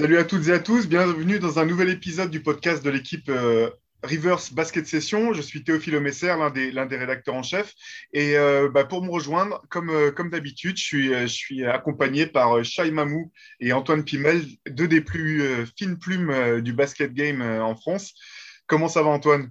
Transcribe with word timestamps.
Salut 0.00 0.16
à 0.16 0.24
toutes 0.24 0.48
et 0.48 0.52
à 0.52 0.58
tous, 0.58 0.88
bienvenue 0.88 1.38
dans 1.40 1.58
un 1.58 1.66
nouvel 1.66 1.90
épisode 1.90 2.30
du 2.30 2.42
podcast 2.42 2.82
de 2.82 2.88
l'équipe 2.88 3.28
euh, 3.28 3.68
Rivers 4.02 4.40
Basket 4.52 4.86
Session. 4.86 5.34
Je 5.34 5.42
suis 5.42 5.62
Théophile 5.62 6.00
Messer, 6.00 6.28
l'un 6.28 6.48
des, 6.48 6.72
l'un 6.72 6.86
des 6.86 6.96
rédacteurs 6.96 7.34
en 7.34 7.42
chef. 7.42 7.74
Et 8.14 8.34
euh, 8.38 8.70
bah, 8.70 8.86
pour 8.86 9.04
me 9.04 9.10
rejoindre, 9.10 9.62
comme, 9.68 9.90
euh, 9.90 10.10
comme 10.10 10.30
d'habitude, 10.30 10.78
je 10.78 10.82
suis, 10.82 11.08
je 11.12 11.26
suis 11.26 11.66
accompagné 11.66 12.24
par 12.24 12.64
Shai 12.64 12.90
Mamou 12.90 13.30
et 13.60 13.74
Antoine 13.74 14.02
Pimel, 14.02 14.42
deux 14.70 14.88
des 14.88 15.02
plus 15.02 15.66
fines 15.76 15.98
plumes 15.98 16.62
du 16.62 16.72
basket 16.72 17.12
game 17.12 17.42
en 17.42 17.76
France. 17.76 18.14
Comment 18.66 18.88
ça 18.88 19.02
va 19.02 19.10
Antoine? 19.10 19.50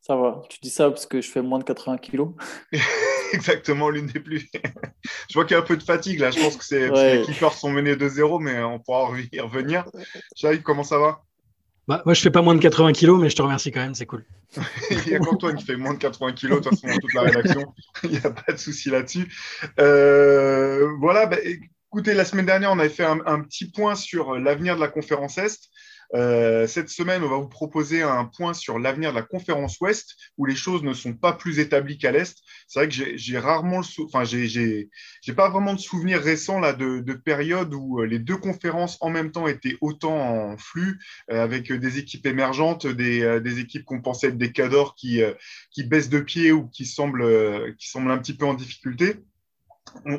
Ça 0.00 0.14
va, 0.14 0.42
tu 0.48 0.60
dis 0.62 0.70
ça 0.70 0.90
parce 0.90 1.06
que 1.06 1.20
je 1.20 1.28
fais 1.28 1.42
moins 1.42 1.58
de 1.58 1.64
80 1.64 1.98
kilos. 1.98 2.28
exactement 3.36 3.90
l'une 3.90 4.06
des 4.06 4.20
plus. 4.20 4.48
je 5.28 5.34
vois 5.34 5.44
qu'il 5.44 5.54
y 5.54 5.58
a 5.58 5.62
un 5.62 5.66
peu 5.66 5.76
de 5.76 5.82
fatigue 5.82 6.20
là. 6.20 6.30
Je 6.30 6.40
pense 6.40 6.56
que 6.56 6.64
c'est 6.64 6.90
ouais. 6.90 7.18
les 7.18 7.24
Clippers 7.24 7.54
sont 7.54 7.70
menés 7.70 7.94
2-0, 7.94 8.42
mais 8.42 8.62
on 8.62 8.78
pourra 8.78 9.10
y 9.32 9.40
revenir. 9.40 9.84
Jaïk, 10.36 10.62
comment 10.62 10.84
ça 10.84 10.98
va? 10.98 11.22
Bah, 11.88 12.02
Moi, 12.04 12.14
je 12.14 12.20
fais 12.20 12.30
pas 12.30 12.42
moins 12.42 12.54
de 12.54 12.60
80 12.60 12.92
kilos, 12.92 13.20
mais 13.20 13.28
je 13.28 13.36
te 13.36 13.42
remercie 13.42 13.72
quand 13.72 13.80
même, 13.80 13.94
c'est 13.94 14.06
cool. 14.06 14.24
Il 14.90 15.08
y 15.08 15.14
a 15.14 15.18
qu'Antoine 15.18 15.56
qui 15.56 15.64
fait 15.64 15.76
moins 15.76 15.94
de 15.94 15.98
80 15.98 16.32
kilos, 16.32 16.60
de 16.60 16.68
toute 16.68 16.78
façon, 16.78 16.94
dans 16.94 17.00
toute 17.00 17.14
la 17.14 17.22
rédaction. 17.22 17.74
Il 18.04 18.10
n'y 18.10 18.18
a 18.18 18.30
pas 18.30 18.52
de 18.52 18.58
souci 18.58 18.90
là-dessus. 18.90 19.32
Euh, 19.80 20.88
voilà, 21.00 21.26
bah, 21.26 21.38
écoutez, 21.42 22.14
la 22.14 22.24
semaine 22.24 22.46
dernière, 22.46 22.70
on 22.70 22.78
avait 22.78 22.88
fait 22.88 23.04
un, 23.04 23.18
un 23.26 23.40
petit 23.40 23.68
point 23.70 23.96
sur 23.96 24.38
l'avenir 24.38 24.76
de 24.76 24.80
la 24.80 24.88
conférence 24.88 25.38
Est. 25.38 25.70
Euh, 26.14 26.66
cette 26.66 26.88
semaine, 26.88 27.22
on 27.22 27.28
va 27.28 27.36
vous 27.36 27.48
proposer 27.48 28.02
un 28.02 28.24
point 28.24 28.52
sur 28.54 28.78
l'avenir 28.78 29.10
de 29.10 29.16
la 29.16 29.22
conférence 29.22 29.80
Ouest, 29.80 30.14
où 30.36 30.44
les 30.44 30.54
choses 30.54 30.82
ne 30.82 30.92
sont 30.92 31.14
pas 31.14 31.32
plus 31.32 31.58
établies 31.58 31.98
qu'à 31.98 32.12
l'Est. 32.12 32.38
C'est 32.68 32.80
vrai 32.80 32.88
que 32.88 33.16
j'ai 33.16 33.38
rarement 33.38 33.78
le 33.78 34.04
enfin, 34.04 34.24
j'ai 34.24 34.88
pas 35.34 35.48
vraiment 35.48 35.74
de 35.74 35.80
souvenir 35.80 36.20
récent 36.20 36.60
là 36.60 36.72
de, 36.72 37.00
de 37.00 37.12
périodes 37.14 37.72
où 37.74 38.00
euh, 38.00 38.06
les 38.06 38.18
deux 38.18 38.36
conférences 38.36 38.98
en 39.00 39.10
même 39.10 39.32
temps 39.32 39.46
étaient 39.46 39.76
autant 39.80 40.52
en 40.52 40.56
flux, 40.56 41.00
euh, 41.30 41.42
avec 41.42 41.72
des 41.72 41.98
équipes 41.98 42.26
émergentes, 42.26 42.86
des, 42.86 43.40
des 43.40 43.58
équipes 43.58 43.84
qu'on 43.84 44.02
pensait 44.02 44.28
être 44.28 44.38
des 44.38 44.52
cadors 44.52 44.94
qui, 44.94 45.20
qui 45.70 45.84
baissent 45.84 46.08
de 46.10 46.20
pied 46.20 46.52
ou 46.52 46.68
qui 46.68 46.86
semblent, 46.86 47.74
qui 47.76 47.88
semblent 47.88 48.10
un 48.10 48.18
petit 48.18 48.34
peu 48.34 48.46
en 48.46 48.54
difficulté 48.54 49.16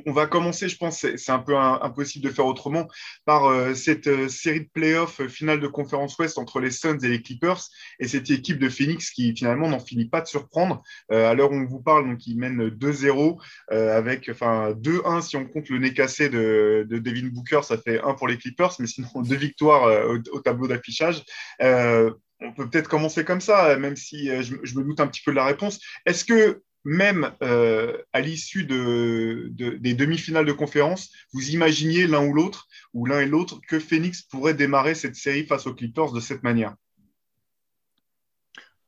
on, 0.05 0.11
va 0.11 0.27
commencer, 0.27 0.69
je 0.69 0.77
pense, 0.77 0.99
c'est 0.99 1.31
un 1.31 1.39
peu 1.39 1.57
impossible 1.57 2.25
de 2.25 2.31
faire 2.31 2.45
autrement, 2.45 2.87
par 3.25 3.45
euh, 3.45 3.73
cette 3.73 4.07
euh, 4.07 4.27
série 4.27 4.61
de 4.61 4.69
playoffs 4.73 5.21
euh, 5.21 5.27
finale 5.27 5.59
de 5.59 5.67
conférence 5.67 6.17
Ouest 6.17 6.37
entre 6.37 6.59
les 6.59 6.71
Suns 6.71 6.99
et 6.99 7.07
les 7.07 7.21
Clippers 7.21 7.61
et 7.99 8.07
cette 8.07 8.29
équipe 8.29 8.59
de 8.59 8.69
Phoenix 8.69 9.11
qui 9.11 9.35
finalement 9.35 9.69
n'en 9.69 9.79
finit 9.79 10.07
pas 10.07 10.21
de 10.21 10.27
surprendre. 10.27 10.83
à 11.09 11.33
l'heure 11.33 11.51
où 11.51 11.55
on 11.55 11.65
vous 11.65 11.81
parle, 11.81 12.09
donc 12.09 12.25
ils 12.27 12.37
mènent 12.37 12.69
2-0 12.69 13.39
avec, 13.69 14.29
enfin 14.29 14.71
2-1 14.71 15.21
si 15.21 15.37
on 15.37 15.45
compte 15.45 15.69
le 15.69 15.79
nez 15.79 15.93
cassé 15.93 16.29
de, 16.29 16.85
Devin 16.89 17.27
Booker, 17.27 17.61
ça 17.63 17.77
fait 17.77 18.01
1 18.01 18.13
pour 18.13 18.27
les 18.27 18.37
Clippers, 18.37 18.73
mais 18.79 18.87
sinon 18.87 19.07
deux 19.21 19.35
victoires 19.35 20.07
au, 20.07 20.39
tableau 20.39 20.67
d'affichage 20.67 21.23
on 21.59 22.51
peut 22.51 22.69
peut-être 22.69 22.89
commencer 22.89 23.23
comme 23.23 23.39
ça, 23.39 23.77
même 23.77 23.95
si 23.95 24.27
je, 24.43 24.77
me 24.77 24.83
doute 24.83 24.99
un 24.99 25.07
petit 25.07 25.21
peu 25.23 25.31
de 25.31 25.37
la 25.37 25.45
réponse. 25.45 25.79
Est-ce 26.05 26.25
que 26.25 26.61
même 26.83 27.31
euh, 27.41 27.97
à 28.11 28.21
l'issue 28.21 28.65
de, 28.65 29.49
des 29.51 29.93
demi-finales 29.93 30.45
de 30.45 30.51
conférence, 30.51 31.11
vous 31.31 31.49
imaginiez 31.51 32.07
l'un 32.07 32.25
ou 32.25 32.33
l'autre, 32.33 32.67
ou 32.93 33.05
l'un 33.05 33.21
et 33.21 33.25
l'autre, 33.25 33.59
que 33.67 33.79
Phoenix 33.79 34.21
pourrait 34.21 34.53
démarrer 34.53 34.95
cette 34.95 35.15
série 35.15 35.45
face 35.45 35.65
aux 35.67 35.73
Clippers 35.73 36.11
de 36.11 36.19
cette 36.19 36.43
manière 36.43 36.75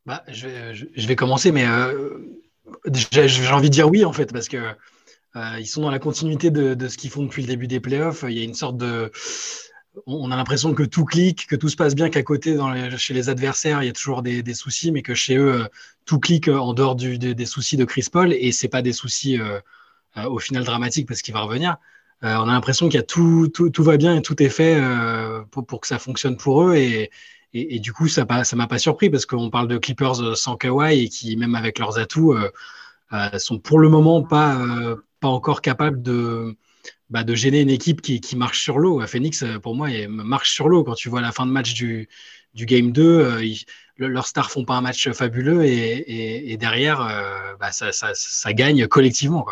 bah, 0.05 0.23
je, 0.27 0.47
vais, 0.47 0.75
je, 0.75 1.07
vais, 1.07 1.15
commencer, 1.15 1.51
mais 1.51 1.65
euh, 1.65 2.19
j'ai 3.11 3.51
envie 3.51 3.69
de 3.69 3.73
dire 3.73 3.89
oui, 3.89 4.05
en 4.05 4.13
fait, 4.13 4.31
parce 4.31 4.47
que 4.47 4.57
euh, 5.35 5.59
ils 5.59 5.65
sont 5.65 5.81
dans 5.81 5.89
la 5.89 5.99
continuité 5.99 6.51
de, 6.51 6.75
de 6.75 6.87
ce 6.87 6.97
qu'ils 6.97 7.09
font 7.09 7.23
depuis 7.23 7.41
le 7.41 7.47
début 7.47 7.67
des 7.67 7.79
playoffs. 7.79 8.23
Il 8.27 8.37
y 8.37 8.41
a 8.41 8.43
une 8.43 8.53
sorte 8.53 8.77
de 8.77 9.11
on 10.05 10.31
a 10.31 10.35
l'impression 10.35 10.73
que 10.73 10.83
tout 10.83 11.05
clique, 11.05 11.47
que 11.47 11.55
tout 11.55 11.69
se 11.69 11.75
passe 11.75 11.95
bien, 11.95 12.09
qu'à 12.09 12.23
côté, 12.23 12.57
chez 12.97 13.13
les 13.13 13.29
adversaires, 13.29 13.81
il 13.83 13.87
y 13.87 13.89
a 13.89 13.93
toujours 13.93 14.21
des, 14.21 14.53
soucis, 14.53 14.91
mais 14.91 15.01
que 15.01 15.13
chez 15.13 15.37
eux, 15.37 15.63
euh, 15.63 15.67
tout 16.05 16.19
clique 16.19 16.47
en 16.47 16.73
dehors 16.73 16.95
des, 16.95 17.45
soucis 17.45 17.77
de 17.77 17.85
Chris 17.85 18.07
Paul, 18.11 18.33
et 18.33 18.51
c'est 18.51 18.67
pas 18.67 18.81
des 18.81 18.93
soucis 18.93 19.39
euh, 19.39 19.59
euh, 20.17 20.25
au 20.25 20.39
final 20.39 20.63
dramatiques 20.63 21.07
parce 21.07 21.21
qu'il 21.21 21.33
va 21.33 21.41
revenir. 21.41 21.77
on 22.21 22.27
a 22.27 22.53
l'impression 22.53 22.87
qu'il 22.87 22.95
y 22.95 23.03
a 23.03 23.03
tout, 23.03 23.49
tout, 23.49 23.83
va 23.83 23.97
bien 23.97 24.15
et 24.15 24.21
tout 24.21 24.41
est 24.41 24.49
fait 24.49 24.81
pour, 25.51 25.81
que 25.81 25.87
ça 25.87 25.99
fonctionne 25.99 26.37
pour 26.37 26.63
eux, 26.63 26.75
et, 26.75 27.79
du 27.79 27.93
coup, 27.93 28.07
ça 28.07 28.25
ne 28.25 28.55
m'a 28.55 28.67
pas 28.67 28.79
surpris 28.79 29.09
parce 29.09 29.25
qu'on 29.25 29.49
parle 29.49 29.67
de 29.67 29.77
Clippers 29.77 30.37
sans 30.37 30.57
Kawhi 30.57 31.03
et 31.03 31.09
qui, 31.09 31.37
même 31.37 31.55
avec 31.55 31.79
leurs 31.79 31.97
atouts, 31.99 32.35
sont 33.37 33.59
pour 33.59 33.79
le 33.79 33.89
moment 33.89 34.23
pas 34.23 34.67
encore 35.21 35.61
capables 35.61 36.01
de 36.01 36.55
bah, 37.09 37.23
de 37.23 37.35
gêner 37.35 37.61
une 37.61 37.69
équipe 37.69 38.01
qui, 38.01 38.35
marche 38.35 38.61
sur 38.61 38.79
l'eau. 38.79 39.05
Phoenix, 39.07 39.43
euh, 39.43 39.59
pour 39.59 39.75
moi, 39.75 39.89
marche 40.07 40.51
sur 40.51 40.69
l'eau. 40.69 40.83
Quand 40.83 40.95
tu 40.95 41.09
vois 41.09 41.21
la 41.21 41.31
fin 41.31 41.45
de 41.45 41.51
match 41.51 41.73
du, 41.73 42.07
Game 42.55 42.91
2, 42.91 43.03
euh, 43.03 43.53
leurs 43.97 44.27
stars 44.27 44.51
font 44.51 44.65
pas 44.65 44.75
un 44.75 44.81
match 44.81 45.09
fabuleux 45.11 45.63
et, 45.65 46.57
derrière, 46.57 47.01
euh, 47.01 47.55
bah, 47.59 47.71
ça, 47.71 47.91
ça, 47.91 48.53
gagne 48.53 48.87
collectivement. 48.87 49.45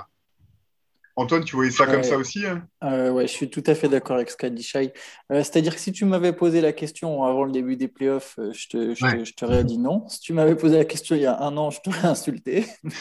Antoine, 1.16 1.44
tu 1.44 1.56
voyais 1.56 1.70
ça 1.70 1.86
comme 1.86 2.04
ça 2.04 2.18
aussi 2.18 2.44
hein? 2.46 2.68
Euh, 2.84 3.12
Ouais, 3.12 3.28
je 3.28 3.32
suis 3.32 3.50
tout 3.50 3.64
à 3.68 3.76
fait 3.76 3.88
d'accord 3.88 4.16
avec 4.16 4.32
ce 4.32 4.38
qu'a 4.38 4.50
dit 4.50 4.64
Shai. 4.64 4.94
Euh, 5.32 5.44
c'est-à-dire 5.44 5.76
que 5.76 5.80
si 5.80 5.92
tu 5.92 6.06
m'avais 6.06 6.34
posé 6.34 6.60
la 6.60 6.74
question 6.74 7.24
avant 7.24 7.44
le 7.46 7.52
début 7.52 7.76
des 7.76 7.88
playoffs, 7.88 8.36
euh, 8.40 8.52
je, 8.52 8.68
te, 8.68 8.96
je, 8.96 9.24
je 9.24 9.34
t'aurais 9.34 9.64
dit 9.64 9.78
non. 9.78 10.08
Si 10.10 10.20
tu 10.22 10.34
m'avais 10.34 10.56
posé 10.56 10.78
la 10.78 10.86
question 10.86 11.16
il 11.16 11.22
y 11.22 11.28
a 11.28 11.40
un 11.40 11.56
an, 11.58 11.70
je 11.70 11.82
t'aurais 11.82 12.08
insulté. 12.08 12.66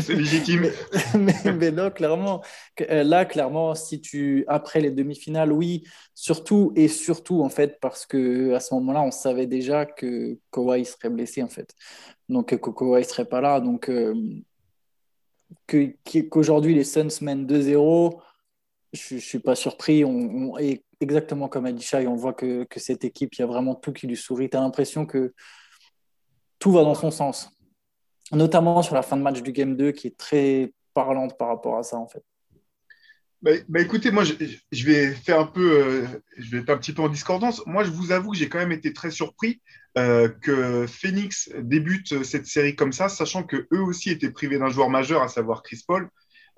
C'est 0.00 0.14
légitime. 0.14 0.70
Mais, 1.18 1.34
mais, 1.52 1.70
là, 1.70 1.90
clairement, 1.90 2.42
là, 2.88 3.24
clairement, 3.24 3.74
si 3.74 4.00
tu 4.00 4.44
après 4.48 4.80
les 4.80 4.90
demi-finales, 4.90 5.52
oui, 5.52 5.84
surtout 6.14 6.72
et 6.76 6.88
surtout 6.88 7.42
en 7.42 7.48
fait, 7.48 7.78
parce 7.80 8.04
que 8.04 8.52
à 8.52 8.60
ce 8.60 8.74
moment-là, 8.74 9.00
on 9.02 9.10
savait 9.10 9.46
déjà 9.46 9.86
que 9.86 10.38
Kawhi 10.52 10.84
serait 10.84 11.08
blessé 11.08 11.42
en 11.42 11.48
fait. 11.48 11.74
Donc 12.28 12.54
Kawhi 12.60 13.04
serait 13.04 13.24
pas 13.24 13.40
là. 13.40 13.60
Donc 13.60 13.90
qu'aujourd'hui 15.66 16.74
les 16.74 16.84
Suns 16.84 17.20
mènent 17.22 17.46
2-0, 17.46 18.20
je 18.92 19.14
ne 19.14 19.20
suis 19.20 19.38
pas 19.38 19.54
surpris. 19.54 20.04
Est 20.58 20.84
exactement 21.00 21.48
comme 21.48 21.66
a 21.66 21.72
dit 21.72 21.86
on 22.06 22.14
voit 22.14 22.32
que, 22.32 22.64
que, 22.64 22.80
cette 22.80 23.04
équipe, 23.04 23.34
il 23.34 23.40
y 23.40 23.44
a 23.44 23.46
vraiment 23.46 23.74
tout 23.74 23.92
qui 23.92 24.06
lui 24.06 24.16
sourit. 24.16 24.50
Tu 24.50 24.56
as 24.56 24.60
l'impression 24.60 25.06
que 25.06 25.34
tout 26.58 26.72
va 26.72 26.82
dans 26.82 26.94
son 26.94 27.10
sens. 27.10 27.50
Notamment 28.32 28.82
sur 28.82 28.94
la 28.94 29.02
fin 29.02 29.16
de 29.16 29.22
match 29.22 29.42
du 29.42 29.52
Game 29.52 29.76
2 29.76 29.92
qui 29.92 30.08
est 30.08 30.16
très 30.16 30.72
parlante 30.92 31.38
par 31.38 31.48
rapport 31.48 31.78
à 31.78 31.82
ça 31.82 31.96
en 31.96 32.08
fait. 32.08 32.22
Bah, 33.40 33.52
bah, 33.68 33.80
écoutez, 33.80 34.10
moi, 34.10 34.24
je, 34.24 34.84
vais 34.84 35.12
faire 35.14 35.38
un 35.40 35.46
peu, 35.46 35.80
euh, 35.80 36.06
je 36.38 36.50
vais 36.50 36.58
être 36.58 36.70
un 36.70 36.76
petit 36.76 36.92
peu 36.92 37.02
en 37.02 37.08
discordance. 37.08 37.62
Moi, 37.66 37.84
je 37.84 37.90
vous 37.90 38.10
avoue 38.10 38.32
que 38.32 38.36
j'ai 38.36 38.48
quand 38.48 38.58
même 38.58 38.72
été 38.72 38.92
très 38.92 39.12
surpris 39.12 39.60
euh, 39.96 40.28
que 40.28 40.86
Phoenix 40.88 41.50
débute 41.60 42.24
cette 42.24 42.46
série 42.46 42.74
comme 42.74 42.92
ça, 42.92 43.08
sachant 43.08 43.44
que 43.44 43.68
eux 43.72 43.80
aussi 43.80 44.10
étaient 44.10 44.30
privés 44.30 44.58
d'un 44.58 44.70
joueur 44.70 44.90
majeur, 44.90 45.22
à 45.22 45.28
savoir 45.28 45.62
Chris 45.62 45.82
Paul. 45.86 46.10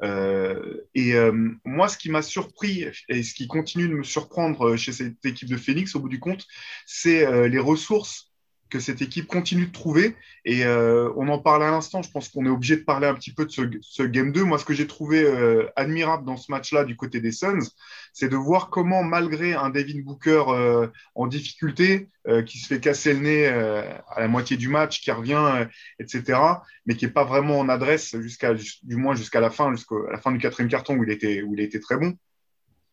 Euh, 0.03 0.81
et 0.95 1.15
euh, 1.15 1.33
moi, 1.65 1.89
ce 1.89 1.99
qui 1.99 2.11
m'a 2.11 2.23
surpris 2.23 2.87
et 3.09 3.23
ce 3.23 3.35
qui 3.35 3.47
continue 3.47 3.89
de 3.89 3.95
me 3.95 4.03
surprendre 4.03 4.77
chez 4.77 4.93
cette 4.93 5.25
équipe 5.25 5.49
de 5.49 5.57
Phoenix, 5.57 5.95
au 5.95 6.01
bout 6.01 6.09
du 6.09 6.21
compte, 6.21 6.47
c'est 6.87 7.27
euh, 7.27 7.49
les 7.49 7.59
ressources 7.59 8.30
que 8.71 8.81
cette 8.81 9.03
équipe 9.03 9.27
continue 9.27 9.67
de 9.67 9.73
trouver. 9.73 10.17
Et 10.45 10.65
euh, 10.65 11.13
on 11.17 11.29
en 11.29 11.39
parle 11.39 11.63
à 11.63 11.71
l'instant, 11.71 12.03
je 12.03 12.11
pense 12.11 12.29
qu'on 12.29 12.47
est 12.47 12.51
obligé 12.51 12.77
de 12.77 12.83
parler 12.83 13.07
un 13.07 13.15
petit 13.15 13.33
peu 13.33 13.45
de 13.45 13.81
ce, 13.83 14.03
Game 14.03 14.33
2. 14.33 14.45
Moi, 14.45 14.59
ce 14.59 14.65
que 14.65 14.73
j'ai 14.73 14.87
trouvé 14.87 15.23
euh, 15.23 15.69
admirable 15.77 16.25
dans 16.25 16.37
ce 16.37 16.51
match-là 16.51 16.85
du 16.85 16.97
côté 16.97 17.21
des 17.21 17.33
Suns, 17.33 17.69
c'est 18.13 18.29
de 18.29 18.37
voir 18.37 18.71
comment, 18.71 19.03
malgré 19.03 19.53
un 19.53 19.69
Devin 19.69 20.01
Booker 20.01 20.45
euh, 20.49 20.87
en 21.15 21.27
difficulté, 21.27 22.09
qui 22.47 22.59
se 22.59 22.67
fait 22.67 22.81
casser 22.81 23.15
le 23.15 23.21
nez 23.21 23.47
à 23.47 24.21
la 24.21 24.29
moitié 24.29 24.59
du 24.59 24.69
match, 24.69 25.01
qui 25.01 25.11
revient, 25.11 25.67
etc., 25.99 26.39
mais 26.85 26.95
qui 26.95 27.07
n'est 27.07 27.11
pas 27.11 27.25
vraiment 27.25 27.59
en 27.59 27.69
adresse 27.71 28.15
jusqu'à, 28.21 28.53
du 28.55 28.97
moins 28.97 29.15
jusqu'à 29.15 29.41
la 29.41 29.51
fin, 29.51 29.75
jusqu'à 29.75 29.97
la 30.13 30.21
fin 30.21 30.31
du 30.31 30.39
quatrième 30.39 30.69
carton 30.69 30.97
où 30.97 31.03
il 31.03 31.11
était, 31.11 31.43
où 31.43 31.55
il 31.55 31.61
était 31.61 31.81
très 31.81 31.97
bon. 31.97 32.15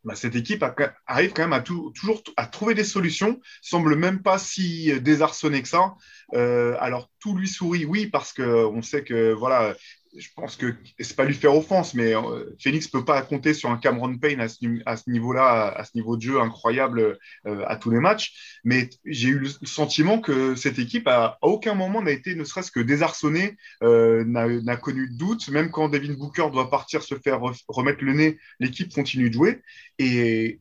Bah, 0.04 0.16
cette 0.16 0.36
équipe 0.36 0.64
arrive 1.06 1.34
quand 1.34 1.42
même 1.42 1.54
à 1.54 1.62
toujours 1.62 2.22
à 2.38 2.46
trouver 2.46 2.74
des 2.76 2.84
solutions, 2.84 3.40
semble 3.62 3.96
même 3.96 4.22
pas 4.22 4.38
si 4.38 5.00
désarçonné 5.02 5.62
que 5.62 5.68
ça. 5.68 5.96
Euh, 6.34 6.76
alors 6.80 7.10
tout 7.20 7.36
lui 7.36 7.48
sourit, 7.48 7.86
oui, 7.86 8.08
parce 8.08 8.32
qu'on 8.32 8.82
sait 8.82 9.04
que 9.04 9.34
voilà, 9.34 9.76
je 10.18 10.30
pense 10.36 10.56
que 10.56 10.76
c'est 11.00 11.16
pas 11.16 11.26
lui 11.26 11.34
faire 11.34 11.56
offense, 11.56 11.94
mais 11.94 12.16
euh, 12.16 12.56
Phoenix 12.60 12.88
peut 12.88 13.06
pas 13.06 13.22
compter 13.22 13.54
sur 13.54 13.70
un 13.70 13.78
Cameron 13.78 14.18
Payne 14.18 14.42
à 14.42 14.48
ce, 14.50 15.10
niveau-là, 15.10 15.68
à 15.68 15.84
ce 15.84 15.92
niveau 15.96 16.18
de 16.18 16.22
jeu 16.22 16.42
incroyable 16.42 17.20
euh, 17.46 17.64
à 17.68 17.76
tous 17.76 17.92
les 17.92 18.00
matchs. 18.00 18.60
Mais 18.64 18.90
j'ai 19.06 19.30
eu 19.30 19.40
le 19.40 19.50
sentiment 19.64 20.20
que 20.20 20.56
cette 20.56 20.80
équipe 20.80 21.08
à, 21.08 21.38
aucun 21.42 21.76
moment 21.76 22.02
n'a 22.02 22.12
été 22.12 22.36
ne 22.36 22.44
serait-ce 22.44 22.72
que 22.72 22.80
désarçonnée, 22.80 23.58
euh, 23.84 24.24
n'a 24.26 24.78
connu 24.78 25.10
de 25.10 25.18
doute. 25.18 25.48
Même 25.50 25.70
quand 25.70 25.90
Devin 25.90 26.14
Booker 26.14 26.50
doit 26.52 26.70
partir 26.70 27.04
se 27.04 27.16
faire 27.16 27.40
remettre 27.68 28.04
le 28.04 28.14
nez, 28.14 28.40
l'équipe 28.60 28.94
continue 28.94 29.30
de 29.30 29.36
jouer. 29.36 29.62
Et 30.00 30.60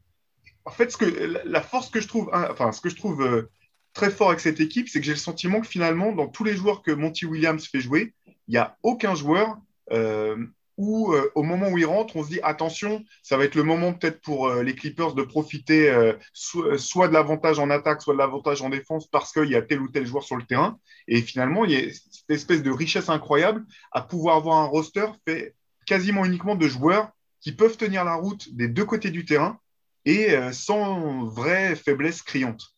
en 0.65 0.71
fait, 0.71 0.91
ce 0.91 0.97
que 0.97 1.41
la 1.45 1.63
force 1.63 1.91
que 1.91 2.01
je 2.01 2.09
trouve, 2.09 2.31
enfin 2.33 2.73
ce 2.73 2.81
que 2.81 2.91
je 2.91 2.97
trouve 2.97 3.49
très 3.95 4.11
fort 4.11 4.29
avec 4.29 4.41
cette 4.41 4.61
équipe, 4.61 4.89
c'est 4.89 5.01
que 5.01 5.07
j'ai 5.07 5.13
le 5.13 5.19
sentiment 5.19 5.61
que 5.61 5.67
finalement, 5.67 6.13
dans 6.13 6.27
tous 6.27 6.45
les 6.45 6.55
joueurs 6.55 6.83
que 6.83 6.91
Monty 6.91 7.25
Williams 7.25 7.67
fait 7.67 7.81
jouer, 7.81 8.13
il 8.49 8.53
n'y 8.53 8.59
a 8.59 8.77
aucun 8.83 9.15
joueur 9.15 9.59
euh, 9.93 10.37
où 10.77 11.13
euh, 11.13 11.31
au 11.35 11.43
moment 11.43 11.69
où 11.69 11.79
il 11.79 11.87
rentre, 11.87 12.17
on 12.17 12.23
se 12.23 12.29
dit 12.29 12.41
attention, 12.43 13.03
ça 13.23 13.39
va 13.39 13.45
être 13.45 13.55
le 13.55 13.63
moment 13.63 13.95
peut-être 13.95 14.21
pour 14.21 14.47
euh, 14.47 14.63
les 14.63 14.75
Clippers 14.75 15.15
de 15.15 15.23
profiter 15.23 15.91
soit 16.35 17.09
de 17.09 17.13
l'avantage 17.15 17.59
en 17.59 17.71
attaque, 17.71 18.03
soit 18.03 18.13
de 18.13 18.19
l'avantage 18.19 18.61
en 18.63 18.69
défense 18.69 19.07
parce 19.07 19.33
qu'il 19.33 19.51
y 19.51 19.57
a 19.57 19.63
tel 19.63 19.81
ou 19.81 19.89
tel 19.89 20.07
joueur 20.07 20.23
sur 20.23 20.37
le 20.37 20.45
terrain. 20.45 20.79
Et 21.09 21.23
finalement, 21.23 21.65
il 21.65 21.71
y 21.71 21.77
a 21.77 21.93
cette 21.93 22.31
espèce 22.31 22.63
de 22.63 22.71
richesse 22.71 23.09
incroyable 23.09 23.65
à 23.93 24.03
pouvoir 24.03 24.37
avoir 24.37 24.59
un 24.59 24.67
roster 24.67 25.07
fait 25.27 25.55
quasiment 25.87 26.25
uniquement 26.25 26.57
de 26.57 26.69
joueurs 26.69 27.11
qui 27.41 27.53
peuvent 27.53 27.77
tenir 27.77 28.05
la 28.05 28.15
route 28.15 28.55
des 28.55 28.69
deux 28.69 28.85
côtés 28.85 29.11
du 29.11 29.25
terrain 29.25 29.59
et 30.05 30.37
sans 30.53 31.25
vraie 31.25 31.75
faiblesse 31.75 32.23
criante. 32.23 32.75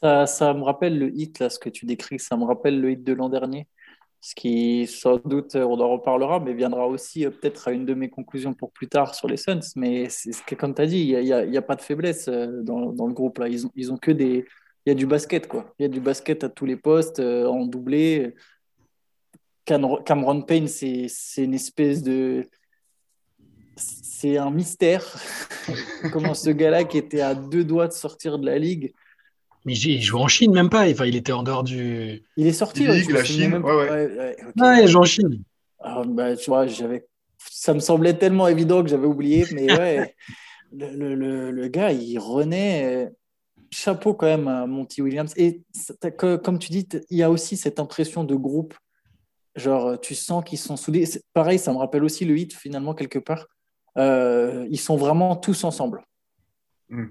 Ça, 0.00 0.26
ça, 0.26 0.54
me 0.54 0.62
rappelle 0.62 0.98
le 0.98 1.10
hit, 1.14 1.38
là, 1.38 1.50
ce 1.50 1.58
que 1.58 1.68
tu 1.68 1.86
décris, 1.86 2.18
ça 2.18 2.36
me 2.36 2.44
rappelle 2.44 2.80
le 2.80 2.92
hit 2.92 3.04
de 3.04 3.12
l'an 3.12 3.28
dernier 3.28 3.66
ce 4.26 4.34
qui 4.34 4.88
sans 4.88 5.18
doute 5.18 5.54
on 5.54 5.78
en 5.78 5.88
reparlera, 5.88 6.40
mais 6.40 6.52
viendra 6.52 6.88
aussi 6.88 7.24
euh, 7.24 7.30
peut-être 7.30 7.68
à 7.68 7.70
une 7.70 7.86
de 7.86 7.94
mes 7.94 8.08
conclusions 8.08 8.54
pour 8.54 8.72
plus 8.72 8.88
tard 8.88 9.14
sur 9.14 9.28
les 9.28 9.36
Suns. 9.36 9.60
Mais 9.76 10.08
c'est 10.08 10.56
comme 10.56 10.74
tu 10.74 10.82
as 10.82 10.86
dit, 10.86 10.98
il 10.98 11.22
n'y 11.22 11.56
a, 11.56 11.62
pas 11.62 11.76
de 11.76 11.80
faiblesse 11.80 12.26
euh, 12.26 12.60
dans, 12.62 13.06
le 13.06 13.12
groupe 13.12 13.38
là. 13.38 13.46
Ils 13.46 13.66
ont, 13.66 13.70
ils 13.76 13.92
ont 13.92 13.96
que 13.96 14.10
des, 14.10 14.44
il 14.84 14.88
y 14.88 14.90
a 14.90 14.94
du 14.96 15.06
basket 15.06 15.46
quoi. 15.46 15.72
Il 15.78 15.84
y 15.84 15.86
a 15.86 15.88
du 15.88 16.00
basket 16.00 16.42
à 16.42 16.48
tous 16.48 16.66
les 16.66 16.74
postes 16.74 17.20
euh, 17.20 17.46
en 17.46 17.66
doublé. 17.66 18.34
Cameron 19.64 20.42
Payne, 20.42 20.66
c'est 20.66 21.08
une 21.38 21.54
espèce 21.54 22.02
de 22.02 22.48
c'est 23.76 24.38
un 24.38 24.50
mystère. 24.50 25.04
Comment 26.12 26.34
ce 26.34 26.50
gars-là 26.50 26.82
qui 26.82 26.98
était 26.98 27.20
à 27.20 27.36
deux 27.36 27.62
doigts 27.62 27.86
de 27.86 27.92
sortir 27.92 28.40
de 28.40 28.46
la 28.46 28.58
ligue 28.58 28.92
mais 29.66 29.74
il 29.74 30.00
joue 30.00 30.18
en 30.18 30.28
Chine, 30.28 30.52
même 30.52 30.70
pas. 30.70 30.88
Enfin, 30.88 31.06
il 31.06 31.16
était 31.16 31.32
en 31.32 31.42
dehors 31.42 31.64
du. 31.64 32.22
Il 32.36 32.46
est 32.46 32.52
sorti. 32.52 32.86
Ligue, 32.86 33.10
la 33.10 33.24
Chine. 33.24 33.56
Ouais, 33.56 33.74
ouais. 33.74 34.36
ouais, 34.56 34.82
il 34.82 34.88
joue 34.88 35.00
en 35.00 35.04
Chine. 35.04 35.42
Ah, 35.80 36.02
bah, 36.06 36.36
tu 36.36 36.50
vois, 36.50 36.68
j'avais. 36.68 37.04
Ça 37.38 37.74
me 37.74 37.80
semblait 37.80 38.16
tellement 38.16 38.46
évident 38.46 38.82
que 38.82 38.88
j'avais 38.88 39.06
oublié, 39.06 39.44
mais 39.52 39.76
ouais. 39.76 40.14
le, 40.72 41.14
le, 41.16 41.50
le, 41.50 41.68
gars, 41.68 41.90
il 41.90 42.16
renaît. 42.18 43.10
Chapeau 43.72 44.14
quand 44.14 44.26
même 44.26 44.46
à 44.46 44.66
Monty 44.66 45.02
Williams. 45.02 45.34
Et 45.36 45.62
comme 46.18 46.60
tu 46.60 46.70
dis, 46.70 46.88
il 47.10 47.18
y 47.18 47.24
a 47.24 47.30
aussi 47.30 47.56
cette 47.56 47.80
impression 47.80 48.22
de 48.22 48.36
groupe. 48.36 48.74
Genre, 49.56 50.00
tu 50.00 50.14
sens 50.14 50.44
qu'ils 50.44 50.58
sont 50.58 50.76
soudés. 50.76 51.04
Pareil, 51.32 51.58
ça 51.58 51.72
me 51.72 51.78
rappelle 51.78 52.04
aussi 52.04 52.24
le 52.24 52.38
hit, 52.38 52.54
finalement, 52.54 52.94
quelque 52.94 53.18
part. 53.18 53.48
Euh, 53.98 54.64
ils 54.70 54.78
sont 54.78 54.96
vraiment 54.96 55.34
tous 55.34 55.64
ensemble. 55.64 56.04
Mm. 56.88 57.06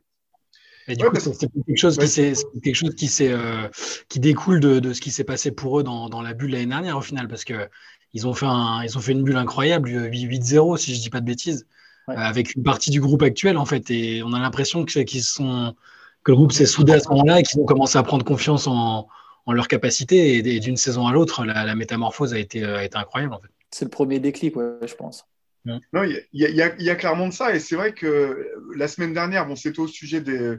Et 0.88 0.96
du 0.96 1.06
coup, 1.06 1.16
c'est 1.20 1.50
quelque 1.66 1.78
chose 1.78 1.98
qui 1.98 2.08
c'est 2.08 2.34
quelque 2.64 2.76
chose 2.76 2.96
qui 2.96 3.08
s'est 3.08 3.32
euh, 3.32 3.68
qui 4.08 4.20
découle 4.20 4.60
de, 4.60 4.80
de 4.80 4.94
ce 4.94 5.02
qui 5.02 5.12
s'est 5.12 5.24
passé 5.24 5.52
pour 5.52 5.80
eux 5.80 5.84
dans, 5.84 6.10
dans 6.10 6.22
la 6.22 6.34
bulle 6.34 6.52
l'année 6.52 6.68
dernière 6.68 6.98
au 6.98 7.02
final 7.02 7.28
parce 7.28 7.44
que 7.44 7.68
ils 8.14 8.28
ont 8.28 8.34
fait 8.34 8.46
un, 8.46 8.84
ils 8.84 8.98
ont 8.98 9.02
fait 9.02 9.14
une 9.14 9.24
bulle 9.24 9.38
incroyable 9.38 9.90
8-0 9.90 10.78
si 10.78 10.96
je 10.96 11.02
dis 11.02 11.10
pas 11.10 11.22
de 11.22 11.26
bêtises 11.26 11.66
euh, 12.10 12.14
avec 12.16 12.54
une 12.56 12.64
partie 12.64 12.92
du 12.92 13.02
groupe 13.02 13.24
actuel 13.24 13.58
en 13.58 13.66
fait 13.66 13.90
et 13.90 14.22
on 14.24 14.34
a 14.34 14.40
l'impression 14.40 14.86
que 14.86 15.00
qu'ils 15.00 15.24
sont 15.24 15.74
que 16.24 16.32
le 16.32 16.36
groupe 16.36 16.52
s'est 16.52 16.68
soudé 16.68 16.94
à 16.94 17.00
ce 17.00 17.10
moment-là 17.10 17.40
et 17.40 17.44
qu'ils 17.44 17.60
ont 17.60 17.66
commencé 17.66 17.98
à 17.98 18.04
prendre 18.04 18.24
confiance 18.24 18.68
en, 18.68 19.08
en 19.46 19.54
leur 19.54 19.68
capacité 19.68 20.38
et, 20.38 20.60
d'une 20.60 20.78
saison 20.78 21.08
à 21.08 21.14
l'autre 21.14 21.46
la, 21.46 21.66
la, 21.66 21.76
métamorphose 21.76 22.34
a 22.34 22.40
été, 22.40 22.64
a 22.64 22.84
été 22.84 22.98
incroyable 22.98 23.34
en 23.34 23.40
fait. 23.40 23.50
C'est 23.72 23.86
le 23.86 23.92
premier 23.92 24.20
déclic 24.20 24.56
ouais, 24.56 24.66
je 24.86 24.96
pense. 24.96 25.26
Non, 25.66 26.04
il 26.04 26.24
y, 26.34 26.90
a 26.90 26.96
clairement 26.96 27.28
de 27.28 27.34
ça. 27.34 27.56
Et 27.56 27.60
c'est 27.60 27.76
vrai 27.76 27.94
que 27.94 28.48
la 28.76 28.88
semaine 28.88 29.14
dernière, 29.14 29.48
bon, 29.48 29.56
c'était 29.56 29.80
au 29.80 29.88
sujet 29.88 30.22
des, 30.22 30.58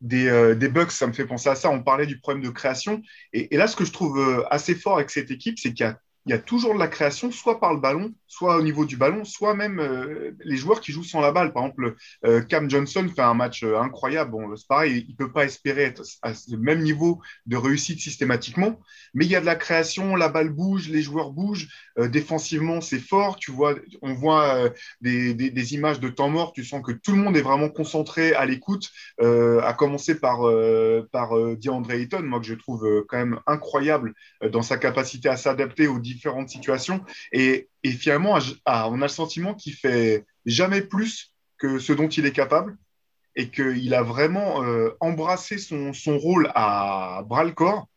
des, 0.00 0.28
euh, 0.28 0.54
Bucks, 0.54 0.92
ça 0.92 1.06
me 1.06 1.12
fait 1.12 1.24
penser 1.24 1.48
à 1.48 1.54
ça. 1.54 1.70
On 1.70 1.82
parlait 1.82 2.06
du 2.06 2.18
problème 2.18 2.44
de 2.44 2.50
création. 2.50 3.02
Et, 3.32 3.54
et 3.54 3.56
là, 3.56 3.66
ce 3.66 3.76
que 3.76 3.84
je 3.84 3.92
trouve 3.92 4.18
euh, 4.18 4.44
assez 4.50 4.74
fort 4.74 4.96
avec 4.96 5.10
cette 5.10 5.30
équipe, 5.30 5.58
c'est 5.58 5.72
qu'il 5.72 5.86
y 5.86 5.88
a 5.88 5.98
il 6.26 6.30
y 6.30 6.32
a 6.32 6.38
toujours 6.38 6.74
de 6.74 6.78
la 6.78 6.88
création, 6.88 7.30
soit 7.30 7.60
par 7.60 7.74
le 7.74 7.80
ballon, 7.80 8.14
soit 8.26 8.56
au 8.56 8.62
niveau 8.62 8.86
du 8.86 8.96
ballon, 8.96 9.24
soit 9.24 9.54
même 9.54 9.78
euh, 9.78 10.32
les 10.42 10.56
joueurs 10.56 10.80
qui 10.80 10.90
jouent 10.90 11.04
sans 11.04 11.20
la 11.20 11.32
balle. 11.32 11.52
Par 11.52 11.64
exemple, 11.64 11.96
euh, 12.24 12.40
Cam 12.40 12.68
Johnson 12.70 13.06
fait 13.14 13.22
un 13.22 13.34
match 13.34 13.62
euh, 13.62 13.78
incroyable. 13.78 14.30
Bon, 14.30 14.56
c'est 14.56 14.66
pareil, 14.66 15.04
il 15.06 15.12
ne 15.12 15.16
peut 15.16 15.30
pas 15.30 15.44
espérer 15.44 15.82
être 15.82 16.02
à 16.22 16.34
ce 16.34 16.56
même 16.56 16.80
niveau 16.80 17.20
de 17.44 17.56
réussite 17.56 18.00
systématiquement, 18.00 18.80
mais 19.12 19.26
il 19.26 19.30
y 19.30 19.36
a 19.36 19.40
de 19.40 19.46
la 19.46 19.54
création, 19.54 20.16
la 20.16 20.28
balle 20.28 20.48
bouge, 20.48 20.88
les 20.88 21.02
joueurs 21.02 21.30
bougent. 21.30 21.68
défensivement, 21.98 22.80
c'est 22.80 22.98
fort. 22.98 23.36
Tu 23.36 23.50
vois, 23.50 23.74
on 24.02 24.14
voit 24.14 24.70
des, 25.00 25.74
images 25.74 26.00
de 26.00 26.08
temps 26.08 26.30
mort. 26.30 26.52
Tu 26.52 26.64
sens 26.64 26.82
que 26.82 26.92
tout 26.92 27.12
le 27.12 27.18
monde 27.18 27.36
est 27.36 27.42
vraiment 27.42 27.68
concentré 27.68 28.32
à 28.34 28.46
l'écoute, 28.46 28.90
à 29.20 29.74
commencer 29.74 30.18
par, 30.18 30.40
par 31.12 31.36
DeAndre 31.56 31.92
Ayton, 31.92 32.22
moi 32.22 32.40
que 32.40 32.46
je 32.46 32.54
trouve 32.54 33.04
quand 33.08 33.18
même 33.18 33.40
incroyable 33.46 34.14
dans 34.50 34.62
sa 34.62 34.76
capacité 34.76 35.28
à 35.28 35.36
s'adapter 35.36 35.86
aux 35.86 35.98
différentes 36.14 36.48
situations. 36.48 37.04
Et, 37.32 37.68
et 37.82 37.90
finalement, 37.90 38.38
ah, 38.64 38.88
on 38.90 39.00
a 39.02 39.06
le 39.06 39.08
sentiment 39.08 39.54
qu'il 39.54 39.74
fait 39.74 40.24
jamais 40.46 40.82
plus 40.82 41.34
que 41.58 41.78
ce 41.78 41.92
dont 41.92 42.08
il 42.08 42.26
est 42.26 42.32
capable 42.32 42.76
et 43.36 43.50
qu'il 43.50 43.94
a 43.94 44.02
vraiment 44.02 44.62
euh, 44.62 44.90
embrassé 45.00 45.58
son, 45.58 45.92
son, 45.92 46.18
rôle 46.18 46.50
à 46.54 47.22
bras 47.26 47.44
le 47.44 47.52
corps. 47.52 47.88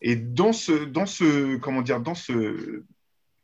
Et 0.00 0.16
dans 0.16 0.52
ce, 0.52 0.84
dans 0.84 1.06
ce, 1.06 1.56
comment 1.56 1.82
dire, 1.82 2.00
dans 2.00 2.14
ce, 2.14 2.84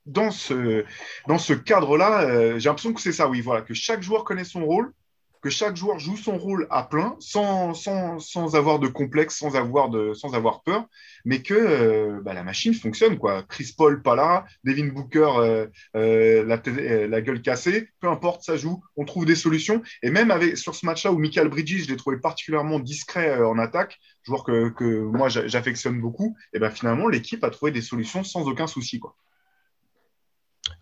dans 0.07 0.31
ce, 0.31 0.85
dans 1.27 1.39
ce 1.39 1.53
cadre-là, 1.53 2.23
euh, 2.23 2.59
j'ai 2.59 2.69
l'impression 2.69 2.93
que 2.93 3.01
c'est 3.01 3.13
ça, 3.13 3.29
oui, 3.29 3.41
voilà, 3.41 3.63
que 3.63 3.75
chaque 3.75 4.03
joueur 4.03 4.25
connaît 4.25 4.45
son 4.45 4.65
rôle 4.65 4.93
que 5.43 5.51
chaque 5.51 5.77
joueur 5.77 5.99
joue 5.99 6.17
son 6.17 6.39
rôle 6.39 6.67
à 6.71 6.83
plein, 6.83 7.17
sans, 7.19 7.73
sans, 7.75 8.19
sans 8.19 8.57
avoir 8.57 8.79
de 8.79 8.89
complexe, 8.89 9.39
sans 9.39 9.57
avoir, 9.57 9.89
de, 9.89 10.13
sans 10.13 10.35
avoir 10.35 10.63
peur, 10.63 10.87
mais 11.25 11.43
que 11.43 11.55
euh, 11.55 12.21
bah, 12.23 12.35
la 12.35 12.43
machine 12.43 12.75
fonctionne. 12.75 13.19
Quoi. 13.19 13.43
Chris 13.45 13.75
Paul 13.77 14.03
pas 14.03 14.15
là, 14.15 14.45
Devin 14.65 14.89
Booker 14.89 15.31
euh, 15.39 15.67
euh, 15.97 16.45
la, 16.45 16.61
la, 17.07 17.21
gueule 17.23 17.41
cassée, 17.41 17.89
peu 18.01 18.09
importe, 18.09 18.43
ça 18.43 18.57
joue, 18.57 18.83
on 18.97 19.05
trouve 19.05 19.25
des 19.25 19.35
solutions. 19.35 19.83
Et 20.03 20.11
même 20.11 20.33
sur 20.57 20.75
ce 20.75 20.85
match-là 20.85 21.13
où 21.13 21.19
Michael 21.19 21.49
Bridges, 21.49 21.85
je 21.85 21.89
l'ai 21.89 21.97
trouvé 21.97 22.19
particulièrement 22.19 22.79
discret 22.79 23.41
en 23.43 23.59
attaque, 23.59 23.99
joueur 24.25 24.45
que, 24.45 24.69
que 24.69 25.01
moi 25.01 25.29
j'affectionne 25.29 26.01
beaucoup, 26.01 26.37
et 26.53 26.59
ben 26.59 26.71
finalement 26.71 27.09
l'équipe 27.09 27.43
a 27.45 27.51
trouvé 27.51 27.73
des 27.73 27.83
solutions 27.83 28.25
sans 28.25 28.47
aucun 28.47 28.67
souci. 28.67 29.01
Quoi. 29.01 29.17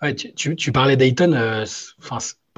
Ouais, 0.02 0.14
tu, 0.14 0.32
tu, 0.34 0.56
tu, 0.56 0.72
parlais 0.72 0.96
d'Ayton, 0.96 1.64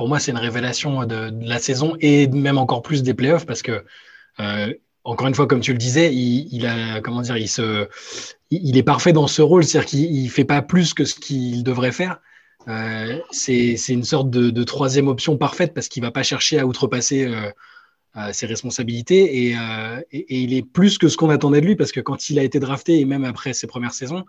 pour 0.00 0.08
moi, 0.08 0.18
c'est 0.18 0.30
une 0.30 0.38
révélation 0.38 1.04
de, 1.04 1.30
la 1.46 1.58
saison 1.58 1.94
et 2.00 2.26
même 2.26 2.56
encore 2.56 2.80
plus 2.80 3.02
des 3.02 3.12
playoffs 3.12 3.44
parce 3.44 3.60
que, 3.60 3.84
euh, 4.40 4.72
encore 5.04 5.26
une 5.26 5.34
fois, 5.34 5.46
comme 5.46 5.60
tu 5.60 5.72
le 5.72 5.78
disais, 5.78 6.10
il, 6.10 6.66
a, 6.66 7.02
comment 7.02 7.20
dire, 7.20 7.36
il, 7.36 7.50
se, 7.50 7.86
il, 8.50 8.78
est 8.78 8.82
parfait 8.82 9.12
dans 9.12 9.26
ce 9.26 9.42
rôle, 9.42 9.62
c'est-à-dire 9.62 9.90
qu'il 9.90 10.24
ne 10.24 10.30
fait 10.30 10.46
pas 10.46 10.62
plus 10.62 10.94
que 10.94 11.04
ce 11.04 11.14
qu'il 11.16 11.62
devrait 11.64 11.92
faire. 11.92 12.18
Euh, 12.66 13.18
c'est 13.30 13.76
une 13.90 14.04
sorte 14.04 14.30
de, 14.30 14.64
troisième 14.64 15.06
option 15.06 15.36
parfaite 15.36 15.74
parce 15.74 15.88
qu'il 15.88 16.02
ne 16.02 16.06
va 16.06 16.12
pas 16.12 16.22
chercher 16.22 16.58
à 16.58 16.64
outrepasser 16.64 17.26
euh, 17.26 18.32
ses 18.32 18.46
responsabilités 18.46 19.48
et, 19.48 19.56
et, 20.12 20.40
il 20.40 20.54
est 20.54 20.62
plus 20.62 20.96
que 20.96 21.08
ce 21.08 21.18
qu'on 21.18 21.28
attendait 21.28 21.60
de 21.60 21.66
lui 21.66 21.76
parce 21.76 21.92
que 21.92 22.00
quand 22.00 22.30
il 22.30 22.38
a 22.38 22.42
été 22.42 22.58
drafté 22.58 23.00
et 23.00 23.04
même 23.04 23.26
après 23.26 23.52
ses 23.52 23.66
premières 23.66 23.92
saisons, 23.92 24.24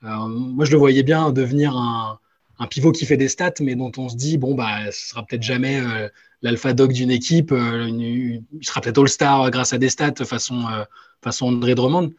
moi 0.00 0.64
je 0.64 0.72
le 0.72 0.78
voyais 0.78 1.04
bien 1.04 1.30
devenir 1.30 1.76
un, 1.76 2.18
un 2.62 2.66
pivot 2.68 2.92
qui 2.92 3.06
fait 3.06 3.16
des 3.16 3.28
stats, 3.28 3.54
mais 3.60 3.74
dont 3.74 3.90
on 3.96 4.08
se 4.08 4.16
dit, 4.16 4.38
bon, 4.38 4.54
bah, 4.54 4.90
ce 4.92 5.08
sera 5.08 5.24
peut-être 5.24 5.42
jamais 5.42 5.80
euh, 5.80 6.08
l'alpha 6.42 6.72
dog 6.72 6.92
d'une 6.92 7.10
équipe. 7.10 7.50
Euh, 7.50 7.88
il 7.88 8.42
sera 8.62 8.80
peut-être 8.80 9.00
all-star 9.00 9.50
grâce 9.50 9.72
à 9.72 9.78
des 9.78 9.88
stats 9.88 10.24
façon, 10.24 10.68
euh, 10.68 10.84
façon 11.22 11.46
André 11.46 11.74
Drummond. 11.74 12.12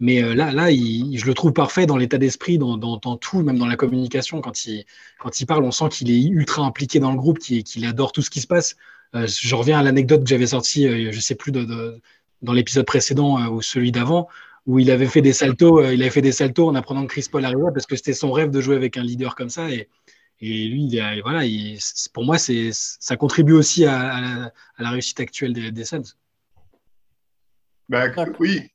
Mais 0.00 0.20
là, 0.34 0.50
là 0.50 0.72
je 0.72 1.24
le 1.24 1.34
trouve 1.34 1.52
parfait 1.52 1.86
dans 1.86 1.96
l'état 1.96 2.18
d'esprit, 2.18 2.58
dans, 2.58 2.76
dans, 2.76 3.16
tout, 3.16 3.42
même 3.42 3.58
dans 3.58 3.66
la 3.66 3.76
communication. 3.76 4.40
Quand 4.40 4.66
il, 4.66 4.84
quand 5.20 5.40
il 5.40 5.46
parle, 5.46 5.62
on 5.62 5.70
sent 5.70 5.88
qu'il 5.90 6.10
est 6.10 6.20
ultra 6.20 6.64
impliqué 6.64 6.98
dans 6.98 7.12
le 7.12 7.16
groupe, 7.16 7.38
qu'il 7.38 7.86
adore 7.86 8.10
tout 8.10 8.20
ce 8.20 8.28
qui 8.28 8.40
se 8.40 8.48
passe. 8.48 8.74
je 9.14 9.54
reviens 9.54 9.78
à 9.78 9.84
l'anecdote 9.84 10.24
que 10.24 10.28
j'avais 10.28 10.48
sortie, 10.48 11.12
je 11.12 11.20
sais 11.20 11.36
plus, 11.36 11.52
dans 11.52 12.52
l'épisode 12.52 12.84
précédent 12.84 13.46
ou 13.46 13.62
celui 13.62 13.92
d'avant, 13.92 14.28
où 14.66 14.78
il 14.78 14.90
avait 14.90 15.06
fait 15.06 15.20
des 15.20 15.32
saltos, 15.32 15.80
euh, 15.80 15.94
il 15.94 16.02
avait 16.02 16.10
fait 16.10 16.22
des 16.22 16.32
saltos 16.32 16.68
en 16.68 16.74
apprenant 16.74 17.02
que 17.06 17.12
Chris 17.12 17.26
Paul 17.30 17.44
arrivait 17.44 17.72
parce 17.72 17.86
que 17.86 17.96
c'était 17.96 18.14
son 18.14 18.32
rêve 18.32 18.50
de 18.50 18.60
jouer 18.60 18.76
avec 18.76 18.96
un 18.96 19.02
leader 19.02 19.34
comme 19.34 19.50
ça. 19.50 19.70
Et, 19.70 19.88
et 20.40 20.68
lui, 20.68 20.84
il 20.84 21.22
voilà, 21.22 21.42
pour 22.12 22.24
moi, 22.24 22.38
c'est, 22.38 22.70
ça 22.72 23.16
contribue 23.16 23.52
aussi 23.52 23.84
à, 23.84 24.52
la, 24.78 24.90
réussite 24.90 25.20
actuelle 25.20 25.52
des, 25.52 25.70
des 25.70 25.84
Suns. 25.84 26.02
Bah, 27.88 28.06
oui, 28.40 28.70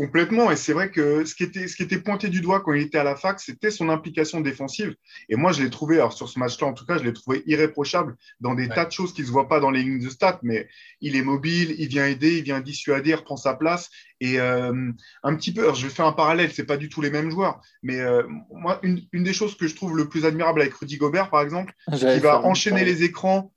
Complètement. 0.00 0.50
Et 0.50 0.56
c'est 0.56 0.72
vrai 0.72 0.90
que 0.90 1.26
ce 1.26 1.34
qui, 1.34 1.42
était, 1.42 1.68
ce 1.68 1.76
qui 1.76 1.82
était 1.82 1.98
pointé 1.98 2.30
du 2.30 2.40
doigt 2.40 2.60
quand 2.60 2.72
il 2.72 2.80
était 2.80 2.96
à 2.96 3.04
la 3.04 3.16
fac, 3.16 3.38
c'était 3.38 3.70
son 3.70 3.90
implication 3.90 4.40
défensive. 4.40 4.94
Et 5.28 5.36
moi, 5.36 5.52
je 5.52 5.62
l'ai 5.62 5.68
trouvé, 5.68 5.96
alors 5.96 6.14
sur 6.14 6.26
ce 6.26 6.38
match-là, 6.38 6.68
en 6.68 6.72
tout 6.72 6.86
cas, 6.86 6.96
je 6.96 7.04
l'ai 7.04 7.12
trouvé 7.12 7.42
irréprochable 7.44 8.16
dans 8.40 8.54
des 8.54 8.70
tas 8.70 8.86
de 8.86 8.92
choses 8.92 9.12
qui 9.12 9.20
ne 9.20 9.26
se 9.26 9.30
voient 9.30 9.46
pas 9.46 9.60
dans 9.60 9.70
les 9.70 9.82
lignes 9.82 10.02
de 10.02 10.08
stats. 10.08 10.40
Mais 10.42 10.70
il 11.02 11.16
est 11.16 11.22
mobile, 11.22 11.74
il 11.76 11.88
vient 11.88 12.06
aider, 12.06 12.38
il 12.38 12.44
vient 12.44 12.60
dissuader, 12.60 13.10
il 13.10 13.22
prend 13.22 13.36
sa 13.36 13.52
place. 13.52 13.90
Et 14.20 14.40
euh, 14.40 14.90
un 15.22 15.36
petit 15.36 15.52
peu, 15.52 15.64
alors 15.64 15.74
je 15.74 15.86
vais 15.86 15.92
faire 15.92 16.06
un 16.06 16.12
parallèle, 16.12 16.50
c'est 16.50 16.64
pas 16.64 16.78
du 16.78 16.88
tout 16.88 17.02
les 17.02 17.10
mêmes 17.10 17.30
joueurs. 17.30 17.60
Mais 17.82 18.00
euh, 18.00 18.22
moi, 18.54 18.80
une, 18.82 19.02
une, 19.12 19.22
des 19.22 19.34
choses 19.34 19.54
que 19.54 19.68
je 19.68 19.74
trouve 19.74 19.98
le 19.98 20.08
plus 20.08 20.24
admirable 20.24 20.62
avec 20.62 20.72
Rudy 20.72 20.96
Gobert, 20.96 21.28
par 21.28 21.42
exemple, 21.42 21.74
qui 21.92 22.20
va 22.20 22.40
enchaîner 22.40 22.86
les 22.86 23.02
écrans 23.02 23.52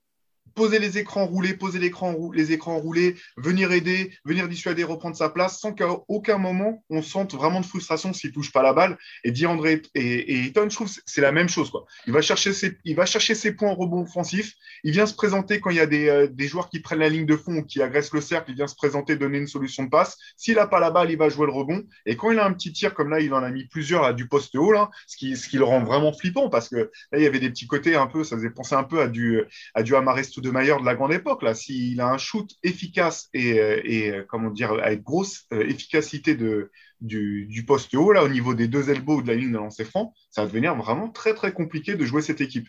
poser 0.55 0.79
les 0.79 0.98
écrans 0.98 1.25
roulés, 1.25 1.53
poser 1.53 1.79
les 1.79 2.51
écrans 2.51 2.77
roulés, 2.77 3.15
venir 3.38 3.72
aider, 3.72 4.12
venir 4.25 4.48
dissuader, 4.48 4.83
reprendre 4.83 5.15
sa 5.15 5.29
place, 5.29 5.60
sans 5.60 5.74
qu'à 5.74 5.88
aucun 6.07 6.38
moment 6.38 6.83
on 6.89 7.01
sente 7.01 7.33
vraiment 7.33 7.62
de 7.62 7.65
frustration 7.65 8.13
s'il 8.13 8.31
touche 8.31 8.51
pas 8.51 8.63
la 8.63 8.74
balle. 8.74 8.98
Et 9.24 9.31
DeAndre 9.31 9.67
et, 9.67 9.81
et 9.95 10.45
Eaton, 10.45 10.69
je 10.69 10.75
trouve 10.75 10.89
c'est 11.05 11.22
la 11.22 11.31
même 11.31 11.50
chose. 11.50 11.69
Quoi. 11.69 11.86
Il, 12.07 12.13
va 12.13 12.22
chercher 12.22 12.53
ses, 12.53 12.77
il 12.83 12.95
va 12.95 13.05
chercher 13.05 13.36
ses 13.36 13.53
points 13.53 13.69
en 13.69 13.75
rebond 13.75 14.01
offensif. 14.01 14.53
Il 14.83 14.91
vient 14.91 15.05
se 15.05 15.13
présenter 15.13 15.60
quand 15.60 15.69
il 15.69 15.77
y 15.77 15.81
a 15.81 15.86
des, 15.86 16.10
euh, 16.10 16.27
des, 16.27 16.48
joueurs 16.48 16.69
qui 16.69 16.79
prennent 16.79 17.00
la 17.00 17.10
ligne 17.10 17.25
de 17.25 17.36
fond 17.36 17.57
ou 17.57 17.63
qui 17.63 17.81
agressent 17.81 18.13
le 18.13 18.22
cercle. 18.22 18.51
Il 18.51 18.55
vient 18.55 18.67
se 18.67 18.75
présenter, 18.75 19.15
donner 19.15 19.38
une 19.38 19.48
solution 19.48 19.83
de 19.83 19.89
passe. 19.89 20.17
S'il 20.38 20.55
n'a 20.55 20.67
pas 20.67 20.79
la 20.79 20.91
balle, 20.91 21.12
il 21.12 21.17
va 21.17 21.29
jouer 21.29 21.45
le 21.45 21.53
rebond. 21.53 21.83
Et 22.05 22.15
quand 22.15 22.31
il 22.31 22.39
a 22.39 22.45
un 22.45 22.53
petit 22.53 22.74
tir 22.74 22.93
comme 22.93 23.10
là, 23.10 23.19
il 23.19 23.33
en 23.33 23.43
a 23.43 23.50
mis 23.50 23.65
plusieurs 23.65 24.03
là, 24.03 24.13
du 24.13 24.27
poste 24.27 24.55
haut, 24.55 24.72
là, 24.72 24.89
ce, 25.07 25.17
qui, 25.17 25.38
ce 25.38 25.48
qui 25.48 25.57
le 25.57 25.63
rend 25.63 25.83
vraiment 25.83 26.13
flippant 26.13 26.50
parce 26.50 26.69
que 26.69 26.75
là, 26.75 27.17
il 27.17 27.22
y 27.22 27.25
avait 27.27 27.39
des 27.39 27.50
petits 27.50 27.67
côtés 27.67 27.95
un 27.95 28.07
peu, 28.07 28.24
ça 28.24 28.36
faisait 28.36 28.50
penser 28.50 28.75
un 28.75 28.83
peu 28.83 29.01
à 29.01 29.07
du, 29.07 29.41
à 29.74 29.83
du 29.83 29.95
de 30.43 30.51
Maillard 30.51 30.81
de 30.81 30.85
la 30.85 30.93
grande 30.93 31.13
époque. 31.13 31.41
Là, 31.41 31.55
s'il 31.55 32.00
a 32.01 32.07
un 32.07 32.17
shoot 32.17 32.50
efficace 32.63 33.29
et, 33.33 33.59
euh, 33.59 33.81
et 33.85 34.12
euh, 34.12 34.25
comment 34.27 34.50
dire, 34.50 34.73
avec 34.73 35.01
grosse 35.01 35.45
euh, 35.53 35.65
efficacité 35.65 36.35
de, 36.35 36.69
du, 37.00 37.63
poste 37.65 37.95
haut, 37.95 38.12
là, 38.12 38.23
au 38.23 38.27
niveau 38.27 38.53
des 38.53 38.67
deux 38.67 38.89
elbows 38.89 39.21
de 39.21 39.27
la 39.29 39.35
ligne 39.35 39.53
de 39.53 39.57
lancer 39.57 39.85
franc, 39.85 40.13
ça 40.29 40.41
va 40.41 40.47
devenir 40.47 40.75
vraiment 40.75 41.09
très, 41.09 41.33
très 41.33 41.53
compliqué 41.53 41.95
de 41.95 42.03
jouer 42.03 42.21
cette 42.21 42.41
équipe. 42.41 42.67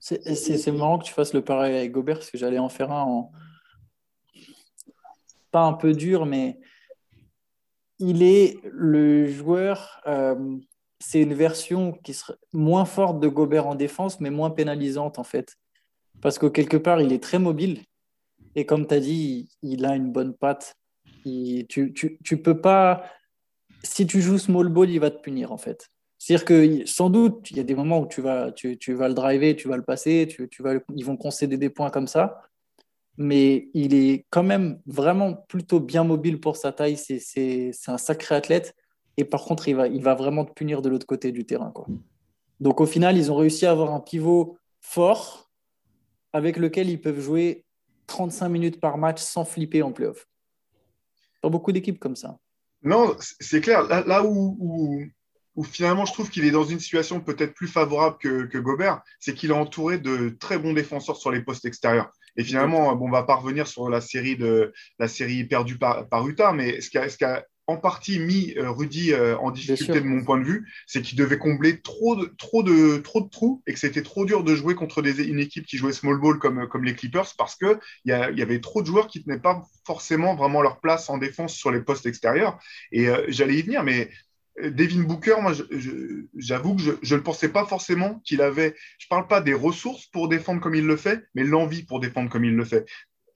C'est 0.00 0.72
marrant 0.72 0.98
que 0.98 1.04
tu 1.04 1.12
fasses 1.12 1.32
le 1.32 1.42
pareil 1.42 1.76
avec 1.76 1.92
Gobert, 1.92 2.18
parce 2.18 2.30
que 2.30 2.38
j'allais 2.38 2.58
en 2.58 2.68
faire 2.68 2.90
un. 2.90 3.28
Pas 5.52 5.62
un 5.62 5.72
peu 5.72 5.92
dur, 5.92 6.26
mais 6.26 6.58
il 7.98 8.22
est 8.22 8.58
le 8.64 9.26
joueur. 9.26 10.02
C'est 10.98 11.22
une 11.22 11.34
version 11.34 11.92
qui 11.92 12.14
serait 12.14 12.36
moins 12.52 12.84
forte 12.84 13.20
de 13.20 13.28
Gobert 13.28 13.66
en 13.66 13.74
défense, 13.74 14.20
mais 14.20 14.30
moins 14.30 14.50
pénalisante 14.50 15.18
en 15.18 15.24
fait. 15.24 15.56
Parce 16.20 16.38
que 16.38 16.46
quelque 16.46 16.76
part, 16.76 17.00
il 17.00 17.12
est 17.12 17.22
très 17.22 17.38
mobile. 17.38 17.82
Et 18.54 18.64
comme 18.64 18.86
tu 18.86 18.94
as 18.94 19.00
dit, 19.00 19.48
il, 19.62 19.84
a 19.84 19.94
une 19.94 20.10
bonne 20.10 20.34
patte. 20.34 20.74
tu, 21.24 21.66
tu, 21.68 22.18
tu, 22.22 22.42
peux 22.42 22.60
pas. 22.60 23.04
Si 23.82 24.06
tu 24.06 24.20
joues 24.20 24.38
small 24.38 24.68
ball, 24.68 24.90
il 24.90 24.98
va 24.98 25.10
te 25.10 25.20
punir 25.20 25.52
en 25.52 25.58
fait. 25.58 25.88
C'est-à-dire 26.18 26.44
que 26.46 26.86
sans 26.86 27.10
doute, 27.10 27.50
il 27.50 27.58
y 27.58 27.60
a 27.60 27.62
des 27.62 27.74
moments 27.74 28.00
où 28.00 28.06
tu 28.06 28.22
vas, 28.22 28.50
tu, 28.50 28.78
tu 28.78 28.94
vas 28.94 29.08
le 29.08 29.14
driver, 29.14 29.54
tu 29.54 29.68
vas 29.68 29.76
le 29.76 29.84
passer, 29.84 30.26
tu, 30.28 30.48
tu 30.48 30.62
vas, 30.62 30.74
ils 30.94 31.04
vont 31.04 31.16
concéder 31.16 31.58
des 31.58 31.68
points 31.68 31.90
comme 31.90 32.06
ça. 32.06 32.42
Mais 33.18 33.68
il 33.74 33.94
est 33.94 34.26
quand 34.30 34.42
même 34.42 34.80
vraiment 34.86 35.34
plutôt 35.34 35.80
bien 35.80 36.04
mobile 36.04 36.40
pour 36.40 36.56
sa 36.56 36.72
taille. 36.72 36.96
C'est 36.96 37.72
un 37.86 37.98
sacré 37.98 38.34
athlète. 38.34 38.74
Et 39.18 39.24
par 39.24 39.44
contre, 39.44 39.68
il 39.68 39.76
va, 39.76 39.88
il 39.88 40.02
va 40.02 40.14
vraiment 40.14 40.44
te 40.44 40.52
punir 40.52 40.82
de 40.82 40.88
l'autre 40.88 41.06
côté 41.06 41.32
du 41.32 41.46
terrain. 41.46 41.70
Quoi. 41.70 41.86
Donc 42.60 42.80
au 42.80 42.86
final, 42.86 43.16
ils 43.16 43.30
ont 43.30 43.36
réussi 43.36 43.66
à 43.66 43.70
avoir 43.70 43.92
un 43.92 44.00
pivot 44.00 44.58
fort 44.80 45.45
avec 46.32 46.56
lequel 46.56 46.88
ils 46.90 47.00
peuvent 47.00 47.20
jouer 47.20 47.64
35 48.06 48.48
minutes 48.48 48.80
par 48.80 48.98
match 48.98 49.20
sans 49.20 49.44
flipper 49.44 49.82
en 49.82 49.92
playoff. 49.92 50.26
Pas 51.42 51.48
beaucoup 51.48 51.72
d'équipes 51.72 51.98
comme 51.98 52.16
ça. 52.16 52.38
Non, 52.82 53.16
c'est 53.40 53.60
clair. 53.60 53.82
Là, 53.84 54.24
où, 54.24 55.06
finalement 55.64 56.04
je 56.04 56.12
trouve 56.12 56.28
qu'il 56.28 56.44
est 56.44 56.50
dans 56.50 56.64
une 56.64 56.80
situation 56.80 57.20
peut-être 57.20 57.54
plus 57.54 57.68
favorable 57.68 58.18
que, 58.18 58.44
que 58.44 58.58
Gobert, 58.58 59.00
c'est 59.18 59.34
qu'il 59.34 59.50
est 59.50 59.54
entouré 59.54 59.98
de 59.98 60.36
très 60.38 60.58
bons 60.58 60.74
défenseurs 60.74 61.16
sur 61.16 61.30
les 61.30 61.40
postes 61.40 61.64
extérieurs. 61.64 62.12
Et 62.36 62.44
finalement, 62.44 62.94
bon, 62.94 63.08
on 63.08 63.10
va 63.10 63.22
pas 63.22 63.36
revenir 63.36 63.66
sur 63.66 63.88
la 63.88 64.00
série 64.00 64.36
de 64.36 64.72
la 64.98 65.08
série 65.08 65.44
perdue 65.44 65.78
par, 65.78 66.06
par 66.08 66.28
Utah, 66.28 66.52
mais 66.52 66.80
ce 66.80 66.90
qui 66.90 66.98
a, 66.98 67.08
ce 67.08 67.16
qui 67.16 67.24
a 67.24 67.46
en 67.66 67.76
partie 67.76 68.18
mis 68.18 68.54
euh, 68.56 68.70
Rudy 68.70 69.12
euh, 69.12 69.36
en 69.38 69.50
difficulté 69.50 70.00
de 70.00 70.06
mon 70.06 70.24
point 70.24 70.38
de 70.38 70.44
vue, 70.44 70.68
c'est 70.86 71.02
qu'il 71.02 71.18
devait 71.18 71.38
combler 71.38 71.80
trop 71.80 72.14
de, 72.14 72.26
trop, 72.38 72.62
de, 72.62 72.98
trop 72.98 73.20
de 73.20 73.28
trous 73.28 73.62
et 73.66 73.72
que 73.72 73.78
c'était 73.78 74.02
trop 74.02 74.24
dur 74.24 74.44
de 74.44 74.54
jouer 74.54 74.74
contre 74.74 75.02
des, 75.02 75.24
une 75.24 75.40
équipe 75.40 75.66
qui 75.66 75.76
jouait 75.76 75.92
small 75.92 76.20
ball 76.20 76.38
comme, 76.38 76.68
comme 76.68 76.84
les 76.84 76.94
Clippers 76.94 77.26
parce 77.36 77.56
qu'il 77.56 77.78
y, 78.04 78.10
y 78.10 78.42
avait 78.42 78.60
trop 78.60 78.82
de 78.82 78.86
joueurs 78.86 79.08
qui 79.08 79.18
ne 79.18 79.24
tenaient 79.24 79.40
pas 79.40 79.62
forcément 79.84 80.36
vraiment 80.36 80.62
leur 80.62 80.80
place 80.80 81.10
en 81.10 81.18
défense 81.18 81.54
sur 81.54 81.70
les 81.70 81.80
postes 81.80 82.06
extérieurs. 82.06 82.58
Et 82.92 83.08
euh, 83.08 83.24
j'allais 83.28 83.56
y 83.56 83.62
venir, 83.62 83.82
mais 83.82 84.10
Devin 84.62 85.02
Booker, 85.02 85.36
moi, 85.42 85.52
j'avoue 86.38 86.76
que 86.76 86.82
je 87.02 87.14
ne 87.14 87.20
pensais 87.20 87.50
pas 87.50 87.66
forcément 87.66 88.20
qu'il 88.24 88.40
avait, 88.40 88.74
je 88.98 89.04
ne 89.04 89.08
parle 89.10 89.28
pas 89.28 89.42
des 89.42 89.52
ressources 89.52 90.06
pour 90.06 90.28
défendre 90.28 90.62
comme 90.62 90.74
il 90.74 90.86
le 90.86 90.96
fait, 90.96 91.24
mais 91.34 91.44
l'envie 91.44 91.82
pour 91.82 92.00
défendre 92.00 92.30
comme 92.30 92.44
il 92.44 92.56
le 92.56 92.64
fait 92.64 92.86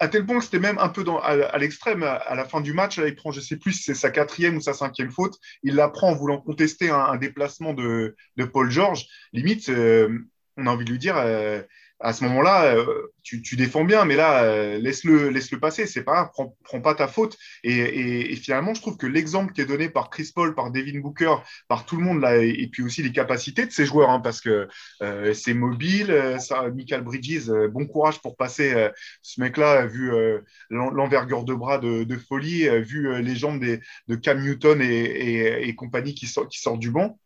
à 0.00 0.08
tel 0.08 0.24
point 0.24 0.38
que 0.38 0.44
c'était 0.44 0.58
même 0.58 0.78
un 0.78 0.88
peu 0.88 1.04
dans, 1.04 1.18
à, 1.20 1.58
l'extrême, 1.58 2.02
à, 2.02 2.34
la 2.34 2.46
fin 2.46 2.62
du 2.62 2.72
match, 2.72 2.98
là, 2.98 3.06
il 3.06 3.14
prend, 3.14 3.32
je 3.32 3.40
sais 3.40 3.56
plus 3.56 3.72
si 3.72 3.82
c'est 3.82 3.94
sa 3.94 4.10
quatrième 4.10 4.56
ou 4.56 4.60
sa 4.60 4.72
cinquième 4.72 5.10
faute, 5.10 5.38
il 5.62 5.74
la 5.74 5.88
prend 5.88 6.10
en 6.10 6.14
voulant 6.14 6.40
contester 6.40 6.88
un, 6.88 7.16
déplacement 7.16 7.74
de, 7.74 8.16
de, 8.36 8.44
Paul 8.44 8.70
George. 8.70 9.06
Limite, 9.34 9.68
euh, 9.68 10.18
on 10.56 10.66
a 10.66 10.70
envie 10.70 10.86
de 10.86 10.90
lui 10.90 10.98
dire, 10.98 11.18
euh, 11.18 11.62
à 12.00 12.12
ce 12.14 12.24
moment-là, 12.24 12.74
euh, 12.76 13.12
tu, 13.22 13.56
défends 13.56 13.84
bien, 13.84 14.04
mais 14.06 14.16
là, 14.16 14.42
euh, 14.44 14.78
laisse-le 14.78 15.28
laisse 15.28 15.52
-le 15.52 15.60
passer, 15.60 15.86
c'est 15.86 16.02
pas 16.02 16.12
grave, 16.14 16.30
prends, 16.32 16.56
prends, 16.64 16.80
pas 16.80 16.94
ta 16.94 17.06
faute. 17.06 17.36
Et, 17.62 18.34
finalement, 18.36 18.74
je 18.74 18.80
trouve 18.80 18.96
que 18.96 19.06
l'exemple 19.06 19.52
qui 19.52 19.60
est 19.60 19.66
donné 19.66 19.90
par 19.90 20.08
Chris 20.08 20.30
Paul, 20.34 20.54
par 20.54 20.70
Devin 20.70 20.98
Booker, 21.00 21.36
par 21.68 21.84
tout 21.84 21.96
le 21.96 22.02
monde, 22.02 22.20
là, 22.22 22.38
et, 22.38 22.68
puis 22.72 22.82
aussi 22.82 23.02
les 23.02 23.12
capacités 23.12 23.66
de 23.66 23.70
ces 23.70 23.84
joueurs, 23.84 24.10
hein, 24.10 24.20
parce 24.20 24.40
que 24.40 24.66
euh, 25.02 25.34
c'est 25.34 25.54
mobile, 25.54 26.36
ça, 26.40 26.70
Michael 26.70 27.02
Bridges, 27.02 27.50
bon 27.70 27.86
courage 27.86 28.20
pour 28.22 28.36
passer 28.36 28.88
ce 29.22 29.40
mec-là, 29.40 29.86
vu 29.86 30.10
l'envergure 30.70 31.44
de 31.44 31.54
bras 31.54 31.78
de, 31.78 32.16
folie, 32.16 32.68
vu 32.80 33.22
les 33.22 33.36
jambes 33.36 33.60
des, 33.60 33.80
de 34.08 34.16
Cam 34.16 34.40
Newton 34.42 34.80
et, 34.82 35.74
compagnie 35.76 36.14
qui, 36.14 36.26
sort, 36.26 36.48
qui 36.48 36.60
sortent 36.60 36.80
du 36.80 36.90
banc 36.90 37.18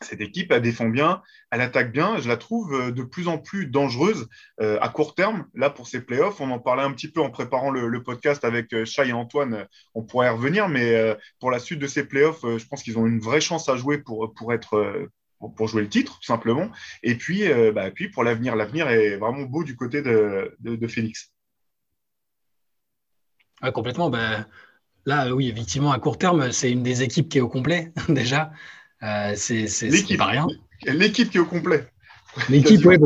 cette 0.00 0.20
équipe, 0.20 0.52
elle 0.52 0.62
défend 0.62 0.88
bien, 0.88 1.22
elle 1.50 1.60
attaque 1.60 1.92
bien. 1.92 2.18
Je 2.18 2.28
la 2.28 2.36
trouve 2.36 2.74
euh, 2.74 2.92
de 2.92 3.02
plus 3.02 3.28
en 3.28 3.38
plus 3.38 3.66
dangereuse 3.66 4.28
euh, 4.60 4.78
à 4.80 4.88
court 4.88 5.14
terme. 5.14 5.46
Là, 5.54 5.70
pour 5.70 5.86
ces 5.88 6.00
playoffs, 6.00 6.40
on 6.40 6.50
en 6.50 6.58
parlait 6.58 6.82
un 6.82 6.92
petit 6.92 7.10
peu 7.10 7.20
en 7.20 7.30
préparant 7.30 7.70
le, 7.70 8.02
podcast 8.02 8.44
avec 8.44 8.72
euh, 8.72 8.84
Chai 8.84 9.08
et 9.08 9.12
Antoine. 9.12 9.66
On 9.94 10.02
pourrait 10.02 10.28
y 10.28 10.30
revenir, 10.30 10.68
mais 10.68 11.16
pour 11.40 11.50
la 11.50 11.58
suite 11.58 11.80
de 11.80 11.86
ces 11.86 12.04
playoffs, 12.04 12.42
je 12.42 12.64
pense 12.66 12.82
qu'ils 12.82 12.98
ont 12.98 13.06
une 13.06 13.18
vraie 13.18 13.40
chance 13.40 13.68
à 13.68 13.76
jouer 13.76 13.98
pour, 13.98 14.52
être 14.52 15.08
pour 15.56 15.66
jouer 15.66 15.82
le 15.82 15.88
titre, 15.88 16.18
tout 16.18 16.26
simplement. 16.26 16.70
Et 17.02 17.16
puis, 17.16 17.42
bah, 17.74 17.90
puis 17.90 18.08
pour 18.08 18.22
l'avenir, 18.22 18.54
l'avenir 18.54 18.88
est 18.88 19.16
vraiment 19.16 19.42
beau 19.42 19.64
du 19.64 19.74
côté 19.74 20.00
de, 20.00 20.56
de, 20.60 20.86
Phoenix. 20.86 21.32
complètement. 23.74 24.10
Ben, 24.10 24.46
là, 25.04 25.34
oui, 25.34 25.48
effectivement, 25.48 25.90
à 25.90 25.98
court 25.98 26.18
terme, 26.18 26.52
c'est 26.52 26.70
une 26.70 26.84
des 26.84 27.02
équipes 27.02 27.28
qui 27.28 27.38
est 27.38 27.42
au 27.42 27.48
complet 27.48 27.92
déjà. 28.08 28.52
Euh, 29.02 29.32
c'est 29.36 30.16
pas 30.16 30.26
rien. 30.26 30.46
L'équipe 30.86 31.30
qui 31.30 31.36
est 31.36 31.40
au 31.40 31.46
complet. 31.46 31.86
L'équipe, 32.48 32.84
oui, 32.84 32.96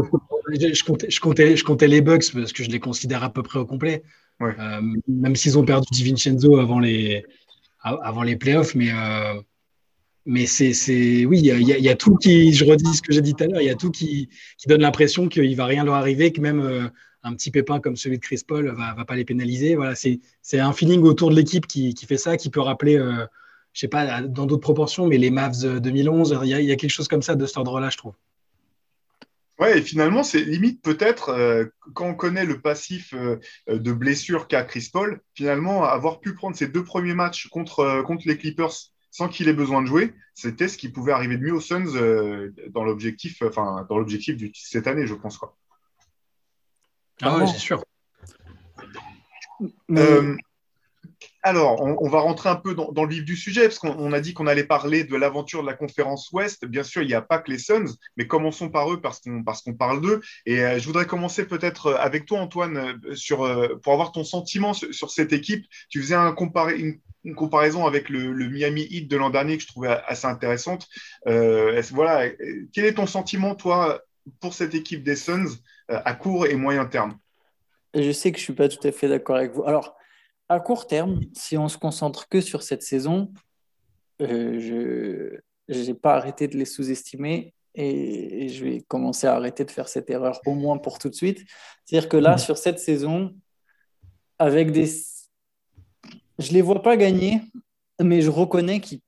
je, 0.51 0.83
comptais, 0.85 1.11
je, 1.11 1.21
comptais, 1.21 1.57
je 1.57 1.65
comptais 1.65 1.89
les 1.89 2.01
Bucks 2.01 2.33
parce 2.33 2.53
que 2.53 2.63
je 2.63 2.71
les 2.71 2.81
considère 2.81 3.23
à 3.23 3.33
peu 3.33 3.43
près 3.43 3.59
au 3.59 3.67
complet. 3.67 4.03
Euh, 4.41 4.81
même 5.07 5.37
s'ils 5.37 5.59
ont 5.59 5.65
perdu 5.65 5.87
Di 5.93 6.05
Vincenzo 6.05 6.59
avant 6.59 6.81
les, 6.81 7.25
avant 7.83 8.23
les 8.23 8.37
playoffs, 8.37 8.75
mais, 8.75 8.91
euh, 8.91 9.41
mais 10.27 10.47
c'est, 10.47 11.25
oui, 11.25 11.39
il 11.39 11.47
y, 11.47 11.83
y, 11.83 11.89
a 11.89 11.95
tout 11.95 12.17
qui, 12.17 12.53
je 12.53 12.65
redis 12.65 12.95
ce 12.95 13.03
que 13.03 13.13
j'ai 13.13 13.21
dit 13.21 13.35
tout 13.35 13.45
à 13.45 13.47
l'heure, 13.47 13.61
il 13.61 13.67
y 13.67 13.71
a 13.71 13.77
tout 13.77 13.93
qui, 13.93 14.29
qui 14.59 14.69
donne 14.69 14.81
l'impression 14.81 15.29
qu'il 15.29 15.49
ne 15.49 15.57
va 15.57 15.67
rien 15.67 15.85
leur 15.85 15.95
arriver, 15.95 16.33
que 16.33 16.41
même 16.41 16.91
un 17.23 17.35
petit 17.35 17.53
pépin 17.53 17.79
comme 17.79 17.95
celui 17.95 18.19
de 18.19 18.23
Chris 18.23 18.43
Paul 18.47 18.67
ne 18.67 18.73
va, 18.73 18.95
va, 18.95 19.05
pas 19.05 19.15
les 19.15 19.25
pénaliser. 19.25 19.77
Voilà, 19.77 19.95
c'est 19.95 20.59
un 20.59 20.73
feeling 20.73 21.03
autour 21.03 21.31
de 21.31 21.37
l'équipe 21.37 21.69
qui, 21.69 21.95
qui, 21.95 22.07
fait 22.07 22.19
ça, 22.19 22.37
qui 22.37 22.51
peut 22.51 22.61
rappeler 22.61 22.99
je 23.73 23.81
sais 23.81 23.89
pas, 23.89 24.23
dans 24.23 24.47
d'autres 24.47 24.63
proportions, 24.63 25.07
mais 25.07 25.19
les 25.19 25.31
Mavs 25.31 25.81
2011, 25.81 26.41
il 26.43 26.49
y, 26.49 26.73
a 26.73 26.77
quelque 26.77 26.91
chose 26.91 27.09
comme 27.09 27.23
ça 27.23 27.35
de 27.35 27.47
cet 27.47 27.57
ordre-là, 27.57 27.91
je 27.91 27.97
trouve. 27.97 28.15
Ouais, 29.59 29.79
et 29.79 29.83
finalement, 29.83 30.23
c'est 30.25 30.41
limite 30.41 30.83
peut-être, 30.83 31.29
euh, 31.29 31.67
quand 31.95 32.07
on 32.07 32.15
connaît 32.15 32.45
le 32.45 32.61
passif 32.61 33.15
euh, 33.15 33.39
de 33.69 33.93
blessure 33.93 34.49
qu'a 34.49 34.65
Chris 34.65 34.91
Paul, 34.93 35.21
finalement, 35.35 35.85
avoir 35.85 36.21
pu 36.21 36.35
prendre 36.35 36.57
ses 36.57 36.69
deux 36.69 36.85
premiers 36.85 37.15
matchs 37.15 37.49
contre, 37.49 37.81
euh, 37.81 38.03
contre 38.03 38.27
les 38.27 38.37
Clippers 38.37 38.73
sans 39.11 39.29
qu'il 39.29 39.49
ait 39.49 39.55
besoin 39.55 39.83
de 39.83 39.87
jouer, 39.87 40.15
c'était 40.35 40.69
ce 40.69 40.79
qui 40.79 40.89
pouvait 40.89 41.13
arriver 41.13 41.37
de 41.37 41.43
mieux 41.43 41.53
aux 41.53 41.61
Suns 41.61 41.93
dans 42.71 42.83
l'objectif, 42.83 43.43
enfin, 43.43 43.87
dans 43.91 43.99
l'objectif 43.99 44.39
de 44.39 44.51
cette 44.55 44.87
année, 44.87 45.07
je 45.07 45.13
pense. 45.15 45.37
Quoi. 45.37 45.55
Ah 47.21 47.37
ouais, 47.37 47.47
c'est 47.47 47.59
sûr. 47.59 47.85
Alors, 51.45 51.81
on, 51.81 52.09
va 52.09 52.21
rentrer 52.21 52.51
un 52.51 52.57
peu 52.57 52.73
dans, 52.75 53.05
le 53.05 53.09
vif 53.09 53.25
du 53.25 53.37
sujet, 53.37 53.63
parce 53.63 53.81
qu'on 53.81 54.13
a 54.13 54.21
dit 54.21 54.33
qu'on 54.33 54.47
allait 54.47 54.63
parler 54.63 55.03
de 55.03 55.17
l'aventure 55.17 55.63
de 55.63 55.67
la 55.67 55.75
conférence 55.75 56.31
Ouest. 56.31 56.65
Bien 56.65 56.85
sûr, 56.85 57.03
il 57.03 57.09
n'y 57.09 57.15
a 57.15 57.21
pas 57.21 57.39
que 57.39 57.51
les 57.51 57.59
Suns, 57.59 57.97
mais 58.17 58.29
commençons 58.29 58.69
par 58.69 58.93
eux 58.93 59.01
parce 59.01 59.21
qu'on 59.21 59.75
parle 59.75 60.01
d'eux. 60.01 60.21
Et 60.47 60.61
euh, 60.61 60.79
je 60.79 60.87
voudrais 60.87 61.05
commencer 61.05 61.45
peut-être 61.45 61.87
euh, 61.87 61.97
avec 61.97 62.27
toi, 62.27 62.39
Antoine, 62.39 62.77
euh, 62.77 63.77
pour 63.83 63.93
avoir 63.93 64.13
ton 64.13 64.23
sentiment 64.23 64.73
sur, 64.73 65.11
cette 65.11 65.33
équipe. 65.33 65.67
Tu 65.89 66.01
faisais 66.01 66.15
un 66.15 66.33
une, 66.77 67.35
comparaison 67.35 67.87
avec 67.87 68.09
le, 68.09 68.49
Miami 68.49 68.87
Heat 68.89 69.11
de 69.11 69.17
l'an 69.17 69.31
dernier 69.31 69.57
que 69.57 69.65
je 69.65 69.69
trouvais 69.69 69.89
assez 70.07 70.29
intéressante. 70.29 70.87
voilà, 71.27 72.29
quel 72.73 72.85
est 72.85 72.95
ton 72.95 73.07
sentiment, 73.07 73.57
toi, 73.57 74.01
pour 74.39 74.55
cette 74.55 74.77
équipe 74.77 75.03
des 75.03 75.17
Suns 75.17 75.59
à 75.89 76.15
court 76.15 76.47
et 76.47 76.55
moyen 76.55 76.85
terme? 76.87 77.19
Je 77.95 78.13
sais 78.13 78.31
que 78.31 78.39
je 78.39 78.43
ne 78.43 78.45
suis 78.45 78.55
pas 78.55 78.69
tout 78.69 78.87
à 78.87 78.93
fait 78.93 79.09
d'accord 79.09 79.37
avec 79.37 79.53
vous. 79.53 79.65
Alors, 79.65 79.97
à 80.49 80.61
court 80.61 80.87
terme, 80.87 81.21
si 81.33 81.57
on 81.57 81.69
se 81.69 81.79
concentre 81.79 82.29
que 82.29 82.41
sur 82.41 82.63
cette 82.63 82.83
saison, 82.83 83.33
euh, 84.21 85.41
je 85.69 85.81
n'ai 85.81 85.95
pas 85.95 86.15
arrêté 86.15 86.49
de 86.49 86.57
les 86.57 86.65
sous-estimer. 86.65 87.55
et, 87.75 88.49
je 88.49 88.65
vais 88.65 88.83
commencer 88.83 89.27
à 89.27 89.35
arrêter 89.35 89.65
de 89.65 89.71
faire 89.71 89.89
cette 89.89 90.11
erreur 90.11 90.41
au 90.47 90.55
moins 90.55 90.79
pour 90.79 90.99
tout 90.99 91.09
de 91.09 91.15
suite. 91.15 91.45
C'est-à-dire 91.85 92.09
que 92.09 92.17
là, 92.17 92.35
mmh. 92.35 92.39
sur 92.39 92.59
cette 92.59 92.79
saison, 92.79 93.35
avec 94.39 94.73
des... 94.73 94.87
Je 96.39 96.49
ne 96.49 96.55
les 96.55 96.63
vois 96.63 96.83
pas 96.83 96.97
gagner, 96.97 97.41
mais 98.01 98.21
je 98.21 98.31
reconnais 98.31 98.81
qu'ils 98.81 99.01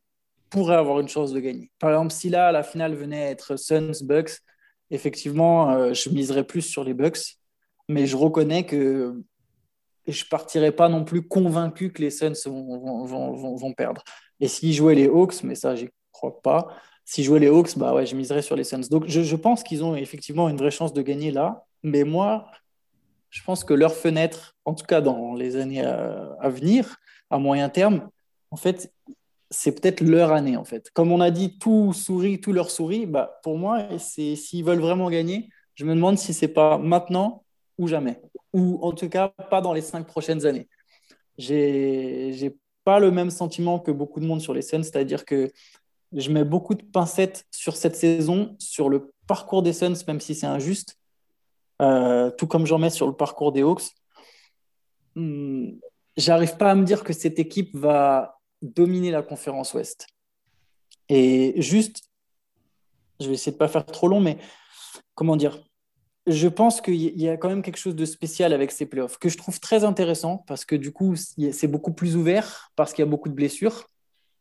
pourraient 0.50 0.76
avoir 0.76 1.00
une 1.00 1.09
chance 1.09 1.33
de 1.33 1.41
gagner. 1.41 1.71
Par 1.79 1.91
exemple, 1.91 2.12
si 2.12 2.31
là, 2.31 2.53
la 2.53 2.62
finale 2.62 2.95
venait 2.95 3.25
à 3.25 3.31
être 3.31 3.57
Suns-Bucks, 3.57 4.38
effectivement, 4.91 5.71
euh, 5.73 5.93
je 5.93 6.11
miserais 6.11 6.45
plus 6.45 6.62
sur 6.62 6.85
les 6.85 6.95
Bucks, 6.95 7.37
mais 7.88 8.07
je 8.07 8.17
reconnais 8.17 8.64
que 8.64 9.23
je 10.06 10.25
ne 10.25 10.28
partirais 10.28 10.73
pas 10.73 10.88
non 10.88 11.04
plus 11.04 11.23
convaincu 11.26 11.92
que 11.92 12.02
les 12.02 12.11
Suns 12.11 12.32
vont, 12.46 13.04
vont, 13.04 13.73
perdre. 13.73 14.02
Et 14.40 14.49
s'ils 14.49 14.75
jouaient 14.75 14.94
les 14.94 15.06
Hawks, 15.06 15.42
mais 15.42 15.54
ça, 15.54 15.75
j'y 15.75 15.88
crois 16.12 16.40
pas, 16.42 16.68
s'ils 17.04 17.25
jouaient 17.25 17.40
les 17.40 17.49
Hawks, 17.49 17.76
bah 17.78 17.94
ouais, 17.94 18.06
je 18.06 18.16
miserais 18.16 18.42
sur 18.42 18.56
les 18.56 18.64
Suns. 18.64 18.88
Donc, 18.90 19.04
je, 19.06 19.23
je 19.23 19.37
pense 19.37 19.62
qu'ils 19.62 19.82
ont 19.84 19.96
effectivement 19.96 20.49
une 20.49 20.56
vraie 20.56 20.70
chance 20.70 20.92
de 20.92 21.02
gagner 21.02 21.30
là, 21.30 21.64
mais 21.82 22.04
moi, 22.04 22.50
je 23.34 23.42
pense 23.42 23.64
que 23.64 23.75
leur 23.75 23.94
fenêtre, 23.94 24.54
en 24.64 24.75
tout 24.75 24.87
cas 24.87 25.00
dans 25.00 25.34
les 25.34 25.56
années 25.56 25.84
à, 25.84 26.49
venir, 26.49 26.96
à 27.30 27.38
moyen 27.38 27.68
terme, 27.68 28.08
en 28.52 28.56
fait, 28.56 28.92
c'est 29.50 29.80
peut-être 29.80 30.02
leur 30.02 30.32
année. 30.32 30.56
En 30.56 30.64
fait, 30.64 30.88
comme 30.90 31.11
on 31.11 31.20
a 31.20 31.32
dit, 31.32 31.58
tout 31.58 31.92
sourit, 31.92 32.40
tout 32.40 32.52
leur 32.52 32.70
sourit. 32.70 33.06
Bah, 33.06 33.40
pour 33.42 33.58
moi, 33.58 33.99
c'est 33.99 34.37
s'ils 34.37 34.64
veulent 34.64 34.80
vraiment 34.80 35.11
gagner, 35.11 35.49
je 35.75 35.84
me 35.84 35.94
demande 35.96 36.16
si 36.16 36.32
c'est 36.32 36.49
pas 36.49 36.78
maintenant 36.78 37.44
ou 37.76 37.88
jamais, 37.88 38.20
ou 38.54 38.78
en 38.82 38.92
tout 38.92 39.11
cas 39.11 39.28
pas 39.50 39.61
dans 39.61 39.75
les 39.75 39.82
cinq 39.82 40.06
prochaines 40.06 40.46
années. 40.46 40.68
J'ai 41.37 42.56
pas 42.84 43.00
le 43.00 43.11
même 43.11 43.30
sentiment 43.30 43.80
que 43.80 43.90
beaucoup 43.90 44.20
de 44.20 44.26
monde 44.26 44.40
sur 44.40 44.54
les 44.54 44.62
Suns, 44.62 44.84
c'est-à-dire 44.84 45.25
que 45.25 45.52
je 46.12 46.30
mets 46.30 46.44
beaucoup 46.44 46.75
de 46.75 46.82
pincettes 46.82 47.44
sur 47.50 47.76
cette 47.76 47.96
saison, 47.96 48.54
sur 48.58 48.88
le 48.88 49.12
parcours 49.26 49.62
des 49.62 49.73
Suns, 49.73 50.04
même 50.06 50.20
si 50.20 50.34
c'est 50.34 50.46
injuste. 50.46 50.99
Euh, 51.82 52.30
tout 52.30 52.46
comme 52.46 52.66
j'en 52.66 52.78
mets 52.78 52.90
sur 52.90 53.08
le 53.08 53.16
parcours 53.16 53.50
des 53.50 53.62
Hawks. 53.62 53.90
Hmm, 55.16 55.73
j'arrive 56.16 56.56
pas 56.56 56.70
à 56.70 56.75
me 56.76 56.84
dire 56.84 57.02
que 57.02 57.12
cette 57.12 57.40
équipe 57.40 57.76
va 57.76 58.38
dominer 58.62 59.11
la 59.11 59.23
conférence 59.23 59.75
Ouest. 59.75 60.06
Et 61.08 61.61
juste, 61.61 62.04
je 63.18 63.26
vais 63.26 63.34
essayer 63.34 63.52
de 63.52 63.56
pas 63.56 63.68
faire 63.68 63.84
trop 63.84 64.06
long, 64.06 64.20
mais 64.20 64.38
comment 65.16 65.37
dire? 65.37 65.58
Je 66.26 66.49
pense 66.49 66.81
qu'il 66.81 66.95
y 66.95 67.28
a 67.28 67.37
quand 67.37 67.49
même 67.49 67.62
quelque 67.62 67.76
chose 67.76 67.95
de 67.95 68.04
spécial 68.07 68.54
avec 68.54 68.71
ces 68.71 68.87
playoffs 68.87 69.19
que 69.19 69.28
je 69.28 69.37
trouve 69.37 69.61
très 69.61 69.85
intéressant 69.85 70.38
parce 70.47 70.64
que 70.64 70.75
du 70.75 70.90
coup, 70.90 71.16
c'est 71.16 71.69
beaucoup 71.69 71.93
plus 71.93 72.16
ouvert 72.16 72.73
parce 72.76 72.93
qu'il 72.95 73.04
y 73.04 73.09
a 73.09 73.11
beaucoup 73.11 73.28
de 73.28 73.35
blessures. 73.35 73.90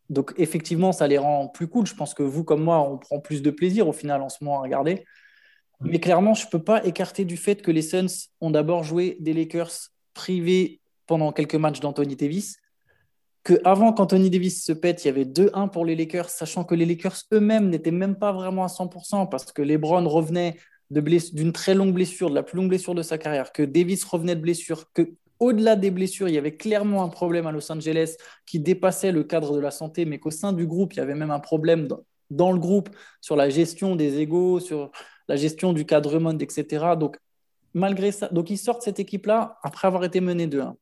Donc 0.10 0.34
effectivement, 0.38 0.94
ça 0.94 1.08
les 1.08 1.18
rend 1.18 1.50
plus 1.50 1.68
cool. 1.68 1.86
Je 1.86 1.96
pense 1.96 2.14
que 2.14 2.24
vous, 2.24 2.46
comme 2.46 2.64
moi, 2.64 2.80
on 2.80 2.98
prend 2.98 3.20
plus 3.20 3.42
de 3.42 3.52
plaisir 3.52 3.88
au 3.88 3.94
final 3.94 4.22
en 4.22 4.30
ce 4.30 4.44
moment 4.44 4.60
à 4.60 4.62
regarder. 4.62 5.04
Mais 5.82 6.00
clairement, 6.00 6.34
je 6.34 6.46
ne 6.46 6.52
peux 6.52 6.64
pas 6.64 6.86
écarter 6.86 7.26
du 7.26 7.36
fait 7.36 7.62
que 7.62 7.72
les 7.72 7.82
Suns 7.82 8.30
ont 8.40 8.52
d'abord 8.52 8.84
joué 8.84 9.18
des 9.20 9.34
Lakers 9.34 9.90
privés 10.14 10.80
pendant 11.06 11.34
quelques 11.34 11.56
matchs 11.56 11.82
d'Anthony 11.82 12.16
Davis. 12.16 12.58
Que 13.44 13.60
avant 13.66 13.92
qu'Anthony 13.92 14.30
Davis 14.30 14.64
se 14.64 14.72
pète, 14.72 15.04
il 15.04 15.08
y 15.08 15.10
avait 15.10 15.26
2-1 15.26 15.70
pour 15.70 15.86
les 15.86 15.98
Lakers, 15.98 16.30
sachant 16.30 16.64
que 16.64 16.76
les 16.76 16.86
Lakers 16.86 17.18
eux-mêmes 17.34 17.70
n'étaient 17.70 17.92
même 17.92 18.16
pas 18.16 18.32
vraiment 18.32 18.64
à 18.64 18.68
100% 18.68 19.28
parce 19.28 19.52
que 19.52 19.62
LeBron 19.62 20.08
revenait 20.08 20.56
d'une 21.02 21.52
très 21.52 21.74
longue 21.74 21.94
blessure, 21.94 22.30
de 22.30 22.36
la 22.36 22.44
plus 22.44 22.58
longue 22.58 22.70
blessure 22.70 22.96
de 22.96 23.02
sa 23.02 23.18
carrière, 23.18 23.52
que 23.52 23.64
Davis 23.64 24.04
revenait 24.04 24.36
de 24.36 24.42
blessure, 24.42 24.92
que 24.94 25.14
au-delà 25.40 25.76
des 25.76 25.92
blessures, 25.92 26.30
il 26.30 26.36
y 26.36 26.38
avait 26.38 26.56
clairement 26.56 27.04
un 27.04 27.10
problème 27.10 27.48
à 27.48 27.52
Los 27.52 27.70
Angeles 27.72 28.16
qui 28.46 28.60
dépassait 28.60 29.12
le 29.12 29.24
cadre 29.24 29.56
de 29.56 29.60
la 29.60 29.72
santé, 29.72 30.06
mais 30.06 30.20
qu'au 30.20 30.32
sein 30.32 30.54
du 30.54 30.66
groupe, 30.66 30.94
il 30.94 30.98
y 30.98 31.00
avait 31.02 31.16
même 31.16 31.32
un 31.32 31.40
problème 31.40 31.88
dans 32.30 32.52
le 32.52 32.60
groupe 32.60 32.90
sur 33.20 33.36
la 33.36 33.50
gestion 33.50 33.96
des 33.96 34.20
égaux, 34.20 34.60
sur 34.60 34.92
la 35.28 35.36
gestion 35.36 35.74
du 35.74 35.86
cadre 35.86 36.18
monde, 36.20 36.42
etc. 36.42 36.96
Donc, 36.98 37.18
malgré 37.74 38.12
ça, 38.12 38.30
donc 38.30 38.50
ils 38.50 38.58
sortent 38.58 38.84
cette 38.84 39.00
équipe-là 39.00 39.58
après 39.64 39.88
avoir 39.88 40.04
été 40.06 40.22
menés 40.22 40.48
2-1. 40.48 40.76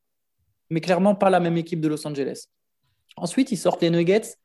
Mais 0.70 0.82
clairement, 0.82 1.15
pas 1.15 1.30
la 1.30 1.39
même 1.39 1.58
équipe 1.58 1.82
de 1.82 1.88
Los 1.88 2.06
Angeles. 2.08 2.46
Ensuite, 3.18 3.51
ils 3.51 3.58
sortent 3.58 3.82
les 3.82 3.89
Nuggets 3.89 4.36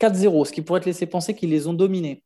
4-0, 0.00 0.46
ce 0.46 0.52
qui 0.52 0.62
pourrait 0.62 0.80
te 0.80 0.86
laisser 0.86 1.06
penser 1.06 1.34
qu'ils 1.34 1.50
les 1.50 1.66
ont 1.66 1.74
dominés. 1.74 2.22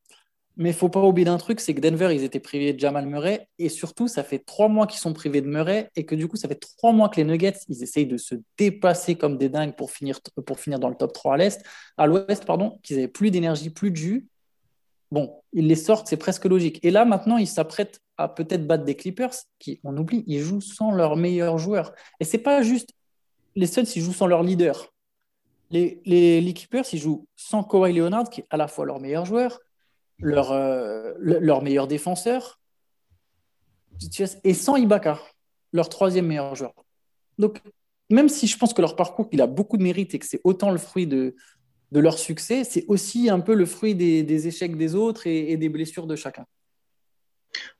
Mais 0.60 0.70
il 0.70 0.74
faut 0.74 0.90
pas 0.90 1.00
oublier 1.00 1.24
d'un 1.24 1.38
truc, 1.38 1.58
c'est 1.58 1.74
que 1.74 1.80
Denver, 1.80 2.14
ils 2.14 2.22
étaient 2.22 2.38
privés 2.38 2.74
de 2.74 2.78
Jamal 2.78 3.06
Murray. 3.06 3.48
Et 3.58 3.70
surtout, 3.70 4.08
ça 4.08 4.22
fait 4.22 4.40
trois 4.40 4.68
mois 4.68 4.86
qu'ils 4.86 5.00
sont 5.00 5.14
privés 5.14 5.40
de 5.40 5.48
Murray. 5.48 5.90
Et 5.96 6.04
que 6.04 6.14
du 6.14 6.28
coup, 6.28 6.36
ça 6.36 6.48
fait 6.48 6.60
trois 6.60 6.92
mois 6.92 7.08
que 7.08 7.16
les 7.16 7.24
Nuggets, 7.24 7.60
ils 7.68 7.82
essayent 7.82 8.06
de 8.06 8.18
se 8.18 8.34
dépasser 8.58 9.14
comme 9.14 9.38
des 9.38 9.48
dingues 9.48 9.74
pour 9.74 9.90
finir, 9.90 10.20
pour 10.44 10.60
finir 10.60 10.78
dans 10.78 10.90
le 10.90 10.96
top 10.96 11.14
3 11.14 11.32
à 11.32 11.36
l'Est. 11.38 11.64
À 11.96 12.06
l'Ouest, 12.06 12.44
pardon, 12.44 12.78
qu'ils 12.82 12.98
avaient 12.98 13.08
plus 13.08 13.30
d'énergie, 13.30 13.70
plus 13.70 13.90
de 13.90 13.96
jus. 13.96 14.28
Bon, 15.10 15.34
ils 15.54 15.66
les 15.66 15.76
sortent, 15.76 16.08
c'est 16.08 16.18
presque 16.18 16.44
logique. 16.44 16.78
Et 16.82 16.90
là, 16.90 17.06
maintenant, 17.06 17.38
ils 17.38 17.48
s'apprêtent 17.48 18.02
à 18.18 18.28
peut-être 18.28 18.66
battre 18.66 18.84
des 18.84 18.96
Clippers, 18.96 19.32
qui, 19.58 19.80
on 19.82 19.96
oublie, 19.96 20.24
ils 20.26 20.40
jouent 20.40 20.60
sans 20.60 20.92
leur 20.92 21.16
meilleur 21.16 21.56
joueur. 21.56 21.94
Et 22.20 22.24
c'est 22.24 22.36
pas 22.36 22.60
juste 22.60 22.90
les 23.56 23.66
Suns, 23.66 23.84
ils 23.96 24.02
jouent 24.02 24.12
sans 24.12 24.26
leur 24.26 24.42
leader. 24.42 24.92
Les, 25.70 26.02
les, 26.04 26.52
Clippers, 26.52 26.84
ils 26.92 26.98
jouent 26.98 27.26
sans 27.34 27.64
Kawhi 27.64 27.94
Leonard, 27.94 28.28
qui 28.28 28.42
est 28.42 28.46
à 28.50 28.58
la 28.58 28.68
fois 28.68 28.84
leur 28.84 29.00
meilleur 29.00 29.24
joueur, 29.24 29.58
leur, 30.20 30.52
euh, 30.52 31.12
leur 31.18 31.62
meilleur 31.62 31.86
défenseur, 31.86 32.60
et 34.44 34.54
sans 34.54 34.76
Ibaka, 34.76 35.20
leur 35.72 35.88
troisième 35.88 36.26
meilleur 36.26 36.54
joueur. 36.54 36.72
Donc, 37.38 37.60
même 38.08 38.28
si 38.28 38.46
je 38.46 38.56
pense 38.56 38.72
que 38.72 38.80
leur 38.80 38.96
parcours, 38.96 39.28
il 39.32 39.40
a 39.40 39.46
beaucoup 39.46 39.76
de 39.76 39.82
mérite 39.82 40.14
et 40.14 40.18
que 40.18 40.26
c'est 40.26 40.40
autant 40.44 40.70
le 40.70 40.78
fruit 40.78 41.06
de, 41.06 41.34
de 41.92 42.00
leur 42.00 42.18
succès, 42.18 42.64
c'est 42.64 42.84
aussi 42.88 43.30
un 43.30 43.40
peu 43.40 43.54
le 43.54 43.66
fruit 43.66 43.94
des, 43.94 44.46
échecs 44.46 44.76
des 44.76 44.94
autres 44.94 45.26
et, 45.26 45.56
des 45.56 45.68
blessures 45.68 46.06
de 46.06 46.16
chacun. 46.16 46.46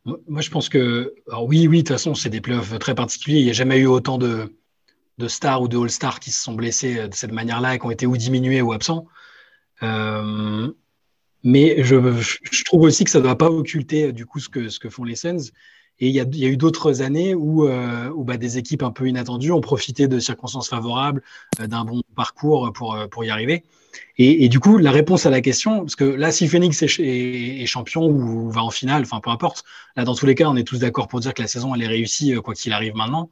Moi, 0.05 0.40
je 0.40 0.50
pense 0.50 0.68
que, 0.68 1.14
oui, 1.42 1.68
oui, 1.68 1.79
de 1.79 1.83
toute 1.83 1.88
façon, 1.88 2.14
c'est 2.14 2.31
des 2.31 2.40
playoffs 2.40 2.76
très 2.79 2.94
particuliers. 2.94 3.38
Il 3.38 3.44
n'y 3.44 3.50
a 3.50 3.55
jamais 3.55 3.79
eu 3.79 3.87
autant 3.87 4.18
de, 4.18 4.53
stars 5.29 5.62
ou 5.62 5.68
de 5.68 5.79
all-stars 5.79 6.18
qui 6.18 6.31
se 6.31 6.42
sont 6.42 6.55
blessés 6.55 7.09
de 7.09 7.14
cette 7.14 7.33
manière-là 7.33 7.74
et 7.74 7.79
qui 7.79 7.87
ont 7.87 7.90
été 7.90 8.07
ou 8.07 8.16
diminués 8.16 8.62
ou 8.62 8.72
absents. 8.72 9.07
Euh, 9.83 10.72
mais 11.42 11.83
je, 11.83 12.64
trouve 12.64 12.83
aussi 12.83 13.05
que 13.05 13.11
ça 13.11 13.18
ne 13.18 13.24
doit 13.24 13.38
pas 13.38 13.50
occulter 13.50 14.12
du 14.12 14.26
coup 14.26 14.40
ce 14.40 14.48
que, 14.48 14.68
ce 14.68 14.79
que 14.79 14.90
font 14.90 15.05
les 15.05 15.16
Suns. 15.16 15.50
Et 16.03 16.09
il 16.09 16.14
y 16.14 16.20
a, 16.20 16.48
eu 16.48 16.57
d'autres 16.57 17.03
années 17.03 17.35
où, 17.35 17.68
euh, 17.68 18.11
bah, 18.16 18.38
des 18.38 18.57
équipes 18.57 18.83
un 18.83 18.90
peu 18.90 19.07
inattendues 19.07 19.53
ont 19.53 19.61
profité 19.61 20.09
de 20.09 20.18
circonstances 20.18 20.70
favorables, 20.70 21.22
euh, 21.61 21.66
d'un 21.66 21.85
bon 21.85 22.03
parcours 22.16 22.72
pour, 22.72 22.96
pour 23.11 23.24
y 23.24 23.31
arriver. 23.31 23.64
Et, 24.18 24.48
du 24.48 24.61
coup, 24.61 24.76
la 24.76 24.90
réponse 24.90 25.24
à 25.24 25.31
la 25.31 25.40
question, 25.40 25.81
parce 25.81 25.96
que 25.96 26.05
là, 26.05 26.31
si 26.31 26.46
Phoenix 26.46 26.83
est, 26.83 27.66
champion 27.66 28.07
ou 28.07 28.50
va 28.50 28.62
en 28.62 28.70
finale, 28.70 29.03
enfin 29.03 29.20
peu 29.20 29.31
importe, 29.31 29.64
là, 29.96 30.05
dans 30.05 30.14
tous 30.14 30.26
les 30.26 30.35
cas, 30.35 30.48
on 30.48 30.57
est 30.57 30.64
tous 30.64 30.79
d'accord 30.79 31.09
pour 31.09 31.20
dire 31.20 31.33
que 31.33 31.40
la 31.40 31.48
saison, 31.48 31.74
elle 31.74 31.83
est 31.83 31.87
réussie, 31.87 32.35
euh, 32.35 32.42
quoi 32.42 32.55
qu'il 32.55 32.72
arrive 32.72 32.94
maintenant, 32.94 33.31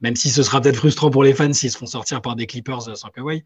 même 0.00 0.16
si 0.16 0.28
ce 0.28 0.42
sera 0.42 0.60
peut-être 0.60 0.76
frustrant 0.76 1.10
pour 1.10 1.24
les 1.24 1.32
fans 1.32 1.52
s'ils 1.52 1.70
se 1.70 1.78
font 1.78 1.86
sortir 1.86 2.20
par 2.20 2.36
des 2.36 2.46
Clippers 2.46 2.96
sans 2.96 3.08
Kawhi. 3.08 3.44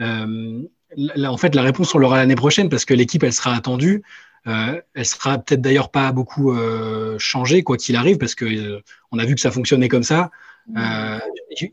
Euh, 0.00 0.62
là, 0.96 1.32
en 1.32 1.36
fait, 1.36 1.54
la 1.54 1.62
réponse, 1.62 1.94
on 1.94 1.98
l'aura 1.98 2.16
l'année 2.18 2.34
prochaine 2.34 2.68
parce 2.68 2.84
que 2.84 2.94
l'équipe, 2.94 3.22
elle 3.22 3.32
sera 3.32 3.54
attendue. 3.54 4.02
Euh, 4.46 4.80
elle 4.94 5.06
sera 5.06 5.38
peut-être 5.38 5.60
d'ailleurs 5.60 5.90
pas 5.90 6.12
beaucoup 6.12 6.52
euh, 6.52 7.18
changée, 7.18 7.62
quoi 7.62 7.76
qu'il 7.76 7.96
arrive, 7.96 8.16
parce 8.16 8.36
que 8.36 8.80
on 9.10 9.18
a 9.18 9.24
vu 9.24 9.34
que 9.34 9.40
ça 9.40 9.50
fonctionnait 9.50 9.88
comme 9.88 10.04
ça. 10.04 10.30
Euh, 10.76 11.18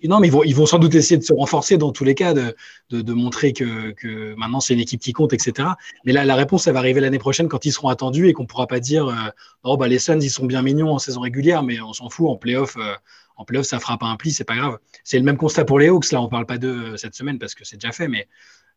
non, 0.03 0.19
mais 0.19 0.27
ils 0.27 0.31
vont, 0.31 0.43
ils 0.43 0.55
vont 0.55 0.65
sans 0.65 0.77
doute 0.77 0.93
essayer 0.93 1.17
de 1.17 1.23
se 1.23 1.33
renforcer 1.33 1.77
dans 1.77 1.91
tous 1.91 2.03
les 2.03 2.13
cas, 2.13 2.33
de, 2.33 2.55
de, 2.89 3.01
de 3.01 3.13
montrer 3.13 3.51
que, 3.51 3.91
que 3.91 4.35
maintenant 4.35 4.59
c'est 4.59 4.73
une 4.75 4.79
équipe 4.79 5.01
qui 5.01 5.13
compte, 5.13 5.33
etc. 5.33 5.69
Mais 6.05 6.13
là, 6.13 6.25
la 6.25 6.35
réponse, 6.35 6.67
elle 6.67 6.73
va 6.73 6.79
arriver 6.79 7.01
l'année 7.01 7.19
prochaine 7.19 7.47
quand 7.47 7.65
ils 7.65 7.71
seront 7.71 7.89
attendus 7.89 8.27
et 8.27 8.33
qu'on 8.33 8.45
pourra 8.45 8.67
pas 8.67 8.79
dire 8.79 9.07
euh, 9.07 9.29
oh, 9.63 9.77
bah, 9.77 9.87
les 9.87 9.99
Suns, 9.99 10.21
ils 10.21 10.29
sont 10.29 10.45
bien 10.45 10.61
mignons 10.61 10.91
en 10.91 10.99
saison 10.99 11.21
régulière, 11.21 11.63
mais 11.63 11.81
on 11.81 11.93
s'en 11.93 12.09
fout, 12.09 12.29
en 12.29 12.35
playoff, 12.35 12.77
euh, 12.77 12.93
en 13.35 13.45
playoff 13.45 13.65
ça 13.65 13.79
fera 13.79 13.97
pas 13.97 14.05
un 14.05 14.15
pli, 14.15 14.31
c'est 14.31 14.43
pas 14.43 14.55
grave. 14.55 14.77
C'est 15.03 15.17
le 15.17 15.25
même 15.25 15.37
constat 15.37 15.65
pour 15.65 15.79
les 15.79 15.89
Hawks, 15.89 16.11
là, 16.11 16.21
on 16.21 16.29
parle 16.29 16.45
pas 16.45 16.59
d'eux 16.59 16.95
cette 16.97 17.15
semaine 17.15 17.39
parce 17.39 17.55
que 17.55 17.65
c'est 17.65 17.77
déjà 17.77 17.91
fait, 17.91 18.07
mais 18.07 18.27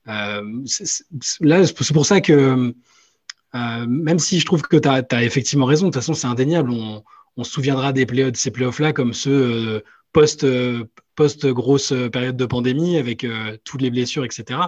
là, 0.06 1.66
c'est 1.66 1.92
pour 1.92 2.06
ça 2.06 2.20
que 2.20 2.74
même 3.52 4.18
si 4.18 4.38
je 4.40 4.46
trouve 4.46 4.62
que 4.62 4.76
tu 4.76 4.88
as, 4.88 5.24
effectivement 5.24 5.66
raison, 5.66 5.86
de 5.86 5.90
toute 5.90 6.00
façon, 6.00 6.14
c'est 6.14 6.26
indéniable, 6.26 6.70
on, 6.70 7.44
se 7.44 7.50
souviendra 7.50 7.92
de 7.92 8.32
ces 8.34 8.50
playoffs-là 8.50 8.92
comme 8.92 9.12
ceux 9.12 9.82
post, 10.16 10.44
euh, 10.44 10.84
post 11.14 11.46
grosse 11.46 11.92
période 12.10 12.38
de 12.38 12.46
pandémie 12.46 12.96
avec 12.96 13.22
euh, 13.22 13.58
toutes 13.64 13.82
les 13.82 13.90
blessures, 13.90 14.24
etc. 14.24 14.60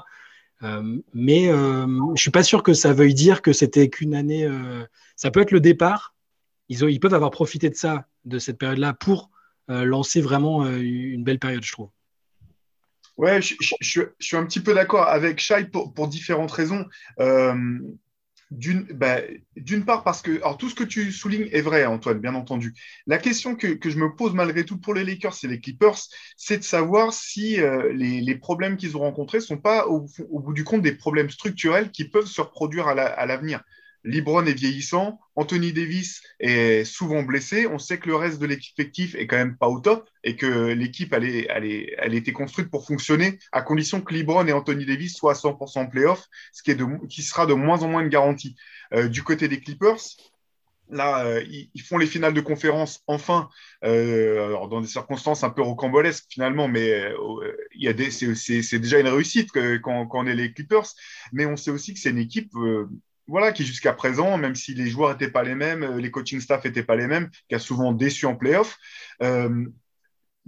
Euh, 0.63 0.99
mais 1.15 1.47
je 1.47 2.21
suis 2.21 2.31
pas 2.31 2.43
sûr 2.43 2.63
que 2.63 2.75
ça 2.75 2.93
veuille 2.93 3.15
dire 3.15 3.41
que 3.41 3.55
c'était 3.55 3.89
qu'une 3.89 4.15
année. 4.15 4.47
ça 5.17 5.31
peut 5.31 5.41
être 5.41 5.53
le 5.53 5.61
départ. 5.61 6.15
Ils, 6.69 6.83
ils 6.83 7.01
peuvent 7.01 7.15
avoir 7.15 7.31
profité 7.31 7.71
de 7.71 7.75
ça, 7.75 8.07
de 8.27 8.39
cette 8.39 8.59
période-là, 8.59 8.93
pour 8.93 9.31
lancer 9.69 10.21
vraiment 10.21 10.67
une 10.67 11.25
belle 11.25 11.39
période, 11.39 11.65
je 11.65 11.73
trouve. 11.73 11.89
Ouais, 13.19 13.43
je, 13.43 13.55
suis 14.21 14.37
un 14.37 14.47
petit 14.47 14.61
peu 14.61 14.73
d'accord 14.75 15.07
avec 15.09 15.41
Shai 15.41 15.67
pour, 15.67 16.09
différentes 16.09 16.53
raisons. 16.53 16.87
Bah, 18.51 19.21
d'une 19.57 19.85
part 19.85 20.05
parce 20.05 20.23
que 20.23 20.37
alors 20.37 20.57
tout 20.57 20.71
ce 20.71 20.75
que 20.75 20.85
tu 20.85 21.13
soulignes 21.13 21.49
est 21.53 21.61
vrai, 21.61 21.85
Antoine, 21.85 22.19
bien 22.19 22.35
entendu. 22.35 22.75
La 23.07 23.19
question 23.19 23.57
que, 23.57 23.79
je 23.83 23.99
me 23.99 24.15
pose 24.17 24.33
malgré 24.33 24.65
tout 24.65 24.79
pour 24.79 24.95
les 24.95 25.05
Lakers 25.05 25.37
et 25.43 25.49
les 25.49 25.61
Clippers, 25.61 25.99
c'est 26.37 26.59
de 26.59 26.63
savoir 26.63 27.13
si 27.13 27.61
euh, 27.61 27.93
les, 27.93 28.37
problèmes 28.37 28.79
qu'ils 28.79 28.97
ont 28.97 29.01
rencontrés 29.01 29.39
ne 29.39 29.43
sont 29.43 29.59
pas 29.59 29.87
au, 29.87 30.07
bout 30.31 30.55
du 30.55 30.65
compte 30.65 30.81
des 30.81 30.95
problèmes 30.95 31.29
structurels 31.29 31.91
qui 31.91 32.09
peuvent 32.09 32.27
se 32.27 32.41
reproduire 32.41 32.89
à 32.89 33.27
l'avenir. 33.27 33.63
LeBron 34.05 34.47
est 34.47 34.55
vieillissant, 34.55 35.21
Anthony 35.35 35.73
Davis 35.73 36.23
est 36.41 36.85
souvent 36.85 37.23
blessé. 37.23 37.67
On 37.67 37.79
sait 37.79 37.99
que 37.99 38.09
le 38.09 38.17
reste 38.17 38.41
de 38.41 38.47
l'effectif 38.47 39.15
est 39.15 39.27
quand 39.27 39.37
même 39.37 39.57
pas 39.57 39.69
au 39.69 39.81
top 39.81 40.09
et 40.25 40.37
que 40.37 40.47
l'équipe, 40.73 41.13
elle, 41.13 42.15
était 42.15 42.33
construite 42.33 42.71
pour 42.71 42.87
fonctionner 42.87 43.39
à 43.53 43.63
condition 43.63 44.01
que 44.01 44.15
LeBron 44.15 44.47
et 44.47 44.53
Anthony 44.53 44.87
Davis 44.87 45.17
soient 45.17 45.33
à 45.33 45.35
100% 45.35 45.79
en 45.79 45.87
playoff, 45.87 46.27
ce 46.53 46.63
qui, 46.63 46.71
est 46.71 46.75
de, 46.75 46.87
qui 47.09 47.23
sera 47.23 47.47
de 47.47 47.55
moins 47.55 47.83
en 47.83 47.89
moins 47.89 48.03
une 48.03 48.09
garantie. 48.09 48.57
Euh, 48.95 49.09
du 49.09 49.23
côté 49.23 49.49
des 49.49 49.61
Clippers, 49.61 50.01
Là, 50.91 51.23
euh, 51.27 51.45
ils, 51.75 51.83
font 51.83 51.99
les 51.99 52.07
finales 52.07 52.33
de 52.33 52.41
conférence 52.41 53.03
enfin, 53.07 53.51
euh, 53.85 54.67
dans 54.69 54.81
des 54.81 54.87
circonstances 54.87 55.45
un 55.45 55.51
peu 55.51 55.61
rocambolesques 55.61 56.25
finalement, 56.31 56.67
mais 56.67 57.13
il 57.75 57.83
y 57.83 57.89
a 57.89 58.11
c'est, 58.11 58.79
déjà 58.79 58.99
une 58.99 59.09
réussite 59.09 59.51
quand, 59.53 60.07
quand, 60.09 60.21
on 60.21 60.27
est 60.27 60.35
les 60.35 60.51
Clippers. 60.51 60.87
Mais 61.35 61.45
on 61.45 61.59
sait 61.59 61.71
aussi 61.71 61.93
que 61.93 62.01
c'est 62.01 62.09
une 62.09 62.17
équipe 62.17 62.55
voilà, 63.29 63.53
qui 63.53 63.65
jusqu'à 63.65 63.93
présent, 63.93 64.37
même 64.39 64.55
si 64.55 64.75
les 64.75 64.89
joueurs 64.89 65.11
n'étaient 65.11 65.31
pas 65.31 65.43
les 65.43 65.55
mêmes, 65.55 65.99
les 65.99 66.11
coaching 66.11 66.41
staff 66.41 66.65
n'étaient 66.65 66.83
pas 66.83 66.97
les 66.97 67.07
mêmes, 67.07 67.31
qui 67.49 67.55
a 67.55 67.59
souvent 67.59 67.93
déçu 67.93 68.27
en 68.27 68.35
playoff. 68.35 68.79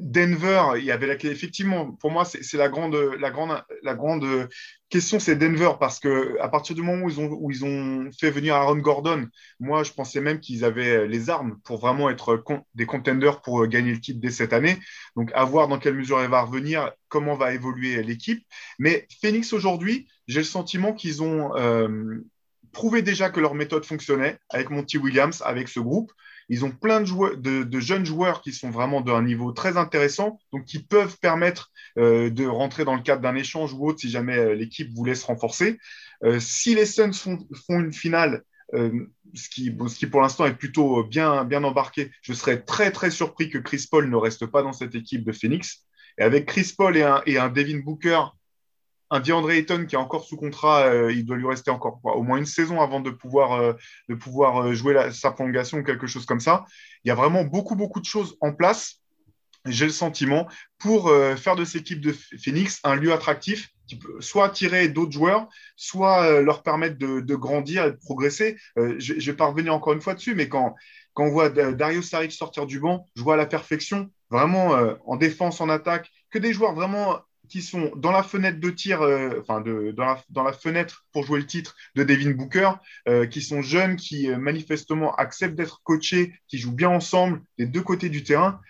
Denver, 0.00 0.78
il 0.78 0.84
y 0.84 0.92
avait 0.92 1.06
la, 1.06 1.14
effectivement, 1.14 1.92
pour 1.92 2.10
moi, 2.10 2.24
c'est 2.24 2.54
la 2.54 2.70
grande, 2.70 2.94
la 2.94 3.30
grande, 3.30 3.62
la 3.82 3.94
grande 3.94 4.48
question, 4.88 5.20
c'est 5.20 5.36
Denver 5.36 5.72
parce 5.78 6.00
que 6.00 6.38
à 6.40 6.48
partir 6.48 6.74
du 6.74 6.82
moment 6.82 7.04
où 7.04 7.10
ils 7.10 7.20
ont, 7.20 7.28
où 7.38 7.50
ils 7.50 7.66
ont 7.66 8.10
fait 8.18 8.30
venir 8.30 8.54
Aaron 8.54 8.76
Gordon, 8.78 9.28
moi, 9.58 9.82
je 9.82 9.92
pensais 9.92 10.22
même 10.22 10.40
qu'ils 10.40 10.64
avaient 10.64 11.06
les 11.06 11.28
armes 11.28 11.58
pour 11.64 11.80
vraiment 11.80 12.08
être 12.08 12.42
des 12.74 12.86
contenders 12.86 13.42
pour 13.42 13.66
gagner 13.66 13.92
le 13.92 14.00
titre 14.00 14.20
dès 14.20 14.30
cette 14.30 14.54
année. 14.54 14.78
Donc, 15.16 15.30
à 15.34 15.44
voir 15.44 15.68
dans 15.68 15.78
quelle 15.78 15.94
mesure 15.94 16.20
elle 16.20 16.30
va 16.30 16.42
revenir, 16.42 16.90
comment 17.08 17.34
va 17.34 17.52
évoluer 17.52 18.02
l'équipe. 18.02 18.42
Mais 18.78 19.06
Phoenix 19.20 19.52
aujourd'hui, 19.52 20.08
j'ai 20.28 20.40
le 20.40 20.44
sentiment 20.44 20.94
qu'ils 20.94 21.22
ont 21.22 21.54
euh, 21.56 22.24
prouvé 22.72 23.02
déjà 23.02 23.30
que 23.30 23.40
leur 23.40 23.54
méthode 23.54 23.84
fonctionnait 23.84 24.38
avec 24.48 24.70
Monty 24.70 24.98
Williams, 24.98 25.42
avec 25.44 25.68
ce 25.68 25.80
groupe. 25.80 26.12
Ils 26.48 26.64
ont 26.64 26.72
plein 26.72 27.00
de, 27.00 27.80
jeunes 27.80 28.04
joueurs 28.04 28.42
qui 28.42 28.52
sont 28.52 28.70
vraiment 28.70 29.00
d'un 29.00 29.22
niveau 29.22 29.52
très 29.52 29.76
intéressant, 29.76 30.40
donc 30.52 30.64
qui 30.64 30.82
peuvent 30.82 31.16
permettre 31.20 31.70
euh, 31.96 32.28
de 32.28 32.44
rentrer 32.44 32.84
dans 32.84 32.96
le 32.96 33.02
cadre 33.02 33.22
d'un 33.22 33.36
échange 33.36 33.72
ou 33.72 33.86
autre 33.86 34.00
si 34.00 34.10
jamais 34.10 34.36
euh, 34.36 34.54
l'équipe 34.54 34.92
voulait 34.92 35.14
se 35.14 35.26
renforcer. 35.26 35.78
Euh, 36.24 36.40
si 36.40 36.74
les 36.74 36.86
Suns 36.86 37.12
font, 37.12 37.38
une 37.68 37.92
finale, 37.92 38.42
ce, 38.72 39.48
qui, 39.48 39.70
pour 40.06 40.20
l'instant 40.20 40.46
est 40.46 40.54
plutôt 40.54 41.02
bien, 41.04 41.44
bien 41.44 41.62
embarqué, 41.64 42.10
je 42.22 42.32
serais 42.32 42.62
très 42.62 42.92
très 42.92 43.10
surpris 43.10 43.50
que 43.50 43.58
Chris 43.58 43.86
Paul 43.90 44.08
ne 44.08 44.16
reste 44.16 44.46
pas 44.46 44.62
dans 44.62 44.72
cette 44.72 44.94
équipe 44.94 45.24
de 45.24 45.32
Phoenix. 45.32 45.84
Et 46.18 46.22
avec 46.22 46.46
Chris 46.46 46.72
Paul 46.76 46.96
et 46.96 47.02
un, 47.02 47.22
et 47.26 47.38
un 47.38 47.48
Devin 47.48 47.78
Booker 47.78 48.22
un 49.10 49.20
DeAndre 49.20 49.50
Ayton 49.50 49.86
qui 49.86 49.96
est 49.96 49.98
encore 49.98 50.24
sous 50.24 50.36
contrat, 50.36 50.84
euh, 50.84 51.12
il 51.12 51.24
doit 51.24 51.36
lui 51.36 51.46
rester 51.46 51.70
encore 51.70 52.00
au 52.04 52.22
moins 52.22 52.38
une 52.38 52.46
saison 52.46 52.80
avant 52.80 53.00
de 53.00 53.10
pouvoir, 53.10 53.52
euh, 53.52 53.72
de 54.08 54.14
pouvoir 54.14 54.62
euh, 54.62 54.72
jouer 54.72 55.10
sa 55.12 55.32
prolongation 55.32 55.78
ou 55.78 55.82
quelque 55.82 56.06
chose 56.06 56.26
comme 56.26 56.40
ça. 56.40 56.64
Il 57.04 57.08
y 57.08 57.10
a 57.10 57.16
vraiment 57.16 57.44
beaucoup, 57.44 57.74
beaucoup 57.74 58.00
de 58.00 58.06
choses 58.06 58.36
en 58.40 58.52
place, 58.52 59.00
j'ai 59.66 59.84
le 59.84 59.92
sentiment, 59.92 60.48
pour 60.78 61.10
faire 61.36 61.54
de 61.54 61.66
cette 61.66 61.82
équipe 61.82 62.00
de 62.00 62.12
Phoenix 62.12 62.80
un 62.82 62.94
lieu 62.94 63.12
attractif 63.12 63.68
qui 63.86 63.98
peut 63.98 64.18
soit 64.20 64.46
attirer 64.46 64.88
d'autres 64.88 65.12
joueurs, 65.12 65.48
soit 65.76 66.40
leur 66.40 66.62
permettre 66.62 66.96
de, 66.98 67.34
grandir 67.34 67.84
et 67.84 67.90
de 67.90 67.96
progresser. 67.96 68.56
je 68.76 69.12
ne 69.12 69.20
vais 69.20 69.34
pas 69.34 69.46
revenir 69.46 69.74
encore 69.74 69.92
une 69.92 70.00
fois 70.00 70.14
dessus, 70.14 70.34
mais 70.34 70.48
quand, 70.48 70.74
quand 71.12 71.24
on 71.24 71.30
voit 71.30 71.50
Dario 71.50 72.00
Saric 72.00 72.32
sortir 72.32 72.66
du 72.66 72.80
banc, 72.80 73.06
je 73.16 73.22
vois 73.22 73.34
à 73.34 73.36
la 73.36 73.44
perfection, 73.44 74.10
vraiment 74.30 74.72
en 75.04 75.16
défense, 75.16 75.60
en 75.60 75.68
attaque, 75.68 76.10
que 76.30 76.38
des 76.38 76.54
joueurs 76.54 76.74
vraiment 76.74 77.18
qui 77.50 77.60
sont 77.62 77.92
dans 77.96 78.12
la 78.12 78.22
fenêtre 78.22 78.60
de 78.60 78.70
tir, 78.70 79.02
euh, 79.02 79.40
enfin 79.40 79.60
de, 79.60 79.90
dans, 79.90 80.44
la, 80.44 80.52
fenêtre 80.52 81.04
pour 81.12 81.24
jouer 81.24 81.40
le 81.40 81.46
titre 81.46 81.76
de 81.96 82.04
Devin 82.04 82.30
Booker, 82.30 82.70
euh, 83.08 83.26
qui 83.26 83.42
sont 83.42 83.60
jeunes, 83.60 83.96
qui 83.96 84.30
euh, 84.30 84.38
manifestement 84.38 85.14
acceptent 85.16 85.56
d'être 85.56 85.82
coachés, 85.82 86.32
qui 86.46 86.58
jouent 86.58 86.74
bien 86.74 86.88
ensemble 86.88 87.42
des 87.58 87.66
deux 87.66 87.82
côtés 87.82 88.08
du 88.08 88.22
terrain. 88.22 88.60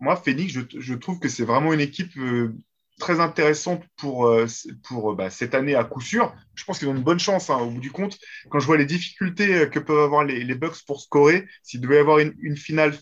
moi, 0.00 0.16
Phoenix, 0.16 0.52
je, 0.52 0.94
trouve 0.94 1.18
que 1.18 1.28
c'est 1.28 1.44
vraiment 1.44 1.72
une 1.72 1.80
équipe 1.80 2.12
très 2.98 3.20
intéressante 3.20 3.82
pour, 3.96 4.30
pour 4.84 5.14
bah, 5.14 5.30
cette 5.30 5.54
année 5.54 5.74
à 5.74 5.84
coup 5.84 6.00
sûr. 6.00 6.34
Je 6.54 6.64
pense 6.64 6.78
qu'ils 6.78 6.88
ont 6.88 6.94
une 6.94 7.02
bonne 7.02 7.18
chance 7.18 7.50
hein, 7.50 7.58
au 7.58 7.70
bout 7.70 7.80
du 7.80 7.90
compte. 7.90 8.18
Quand 8.50 8.58
je 8.58 8.66
vois 8.66 8.76
les 8.76 8.84
difficultés 8.84 9.68
que 9.70 9.78
peuvent 9.78 10.04
avoir 10.04 10.24
les, 10.24 10.54
Bucks 10.54 10.84
pour 10.86 11.00
scorer, 11.00 11.46
s'il 11.62 11.80
devait 11.80 11.96
y 11.96 11.98
avoir 11.98 12.18
une, 12.18 12.56
finale 12.56 12.92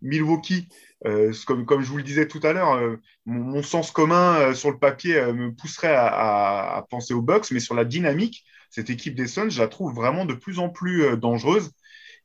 Phoenix-Milwaukee 0.00 0.68
euh, 1.06 1.32
comme, 1.46 1.82
je 1.82 1.88
vous 1.88 1.96
le 1.96 2.02
disais 2.02 2.26
tout 2.26 2.40
à 2.42 2.52
l'heure, 2.52 2.72
euh, 2.72 2.96
mon, 3.24 3.62
sens 3.62 3.90
commun 3.90 4.36
euh, 4.40 4.54
sur 4.54 4.70
le 4.70 4.78
papier 4.78 5.20
me 5.32 5.54
pousserait 5.54 5.94
à, 5.94 6.84
penser 6.90 7.14
aux 7.14 7.22
Bucks, 7.22 7.50
mais 7.52 7.60
sur 7.60 7.74
la 7.74 7.84
dynamique, 7.84 8.44
cette 8.70 8.90
équipe 8.90 9.14
des 9.14 9.28
Suns, 9.28 9.50
je 9.50 9.60
la 9.60 9.68
trouve 9.68 9.94
vraiment 9.94 10.24
de 10.24 10.34
plus 10.34 10.58
en 10.58 10.68
plus 10.68 11.16
dangereuse. 11.16 11.70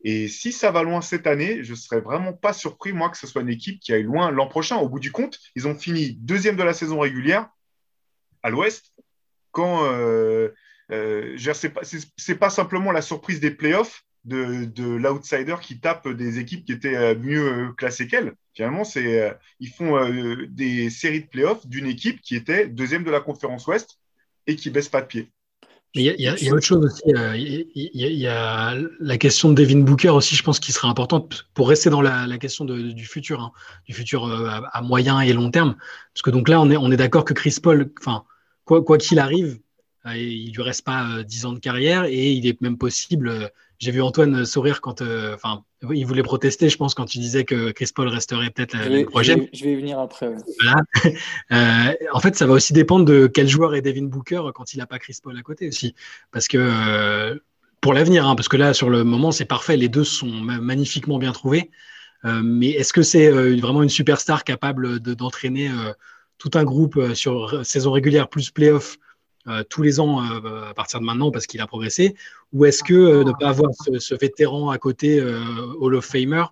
Et 0.06 0.28
si 0.28 0.52
ça 0.52 0.72
va 0.72 0.84
loin 0.84 1.02
cette 1.02 1.28
année, 1.28 1.64
je 1.64 1.72
ne 1.72 1.78
serais 1.78 2.02
vraiment 2.02 2.34
pas 2.34 2.52
surpris, 2.52 2.92
moi, 2.92 3.10
que 3.10 3.18
ce 3.18 3.28
soit 3.28 3.42
une 3.42 3.50
équipe 3.50 3.80
qui 3.80 3.94
aille 3.94 4.04
loin 4.04 4.32
l'an 4.32 4.48
prochain. 4.48 4.76
Au 4.78 4.90
bout 4.90 5.00
du 5.00 5.12
compte, 5.14 5.40
ils 5.56 5.68
ont 5.68 5.76
fini 5.76 6.18
deuxième 6.20 6.58
de 6.58 6.64
la 6.64 6.74
saison 6.74 7.00
régulière 7.00 7.50
à 8.42 8.50
l'Ouest. 8.50 8.94
Quand 9.52 9.88
c'est 10.90 11.70
pas, 11.70 11.82
pas, 12.40 12.50
simplement 12.50 12.92
la 12.92 13.02
surprise 13.02 13.40
des 13.40 13.52
playoffs, 13.52 14.04
de, 14.26 14.96
l'outsider 14.96 15.56
qui 15.62 15.80
tape 15.80 16.08
des 16.08 16.40
équipes 16.40 16.66
qui 16.66 16.72
étaient 16.72 16.96
euh, 16.96 17.16
mieux 17.16 17.48
euh, 17.48 17.72
classées 17.74 18.08
qu'elle. 18.08 18.34
Finalement, 18.54 18.84
c'est, 18.84 19.22
euh, 19.22 19.34
ils 19.60 19.70
font 19.70 19.98
des 20.50 20.90
séries 20.90 21.22
de 21.22 21.28
playoffs 21.28 21.66
d'une 21.68 21.88
équipe 21.88 22.22
qui 22.22 22.36
était 22.36 22.68
deuxième 22.68 23.04
de 23.04 23.12
la 23.12 23.20
conférence 23.20 23.66
Ouest 23.68 24.00
et 24.48 24.56
qui 24.56 24.70
baisse 24.70 24.90
pas 24.90 25.02
de 25.02 25.08
pied. 25.08 25.32
Il 25.96 26.02
y, 26.02 26.28
a 26.28 26.34
autre 26.52 26.66
chose 26.66 26.86
aussi. 26.86 27.04
Il 27.06 27.92
y, 27.94 28.28
a 28.28 28.76
la 29.00 29.18
question 29.20 29.50
de 29.50 29.54
Devin 29.54 29.82
Booker 29.82 30.10
aussi, 30.10 30.36
je 30.36 30.42
pense, 30.42 30.60
qui 30.60 30.72
sera 30.72 30.88
importante 30.88 31.48
pour 31.54 31.70
rester 31.70 31.92
dans 31.92 32.02
la, 32.02 32.38
question 32.40 32.66
du 32.66 33.06
futur, 33.06 33.42
hein, 33.42 33.52
du 33.86 33.94
futur 33.94 34.26
à, 34.26 34.82
moyen 34.82 35.22
et 35.22 35.34
long 35.34 35.52
terme. 35.52 35.76
Parce 36.12 36.24
que 36.24 36.32
donc 36.32 36.50
là, 36.50 36.60
on 36.62 36.72
est, 36.72 36.78
on 36.78 36.92
est 36.92 36.98
d'accord 36.98 37.26
que 37.26 37.36
Chris 37.36 37.58
Paul, 37.62 37.92
enfin, 38.00 38.24
quoi 38.66 38.98
qu'il 38.98 39.20
arrive, 39.20 39.60
il 40.06 40.52
lui 40.52 40.64
reste 40.64 40.84
pas 40.84 41.22
10 41.22 41.46
ans 41.46 41.54
de 41.54 41.60
carrière 41.60 42.06
et 42.06 42.32
il 42.32 42.48
est 42.48 42.60
même 42.60 42.80
possible 42.80 43.52
j'ai 43.80 43.92
vu 43.92 44.02
Antoine 44.02 44.46
sourire 44.46 44.82
quand, 44.82 45.02
euh, 45.02 45.36
enfin, 45.36 45.64
il 45.92 46.06
voulait 46.06 46.24
protester, 46.24 46.70
je 46.70 46.78
pense, 46.78 46.94
quand 46.94 47.06
tu 47.06 47.18
disais 47.18 47.44
que 47.44 47.72
Chris 47.72 47.90
Paul 47.94 48.08
resterait 48.08 48.50
peut-être 48.50 48.76
la 48.78 49.06
prochaine. 49.06 49.48
Je 49.54 49.64
vais, 49.64 49.74
y 49.74 49.76
venir 49.76 50.00
après. 50.00 50.36
Euh, 51.52 51.94
en 52.12 52.20
fait, 52.20 52.36
ça 52.36 52.48
va 52.48 52.54
aussi 52.54 52.74
dépendre 52.74 53.06
de 53.06 53.28
quel 53.28 53.48
joueur 53.48 53.76
est 53.76 53.82
Devin 53.82 54.06
Booker 54.06 54.42
quand 54.56 54.74
il 54.74 54.78
n'a 54.78 54.88
pas 54.88 54.98
Chris 54.98 55.18
Paul 55.22 55.38
à 55.38 55.42
côté 55.42 55.68
aussi, 55.68 55.94
parce 56.32 56.48
que 56.48 56.58
euh, 56.58 57.38
pour 57.82 57.94
l'avenir, 57.94 58.26
hein, 58.26 58.36
parce 58.36 58.48
que 58.48 58.58
là, 58.58 58.74
sur 58.74 58.90
le 58.90 59.04
moment, 59.04 59.32
c'est 59.32 59.46
parfait, 59.46 59.78
les 59.78 59.90
deux 59.90 60.04
sont 60.04 60.28
magnifiquement 60.28 61.20
bien 61.20 61.32
trouvés. 61.32 61.70
mais 62.24 62.70
est-ce 62.70 62.94
que 62.94 63.02
c'est 63.02 63.30
vraiment 63.58 63.84
une 63.84 63.90
superstar 63.90 64.44
capable 64.44 65.00
d'entraîner 65.00 65.70
tout 66.38 66.52
un 66.56 66.64
groupe 66.64 67.14
sur 67.14 67.66
saison 67.66 67.92
régulière 67.92 68.30
plus 68.30 68.50
playoff 68.50 68.98
euh, 69.50 69.62
tous 69.70 69.82
les 69.82 70.00
ans 70.00 70.24
euh, 70.24 70.70
à 70.70 70.74
partir 70.74 71.02
de 71.02 71.06
maintenant 71.06 71.30
parce 71.30 71.48
qu'il 71.48 71.60
a 71.60 71.68
progressé 71.68 72.16
Ou 72.54 72.64
est-ce 72.64 72.82
que 72.82 72.94
euh, 72.94 73.24
ne 73.26 73.34
pas 73.34 73.50
avoir 73.50 73.72
ce, 73.74 74.16
vétéran 74.16 74.70
à 74.70 74.78
côté, 74.78 75.22
Hall 75.22 75.96
of 75.96 76.06
Famer, 76.06 76.46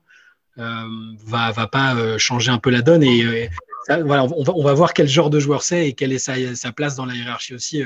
va, 0.58 1.52
va 1.52 1.68
pas 1.68 2.18
changer 2.18 2.52
un 2.52 2.58
peu 2.58 2.70
la 2.70 2.82
donne 2.82 3.04
et, 3.04 3.50
voilà, 3.88 4.26
on 4.26 4.44
va, 4.44 4.54
on 4.56 4.64
va, 4.64 4.74
voir 4.74 4.94
quel 4.94 5.08
genre 5.08 5.30
de 5.30 5.40
joueur 5.40 5.64
c'est 5.64 5.88
et 5.88 5.94
quelle 5.94 6.12
est 6.12 6.20
sa, 6.20 6.34
sa, 6.56 6.72
place 6.72 6.96
dans 6.96 7.06
la 7.06 7.16
hiérarchie 7.16 7.56
aussi. 7.56 7.84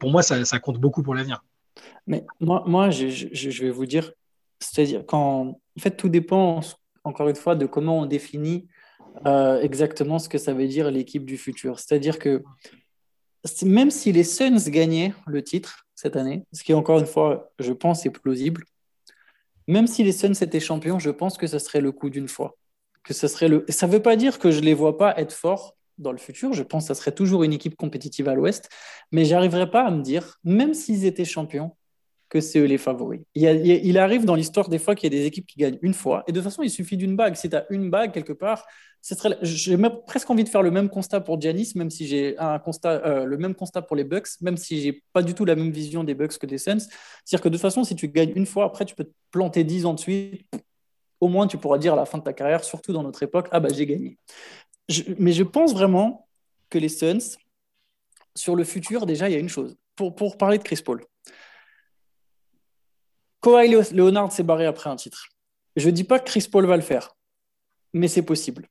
Pour 0.00 0.10
moi, 0.10 0.22
ça, 0.22 0.44
ça, 0.44 0.58
compte 0.58 0.78
beaucoup 0.78 1.02
pour 1.02 1.14
l'avenir. 1.14 1.44
Mais 2.06 2.24
moi, 2.40 2.62
moi 2.66 2.90
je, 2.90 3.08
je, 3.08 3.64
vais 3.64 3.70
vous 3.70 3.84
dire, 3.84 4.12
c'est-à-dire 4.60 5.04
quand 5.06 5.58
en 5.76 5.80
fait 5.80 5.96
tout 5.96 6.08
dépend 6.08 6.60
encore 7.04 7.28
une 7.28 7.36
fois 7.36 7.54
de 7.54 7.66
comment 7.66 8.00
on 8.00 8.06
définit 8.06 8.68
exactement 9.60 10.18
ce 10.18 10.28
que 10.28 10.38
ça 10.38 10.54
veut 10.54 10.68
dire 10.68 10.90
l'équipe 10.90 11.24
du 11.24 11.36
futur. 11.36 11.80
C'est-à-dire 11.80 12.18
que 12.18 12.42
même 13.62 13.90
si 13.90 14.12
les 14.12 14.24
Suns 14.24 14.68
gagnaient 14.68 15.14
le 15.26 15.42
titre 15.42 15.86
cette 15.94 16.16
année, 16.16 16.44
ce 16.52 16.62
qui 16.62 16.74
encore 16.74 16.98
une 16.98 17.06
fois, 17.06 17.52
je 17.58 17.72
pense, 17.72 18.06
est 18.06 18.10
plausible, 18.10 18.64
même 19.68 19.86
si 19.86 20.04
les 20.04 20.12
Suns 20.12 20.32
étaient 20.40 20.60
champions, 20.60 20.98
je 20.98 21.10
pense 21.10 21.36
que 21.36 21.46
ce 21.46 21.58
serait 21.58 21.80
le 21.80 21.92
coup 21.92 22.10
d'une 22.10 22.28
fois. 22.28 22.56
Que 23.02 23.14
serait 23.14 23.48
le... 23.48 23.64
Ça 23.68 23.86
ne 23.86 23.92
veut 23.92 24.02
pas 24.02 24.16
dire 24.16 24.38
que 24.38 24.50
je 24.50 24.60
ne 24.60 24.64
les 24.64 24.74
vois 24.74 24.98
pas 24.98 25.18
être 25.18 25.32
forts 25.32 25.76
dans 25.98 26.12
le 26.12 26.18
futur. 26.18 26.52
Je 26.52 26.62
pense 26.62 26.84
que 26.84 26.88
ça 26.88 26.94
serait 26.94 27.12
toujours 27.12 27.42
une 27.44 27.52
équipe 27.52 27.76
compétitive 27.76 28.28
à 28.28 28.34
l'Ouest. 28.34 28.68
Mais 29.12 29.24
j'arriverai 29.24 29.70
pas 29.70 29.86
à 29.86 29.90
me 29.90 30.02
dire, 30.02 30.38
même 30.44 30.74
s'ils 30.74 31.04
étaient 31.04 31.24
champions, 31.24 31.76
c'est 32.40 32.58
eux 32.58 32.64
les 32.64 32.78
favoris. 32.78 33.20
Il, 33.34 33.98
arrive 33.98 34.24
dans 34.24 34.34
l'histoire 34.34 34.68
des 34.68 34.78
fois 34.78 34.94
qu'il 34.94 35.12
y 35.12 35.16
a 35.16 35.18
des 35.18 35.26
équipes 35.26 35.46
qui 35.46 35.58
gagnent 35.58 35.78
une 35.82 35.94
fois. 35.94 36.24
Et 36.26 36.32
de 36.32 36.38
toute 36.38 36.44
façon, 36.44 36.62
il 36.62 36.70
suffit 36.70 36.96
d'une 36.96 37.16
bague. 37.16 37.34
Si 37.34 37.48
tu 37.48 37.56
as 37.56 37.66
une 37.70 37.90
bague 37.90 38.12
quelque 38.12 38.32
part, 38.32 38.64
j'ai 39.42 39.78
presque 40.06 40.30
envie 40.30 40.44
de 40.44 40.48
faire 40.48 40.62
le 40.62 40.70
même 40.70 40.88
constat 40.88 41.20
pour 41.20 41.40
Giannis, 41.40 41.72
même 41.76 41.90
si 41.90 42.06
j'ai 42.06 42.36
un 42.38 42.58
constat, 42.58 43.06
euh, 43.06 43.24
le 43.24 43.38
même 43.38 43.54
constat 43.54 43.82
pour 43.82 43.96
les 43.96 44.04
Bucks, 44.04 44.28
même 44.40 44.56
si 44.56 44.80
j'ai 44.80 45.02
pas 45.12 45.22
du 45.22 45.34
tout 45.34 45.44
la 45.44 45.54
même 45.54 45.70
vision 45.70 46.02
des 46.02 46.14
Bucks 46.14 46.38
que 46.38 46.46
des 46.46 46.58
Suns. 46.58 46.80
C'est-à-dire 47.24 47.42
que 47.42 47.48
de 47.48 47.54
toute 47.54 47.62
façon, 47.62 47.84
si 47.84 47.94
tu 47.94 48.08
gagnes 48.08 48.32
une 48.34 48.46
fois, 48.46 48.64
après, 48.64 48.84
tu 48.84 48.94
peux 48.94 49.04
te 49.04 49.12
planter 49.30 49.64
dix 49.64 49.86
ans 49.86 49.94
de 49.94 50.00
suite. 50.00 50.42
Au 51.20 51.28
moins, 51.28 51.46
tu 51.46 51.56
pourras 51.56 51.78
dire 51.78 51.92
à 51.92 51.96
la 51.96 52.04
fin 52.04 52.18
de 52.18 52.24
ta 52.24 52.32
carrière, 52.32 52.64
surtout 52.64 52.92
dans 52.92 53.02
notre 53.02 53.22
époque, 53.22 53.48
ah 53.52 53.60
bah 53.60 53.68
j'ai 53.72 53.86
gagné. 53.86 54.18
mais 55.18 55.32
je 55.32 55.42
pense 55.44 55.72
vraiment 55.72 56.28
que 56.68 56.78
les 56.78 56.88
Suns, 56.88 57.38
sur 58.34 58.56
le 58.56 58.64
futur, 58.64 59.06
déjà, 59.06 59.28
il 59.28 59.32
y 59.32 59.36
a 59.36 59.38
une 59.38 59.48
chose. 59.48 59.76
Pour, 59.94 60.14
pour 60.14 60.36
parler 60.36 60.58
de 60.58 60.62
Chris 60.62 60.82
Paul, 60.84 61.02
Kawhi 63.46 63.68
Leonard 63.92 64.32
s'est 64.32 64.42
barré 64.42 64.66
après 64.66 64.90
un 64.90 64.96
titre. 64.96 65.28
Je 65.76 65.86
ne 65.86 65.92
dis 65.92 66.02
pas 66.02 66.18
que 66.18 66.24
Chris 66.24 66.48
Paul 66.50 66.66
va 66.66 66.74
le 66.74 66.82
faire, 66.82 67.16
mais 67.92 68.08
c'est 68.08 68.22
possible. 68.22 68.66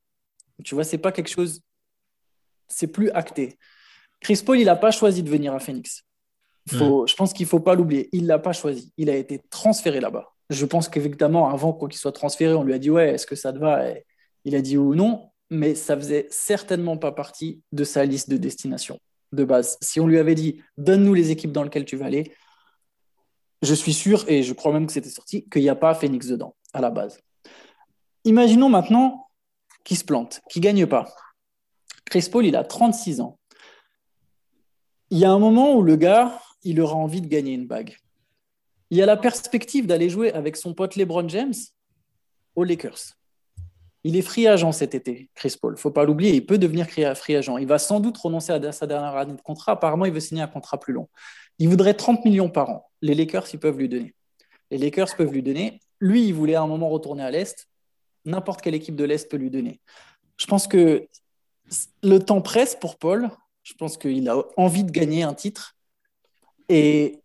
Tu 0.66 0.76
vois, 0.76 0.84
c'est 0.84 0.98
pas 0.98 1.14
quelque 1.14 1.30
chose, 1.30 1.62
c'est 2.68 2.88
plus 2.88 3.10
acté. 3.12 3.58
Chris 4.20 4.42
Paul, 4.46 4.60
il 4.60 4.66
n'a 4.66 4.76
pas 4.76 4.92
choisi 4.92 5.24
de 5.24 5.30
venir 5.30 5.54
à 5.54 5.60
Phoenix. 5.60 6.04
Faut, 6.68 7.08
Je 7.08 7.16
pense 7.16 7.32
qu'il 7.32 7.46
ne 7.46 7.50
faut 7.50 7.62
pas 7.62 7.76
l'oublier. 7.76 8.10
Il 8.12 8.24
ne 8.24 8.28
l'a 8.28 8.40
pas 8.40 8.52
choisi. 8.52 8.92
Il 8.98 9.10
a 9.10 9.16
été 9.16 9.40
transféré 9.50 10.02
là-bas. 10.02 10.34
Je 10.50 10.66
pense 10.66 10.90
qu'évidemment, 10.90 11.50
avant 11.50 11.72
qu'il 11.74 11.98
soit 11.98 12.12
transféré, 12.12 12.54
on 12.54 12.64
lui 12.64 12.74
a 12.74 12.80
dit 12.80 12.90
Ouais, 12.90 13.14
est-ce 13.14 13.26
que 13.26 13.36
ça 13.36 13.54
te 13.54 13.60
va? 13.60 13.82
Il 14.44 14.56
a 14.56 14.62
dit 14.62 14.78
ou 14.78 14.94
non, 14.94 15.30
mais 15.50 15.74
ça 15.74 15.96
faisait 15.96 16.28
certainement 16.32 16.98
pas 16.98 17.14
partie 17.14 17.62
de 17.72 17.86
sa 17.86 18.04
liste 18.04 18.30
de 18.30 18.36
destination 18.36 19.00
de 19.32 19.46
base. 19.46 19.78
Si 19.82 20.02
on 20.02 20.08
lui 20.08 20.18
avait 20.18 20.36
dit 20.36 20.62
Donne-nous 20.78 21.14
les 21.14 21.32
équipes 21.32 21.54
dans 21.54 21.64
lesquelles 21.64 21.86
tu 21.86 21.96
vas 21.96 22.08
aller, 22.08 22.34
je 23.66 23.74
suis 23.74 23.94
sûr, 23.94 24.24
et 24.28 24.44
je 24.44 24.54
crois 24.54 24.72
même 24.72 24.88
que 24.88 24.94
c'était 24.94 25.10
sorti, 25.10 25.48
qu'il 25.50 25.62
n'y 25.62 25.70
a 25.70 25.76
pas 25.76 25.94
Phoenix 25.94 26.28
dedans, 26.28 26.56
à 26.74 26.82
la 26.82 26.90
base. 26.90 27.20
Imaginons 28.24 28.70
maintenant 28.70 29.28
qu'il 29.84 29.98
se 29.98 30.04
plante, 30.04 30.42
qu'il 30.50 30.62
ne 30.62 30.66
gagne 30.66 30.86
pas. 30.86 31.06
Chris 32.06 32.28
Paul, 32.32 32.46
il 32.46 32.56
a 32.56 32.64
36 32.64 33.22
ans. 33.22 33.40
Il 35.10 35.18
y 35.20 35.26
a 35.26 35.32
un 35.32 35.40
moment 35.40 35.76
où 35.76 35.84
le 35.84 35.96
gars, 35.96 36.42
il 36.64 36.82
aura 36.82 36.96
envie 36.96 37.22
de 37.22 37.28
gagner 37.28 37.54
une 37.54 37.68
bague. 37.68 37.96
Il 38.90 38.98
y 38.98 39.02
a 39.02 39.06
la 39.06 39.18
perspective 39.18 39.86
d'aller 39.88 40.10
jouer 40.10 40.32
avec 40.34 40.56
son 40.56 40.74
pote 40.74 40.96
LeBron 40.96 41.28
James 41.30 41.54
aux 42.56 42.64
Lakers. 42.64 43.18
Il 44.04 44.16
est 44.16 44.22
free 44.22 44.48
agent 44.48 44.72
cet 44.72 44.94
été, 44.94 45.30
Chris 45.34 45.56
Paul. 45.60 45.78
faut 45.78 45.90
pas 45.90 46.06
l'oublier, 46.06 46.36
il 46.36 46.46
peut 46.46 46.60
devenir 46.60 46.88
free 46.88 47.36
agent. 47.36 47.58
Il 47.58 47.66
va 47.66 47.80
sans 47.80 48.00
doute 48.00 48.18
renoncer 48.18 48.54
à 48.54 48.72
sa 48.72 48.86
dernière 48.86 49.16
année 49.16 49.34
de 49.34 49.42
contrat. 49.42 49.74
Apparemment, 49.74 50.06
il 50.06 50.14
veut 50.14 50.20
signer 50.20 50.44
un 50.44 50.48
contrat 50.48 50.80
plus 50.80 50.94
long. 50.94 51.10
Il 51.60 51.70
voudrait 51.70 51.94
30 51.94 52.26
millions 52.26 52.50
par 52.50 52.70
an. 52.70 52.90
Les 53.02 53.16
Lakers, 53.16 53.48
ils 53.54 53.60
peuvent 53.60 53.78
lui 53.78 53.90
donner. 53.90 54.14
Les 54.72 54.78
Lakers 54.78 55.16
peuvent 55.16 55.32
lui 55.32 55.44
donner. 55.44 55.80
Lui, 56.00 56.28
il 56.28 56.34
voulait 56.34 56.56
à 56.56 56.62
un 56.62 56.68
moment 56.68 56.90
retourner 56.90 57.24
à 57.24 57.32
l'Est. 57.32 57.68
N'importe 58.26 58.62
quelle 58.62 58.76
équipe 58.76 58.96
de 58.96 59.04
l'Est 59.04 59.30
peut 59.30 59.38
lui 59.38 59.50
donner. 59.50 59.80
Je 60.38 60.46
pense 60.48 60.68
que 60.68 61.08
le 62.04 62.20
temps 62.20 62.42
presse 62.42 62.76
pour 62.76 62.98
Paul. 62.98 63.30
Je 63.64 63.74
pense 63.74 63.98
qu'il 63.98 64.28
a 64.30 64.44
envie 64.58 64.84
de 64.84 64.92
gagner 64.92 65.24
un 65.24 65.34
titre. 65.34 65.76
Et 66.70 67.22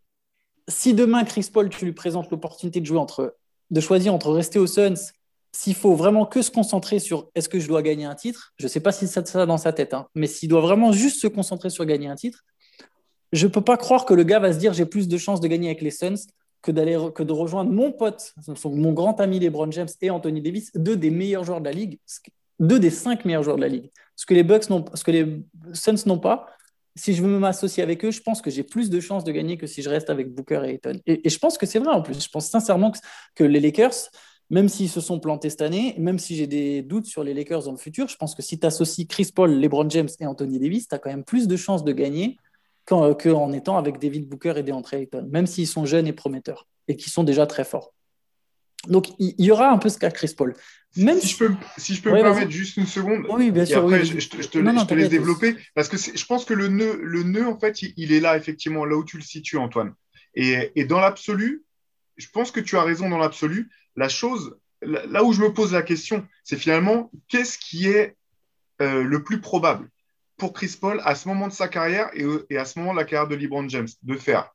si 0.69 0.95
demain, 0.95 1.25
Chris 1.25 1.49
Paul, 1.53 1.69
tu 1.69 1.85
lui 1.85 1.93
présentes 1.93 2.31
l'opportunité 2.31 2.81
de 2.81 2.87
jouer 2.87 2.99
entre, 2.99 3.37
de 3.71 3.81
choisir 3.81 4.15
entre 4.15 4.33
rester 4.33 4.59
aux 4.59 4.67
Suns, 4.67 5.13
s'il 5.53 5.75
faut 5.75 5.95
vraiment 5.95 6.27
que 6.27 6.43
se 6.43 6.51
concentrer 6.51 6.99
sur 6.99 7.29
est-ce 7.35 7.49
que 7.49 7.59
je 7.59 7.67
dois 7.67 7.83
gagner 7.83 8.05
un 8.05 8.15
titre, 8.15 8.53
je 8.57 8.67
ne 8.67 8.69
sais 8.69 8.81
pas 8.81 8.93
si 8.93 9.09
c'est 9.09 9.27
ça 9.27 9.47
dans 9.47 9.59
sa 9.59 9.73
tête, 9.73 9.95
hein, 9.95 10.07
mais 10.15 10.27
s'il 10.27 10.49
doit 10.49 10.61
vraiment 10.61 10.93
juste 10.93 11.21
se 11.21 11.27
concentrer 11.27 11.71
sur 11.71 11.85
gagner 11.85 12.09
un 12.09 12.15
titre, 12.15 12.45
je 13.33 13.47
peux 13.47 13.61
pas 13.61 13.77
croire 13.77 14.05
que 14.05 14.15
le 14.15 14.25
gars 14.25 14.39
va 14.39 14.53
se 14.53 14.59
dire 14.59 14.73
j'ai 14.73 14.87
plus 14.87 15.09
de 15.09 15.19
chances 15.19 15.41
de 15.41 15.49
gagner 15.49 15.69
avec 15.69 15.83
les 15.83 15.91
Suns 15.91 16.27
que, 16.63 16.71
d'aller, 16.71 16.99
que 17.15 17.23
de 17.23 17.33
rejoindre 17.33 17.71
mon 17.71 17.93
pote, 17.93 18.35
mon 18.65 18.93
grand 18.93 19.21
ami 19.21 19.39
LeBron 19.39 19.71
James 19.71 19.89
et 20.03 20.11
Anthony 20.11 20.43
Davis, 20.43 20.71
deux 20.75 20.97
des 20.97 21.11
meilleurs 21.11 21.45
joueurs 21.45 21.61
de 21.61 21.67
la 21.67 21.73
ligue, 21.73 21.99
deux 22.59 22.79
des 22.79 22.91
cinq 22.91 23.25
meilleurs 23.25 23.43
joueurs 23.43 23.57
de 23.57 23.63
la 23.63 23.69
ligue. 23.69 23.91
Ce 24.17 24.27
que 24.27 24.35
les 24.35 24.43
Bucks 24.43 24.65
ce 24.65 25.05
que 25.05 25.11
les 25.11 25.43
Suns 25.73 26.07
n'ont 26.07 26.19
pas. 26.19 26.47
Si 26.97 27.15
je 27.15 27.23
veux 27.23 27.39
m'associer 27.39 27.83
avec 27.83 28.05
eux, 28.05 28.11
je 28.11 28.21
pense 28.21 28.43
que 28.43 28.51
j'ai 28.51 28.65
plus 28.65 28.91
de 28.91 29.01
chances 29.01 29.25
de 29.25 29.33
gagner 29.33 29.57
que 29.57 29.67
si 29.67 29.81
je 29.81 29.89
reste 29.89 30.11
avec 30.11 30.35
Booker 30.35 30.63
et 30.65 30.71
Ayton. 30.73 31.01
Et, 31.07 31.29
je 31.29 31.39
pense 31.39 31.57
que 31.57 31.65
c'est 31.65 31.79
vrai 31.79 31.91
en 31.91 32.03
plus. 32.03 32.23
Je 32.23 32.29
pense 32.29 32.51
sincèrement 32.51 32.93
que, 33.35 33.45
les 33.45 33.61
Lakers, 33.61 34.11
même 34.51 34.69
s'ils 34.69 34.91
se 34.91 35.01
sont 35.01 35.21
plantés 35.21 35.49
cette 35.49 35.63
année, 35.63 35.95
même 35.99 36.19
si 36.19 36.35
j'ai 36.35 36.49
des 36.49 36.83
doutes 36.83 37.07
sur 37.07 37.23
les 37.25 37.33
Lakers 37.33 37.63
dans 37.63 37.71
le 37.71 37.79
futur, 37.79 38.09
je 38.09 38.17
pense 38.17 38.35
que 38.35 38.43
si 38.43 38.59
tu 38.59 38.67
associes 38.67 39.07
Chris 39.07 39.31
Paul, 39.35 39.53
LeBron 39.53 39.89
James 39.89 40.09
et 40.19 40.27
Anthony 40.27 40.59
Davis, 40.59 40.89
tu 40.89 40.95
as 40.95 40.99
quand 40.99 41.11
même 41.11 41.25
plus 41.25 41.47
de 41.47 41.57
chances 41.57 41.85
de 41.85 41.93
gagner 41.93 42.37
qu'en 42.87 43.53
étant 43.53 43.79
avec 43.79 43.99
David 43.99 44.29
Booker 44.29 44.55
et 44.57 44.63
DeAndre 44.63 44.95
Ayton, 44.95 45.29
même 45.31 45.47
s'ils 45.47 45.69
sont 45.69 45.87
jeunes 45.87 46.07
et 46.07 46.13
prometteurs 46.13 46.67
et 46.89 46.97
qui 46.97 47.11
sont 47.11 47.25
déjà 47.25 47.47
très 47.47 47.65
forts. 47.65 47.93
Donc, 48.89 49.09
il 49.19 49.35
y 49.39 49.51
aura 49.51 49.71
un 49.71 49.79
peu 49.79 49.89
ce 49.91 49.99
cas 49.99 50.11
Chris 50.11 50.33
Paul. 50.37 50.55
Même 50.97 51.21
si, 51.21 51.29
je 51.29 51.39
peux, 51.39 51.55
si 51.77 51.95
je 51.95 52.03
peux 52.03 52.11
me 52.11 52.21
permettre 52.21 52.51
juste 52.51 52.77
une 52.77 52.87
seconde, 52.87 53.27
oui, 53.31 53.51
bien 53.51 53.65
sûr, 53.65 53.85
après, 53.85 54.05
je, 54.05 54.15
te, 54.49 54.59
laisse 54.95 55.09
développer, 55.09 55.55
parce 55.75 55.89
que 55.89 55.97
je 55.97 56.25
pense 56.25 56.45
que 56.45 56.55
le 56.55 56.67
nœud, 56.69 56.99
le 57.03 57.23
nœud, 57.23 57.47
en 57.47 57.59
fait, 57.59 57.83
il, 57.83 58.13
est 58.13 58.21
là, 58.21 58.37
effectivement, 58.37 58.85
là 58.85 58.97
où 58.97 59.05
tu 59.05 59.17
le 59.17 59.23
situes, 59.23 59.59
Antoine. 59.59 59.95
Et, 60.35 60.73
et 60.75 60.85
dans 60.85 60.99
l'absolu, 60.99 61.65
je 62.17 62.27
pense 62.33 62.51
que 62.51 62.59
tu 62.59 62.77
as 62.77 62.83
raison 62.83 63.09
dans 63.09 63.19
l'absolu. 63.19 63.71
La 63.97 64.09
chose, 64.09 64.57
là 64.83 65.23
où 65.23 65.33
je 65.33 65.43
me 65.43 65.53
pose 65.53 65.73
la 65.73 65.83
question, 65.83 66.27
c'est 66.43 66.57
finalement, 66.57 67.11
qu'est-ce 67.29 67.59
qui 67.59 67.87
est 67.87 68.17
euh, 68.81 69.03
le 69.03 69.23
plus 69.23 69.41
probable? 69.41 69.89
Pour 70.41 70.55
Chris 70.55 70.77
Paul 70.81 71.01
à 71.05 71.15
ce 71.15 71.29
moment 71.29 71.47
de 71.47 71.53
sa 71.53 71.69
carrière 71.69 72.11
et, 72.15 72.57
à 72.57 72.65
ce 72.65 72.79
moment 72.79 72.93
de 72.93 72.99
la 72.99 73.05
carrière 73.05 73.29
de 73.29 73.37
LeBron 73.37 73.69
James 73.69 73.87
de 74.03 74.17
faire 74.17 74.51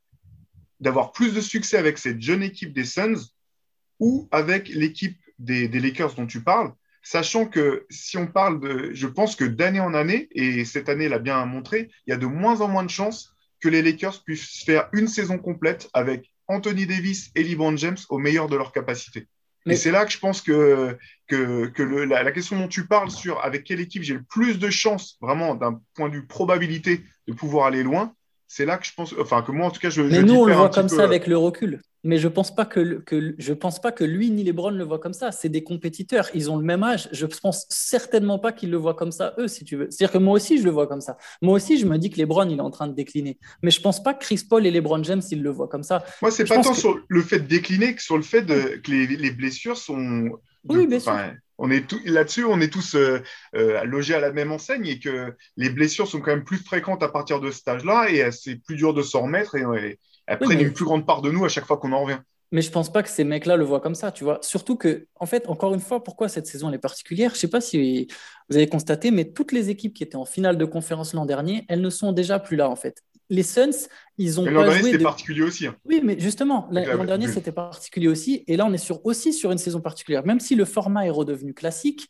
d'avoir 0.81 1.13
plus 1.13 1.33
de 1.33 1.39
succès 1.39 1.77
avec 1.77 1.97
cette 1.97 2.19
jeune 2.19 2.43
équipe 2.43 2.73
des 2.73 2.83
Suns 2.83 3.29
ou 3.99 4.27
avec 4.31 4.67
l'équipe 4.67 5.17
des, 5.39 5.67
Lakers 5.67 6.15
dont 6.15 6.25
tu 6.25 6.41
parles, 6.41 6.73
sachant 7.01 7.45
que 7.45 7.85
si 7.89 8.17
on 8.17 8.27
parle 8.27 8.59
de, 8.59 8.93
je 8.93 9.07
pense 9.07 9.35
que 9.35 9.45
d'année 9.45 9.79
en 9.79 9.93
année, 9.93 10.27
et 10.31 10.65
cette 10.65 10.89
année 10.89 11.07
l'a 11.07 11.19
bien 11.19 11.45
montré, 11.45 11.89
il 12.05 12.09
y 12.09 12.13
a 12.13 12.17
de 12.17 12.25
moins 12.25 12.59
en 12.61 12.67
moins 12.67 12.83
de 12.83 12.89
chances 12.89 13.33
que 13.61 13.69
les 13.69 13.81
Lakers 13.81 14.23
puissent 14.23 14.63
faire 14.65 14.89
une 14.91 15.07
saison 15.07 15.37
complète 15.37 15.87
avec 15.93 16.31
Anthony 16.47 16.87
Davis 16.87 17.31
et 17.35 17.43
LeBron 17.43 17.77
James 17.77 17.97
au 18.09 18.17
meilleur 18.17 18.49
de 18.49 18.55
leur 18.55 18.71
capacité. 18.71 19.27
Mais 19.65 19.75
c'est 19.75 19.91
là 19.91 20.05
que 20.05 20.11
je 20.11 20.19
pense 20.19 20.41
que, 20.41 20.97
que, 21.27 21.81
la, 21.81 22.31
question 22.31 22.59
dont 22.59 22.67
tu 22.67 22.85
parles 22.85 23.09
sur 23.09 23.43
avec 23.43 23.63
quelle 23.63 23.79
équipe 23.79 24.03
j'ai 24.03 24.13
le 24.13 24.23
plus 24.23 24.59
de 24.59 24.69
chances, 24.69 25.17
vraiment 25.21 25.55
d'un 25.55 25.81
point 25.95 26.09
de 26.09 26.15
vue 26.15 26.27
probabilité, 26.27 27.03
de 27.27 27.33
pouvoir 27.33 27.67
aller 27.67 27.81
loin, 27.81 28.13
c'est 28.47 28.65
là 28.65 28.77
que 28.77 28.85
je 28.85 28.93
pense, 28.95 29.13
enfin 29.19 29.41
que 29.41 29.51
moi 29.51 29.67
en 29.67 29.71
tout 29.71 29.79
cas 29.79 29.89
je. 29.89 30.01
Mais 30.01 30.21
nous 30.21 30.35
on 30.35 30.45
le 30.45 30.53
voit 30.53 30.69
comme 30.69 30.89
ça 30.89 31.03
avec 31.03 31.27
le 31.27 31.37
recul 31.37 31.81
mais 32.05 32.19
je 32.19 32.27
pense 32.27 32.53
pas 32.55 32.65
que, 32.65 32.99
que 32.99 33.33
je 33.37 33.51
pense 33.51 33.81
pas 33.81 33.91
que 33.91 34.03
lui 34.03 34.29
ni 34.29 34.43
LeBron 34.43 34.69
le 34.69 34.83
voient 34.83 34.99
comme 34.99 35.13
ça. 35.13 35.31
C'est 35.31 35.49
des 35.49 35.63
compétiteurs, 35.63 36.29
ils 36.35 36.51
ont 36.51 36.57
le 36.57 36.63
même 36.63 36.83
âge. 36.83 37.09
Je 37.11 37.25
pense 37.25 37.65
certainement 37.69 38.37
pas 38.37 38.51
qu'ils 38.51 38.69
le 38.69 38.77
voient 38.77 38.93
comme 38.93 39.11
ça 39.11 39.33
eux, 39.39 39.47
si 39.47 39.65
tu 39.65 39.75
veux. 39.75 39.87
C'est-à-dire 39.89 40.13
que 40.13 40.19
moi 40.19 40.35
aussi 40.35 40.59
je 40.59 40.63
le 40.63 40.69
vois 40.69 40.85
comme 40.85 41.01
ça. 41.01 41.17
Moi 41.41 41.55
aussi 41.55 41.79
je 41.79 41.87
me 41.87 41.97
dis 41.97 42.11
que 42.11 42.19
LeBron 42.19 42.47
il 42.47 42.59
est 42.59 42.61
en 42.61 42.69
train 42.69 42.87
de 42.87 42.93
décliner, 42.93 43.39
mais 43.63 43.71
je 43.71 43.81
pense 43.81 44.01
pas 44.03 44.13
que 44.13 44.23
Chris 44.23 44.45
Paul 44.47 44.67
et 44.67 44.71
LeBron 44.71 45.03
James 45.03 45.23
ils 45.31 45.41
le 45.41 45.49
voient 45.49 45.67
comme 45.67 45.83
ça. 45.83 46.05
Moi 46.21 46.29
c'est 46.29 46.45
pas 46.45 46.61
tant 46.61 46.75
sur 46.75 46.95
le 47.07 47.21
fait 47.23 47.39
de 47.39 47.47
décliner 47.47 47.95
que 47.95 48.03
sur 48.03 48.17
le 48.17 48.23
fait 48.23 48.43
de, 48.43 48.79
que 48.83 48.91
les, 48.91 49.07
les 49.07 49.31
blessures 49.31 49.77
sont. 49.77 50.29
Oui, 50.69 50.87
bien 50.87 50.99
sûr. 50.99 51.13
On 51.57 51.71
est 51.71 51.89
là-dessus, 52.05 52.43
on 52.43 52.59
est 52.59 52.71
tous 52.71 52.95
euh, 52.95 53.21
euh, 53.55 53.83
logés 53.85 54.13
à 54.13 54.19
la 54.19 54.33
même 54.33 54.51
enseigne 54.51 54.85
et 54.87 54.99
que 54.99 55.33
les 55.55 55.69
blessures 55.69 56.07
sont 56.07 56.19
quand 56.19 56.31
même 56.31 56.43
plus 56.43 56.57
fréquentes 56.57 57.01
à 57.01 57.07
partir 57.07 57.39
de 57.39 57.49
cet 57.49 57.67
âge-là 57.67 58.09
et 58.09 58.29
c'est 58.31 58.55
plus 58.57 58.75
dur 58.75 58.93
de 58.93 59.01
s'en 59.01 59.21
remettre 59.21 59.55
et, 59.55 59.97
elles 60.27 60.39
prennent 60.39 60.59
une 60.59 60.73
plus 60.73 60.85
grande 60.85 61.05
part 61.05 61.21
de 61.21 61.31
nous 61.31 61.45
à 61.45 61.49
chaque 61.49 61.65
fois 61.65 61.77
qu'on 61.77 61.93
en 61.93 62.03
revient. 62.03 62.19
Mais 62.51 62.61
je 62.61 62.71
pense 62.71 62.91
pas 62.91 63.03
que 63.03 63.09
ces 63.09 63.23
mecs-là 63.23 63.57
le 63.57 63.63
voient 63.63 63.79
comme 63.79 63.95
ça, 63.95 64.11
tu 64.11 64.23
vois. 64.23 64.39
Surtout 64.41 64.75
que, 64.75 65.07
en 65.15 65.25
fait, 65.25 65.47
encore 65.47 65.73
une 65.73 65.79
fois, 65.79 66.03
pourquoi 66.03 66.29
cette 66.29 66.47
saison 66.47 66.71
est 66.71 66.77
particulière? 66.77 67.31
Je 67.35 67.39
sais 67.39 67.49
pas 67.49 67.61
si 67.61 68.07
vous 68.49 68.55
avez 68.55 68.67
constaté, 68.67 69.11
mais 69.11 69.25
toutes 69.25 69.51
les 69.51 69.69
équipes 69.69 69.93
qui 69.93 70.03
étaient 70.03 70.15
en 70.15 70.25
finale 70.25 70.57
de 70.57 70.65
conférence 70.65 71.13
l'an 71.13 71.25
dernier, 71.25 71.65
elles 71.69 71.81
ne 71.81 71.89
sont 71.89 72.11
déjà 72.11 72.39
plus 72.39 72.55
là, 72.55 72.69
en 72.69 72.75
fait. 72.75 73.03
Les 73.29 73.43
Suns, 73.43 73.87
ils 74.17 74.39
ont. 74.39 74.45
L'an 74.45 74.63
dernier, 74.63 74.91
c'était 74.91 75.03
particulier 75.03 75.41
aussi. 75.41 75.67
Hein. 75.67 75.75
Oui, 75.85 76.01
mais 76.03 76.19
justement, 76.19 76.67
l'an 76.71 77.05
dernier, 77.05 77.27
c'était 77.27 77.51
particulier 77.51 78.07
aussi. 78.07 78.43
Et 78.47 78.57
là, 78.57 78.65
on 78.65 78.73
est 78.73 78.77
sur, 78.77 79.05
aussi 79.05 79.33
sur 79.33 79.51
une 79.51 79.57
saison 79.57 79.81
particulière. 79.81 80.25
Même 80.25 80.39
si 80.39 80.55
le 80.55 80.65
format 80.65 81.05
est 81.05 81.11
redevenu 81.11 81.53
classique, 81.53 82.09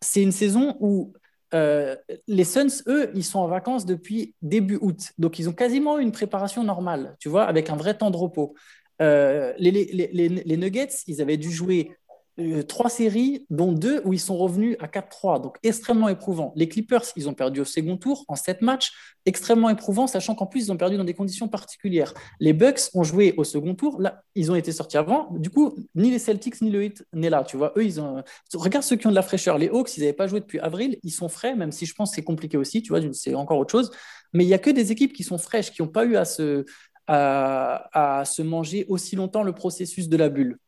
c'est 0.00 0.22
une 0.22 0.32
saison 0.32 0.76
où 0.80 1.12
euh, 1.54 1.96
les 2.26 2.44
Suns, 2.44 2.82
eux, 2.88 3.10
ils 3.14 3.24
sont 3.24 3.38
en 3.38 3.48
vacances 3.48 3.86
depuis 3.86 4.34
début 4.42 4.78
août. 4.80 5.12
Donc, 5.18 5.38
ils 5.38 5.48
ont 5.48 5.52
quasiment 5.52 5.98
eu 5.98 6.02
une 6.02 6.12
préparation 6.12 6.64
normale, 6.64 7.16
tu 7.20 7.28
vois, 7.28 7.44
avec 7.44 7.70
un 7.70 7.76
vrai 7.76 7.96
temps 7.96 8.10
de 8.10 8.16
repos. 8.16 8.54
Euh, 9.00 9.52
les, 9.58 9.70
les, 9.70 10.56
Nuggets, 10.56 10.88
ils 11.06 11.20
avaient 11.20 11.36
dû 11.36 11.50
jouer 11.50 11.92
euh, 12.38 12.62
trois 12.62 12.90
séries, 12.90 13.46
dont 13.48 13.72
deux 13.72 14.02
où 14.04 14.12
ils 14.12 14.20
sont 14.20 14.36
revenus 14.36 14.76
à 14.80 14.88
4-3, 14.88 15.40
donc 15.42 15.56
extrêmement 15.62 16.08
éprouvant. 16.08 16.52
Les 16.54 16.68
Clippers, 16.68 17.04
ils 17.16 17.28
ont 17.28 17.34
perdu 17.34 17.60
au 17.60 17.64
second 17.64 17.96
tour 17.96 18.24
en 18.28 18.36
sept 18.36 18.60
matchs, 18.62 18.92
extrêmement 19.24 19.70
éprouvant, 19.70 20.06
sachant 20.06 20.34
qu'en 20.34 20.46
plus, 20.46 20.66
ils 20.66 20.72
ont 20.72 20.76
perdu 20.76 20.96
dans 20.96 21.04
des 21.04 21.14
conditions 21.14 21.48
particulières. 21.48 22.12
Les 22.40 22.52
Bucks 22.52 22.90
ont 22.94 23.04
joué 23.04 23.34
au 23.36 23.44
second 23.44 23.74
tour, 23.74 24.00
là, 24.00 24.22
ils 24.34 24.50
ont 24.52 24.54
été 24.54 24.70
sortis 24.72 24.98
avant, 24.98 25.28
du 25.32 25.50
coup, 25.50 25.76
ni 25.94 26.10
les 26.10 26.18
Celtics 26.18 26.60
ni 26.60 26.70
le 26.70 26.84
Heat 26.84 27.04
n'est 27.14 27.30
là, 27.30 27.42
tu 27.42 27.56
vois. 27.56 27.72
Eux, 27.76 27.84
ils 27.84 28.00
ont. 28.00 28.22
Regarde 28.54 28.84
ceux 28.84 28.96
qui 28.96 29.06
ont 29.06 29.10
de 29.10 29.14
la 29.14 29.22
fraîcheur. 29.22 29.56
Les 29.56 29.68
Hawks, 29.68 29.96
ils 29.96 30.00
n'avaient 30.00 30.12
pas 30.12 30.26
joué 30.26 30.40
depuis 30.40 30.58
avril, 30.58 30.98
ils 31.02 31.10
sont 31.10 31.28
frais, 31.28 31.56
même 31.56 31.72
si 31.72 31.86
je 31.86 31.94
pense 31.94 32.10
que 32.10 32.16
c'est 32.16 32.24
compliqué 32.24 32.56
aussi, 32.56 32.82
tu 32.82 32.90
vois, 32.90 33.00
c'est 33.12 33.34
encore 33.34 33.58
autre 33.58 33.72
chose. 33.72 33.90
Mais 34.32 34.44
il 34.44 34.48
n'y 34.48 34.54
a 34.54 34.58
que 34.58 34.70
des 34.70 34.92
équipes 34.92 35.12
qui 35.12 35.24
sont 35.24 35.38
fraîches, 35.38 35.72
qui 35.72 35.80
n'ont 35.82 35.88
pas 35.88 36.04
eu 36.04 36.16
à 36.16 36.24
se, 36.24 36.64
à, 37.06 38.22
se 38.26 38.42
manger 38.42 38.84
aussi 38.88 39.16
longtemps 39.16 39.42
le 39.42 39.52
processus 39.52 40.08
de 40.08 40.16
la 40.16 40.28
bulle. 40.28 40.58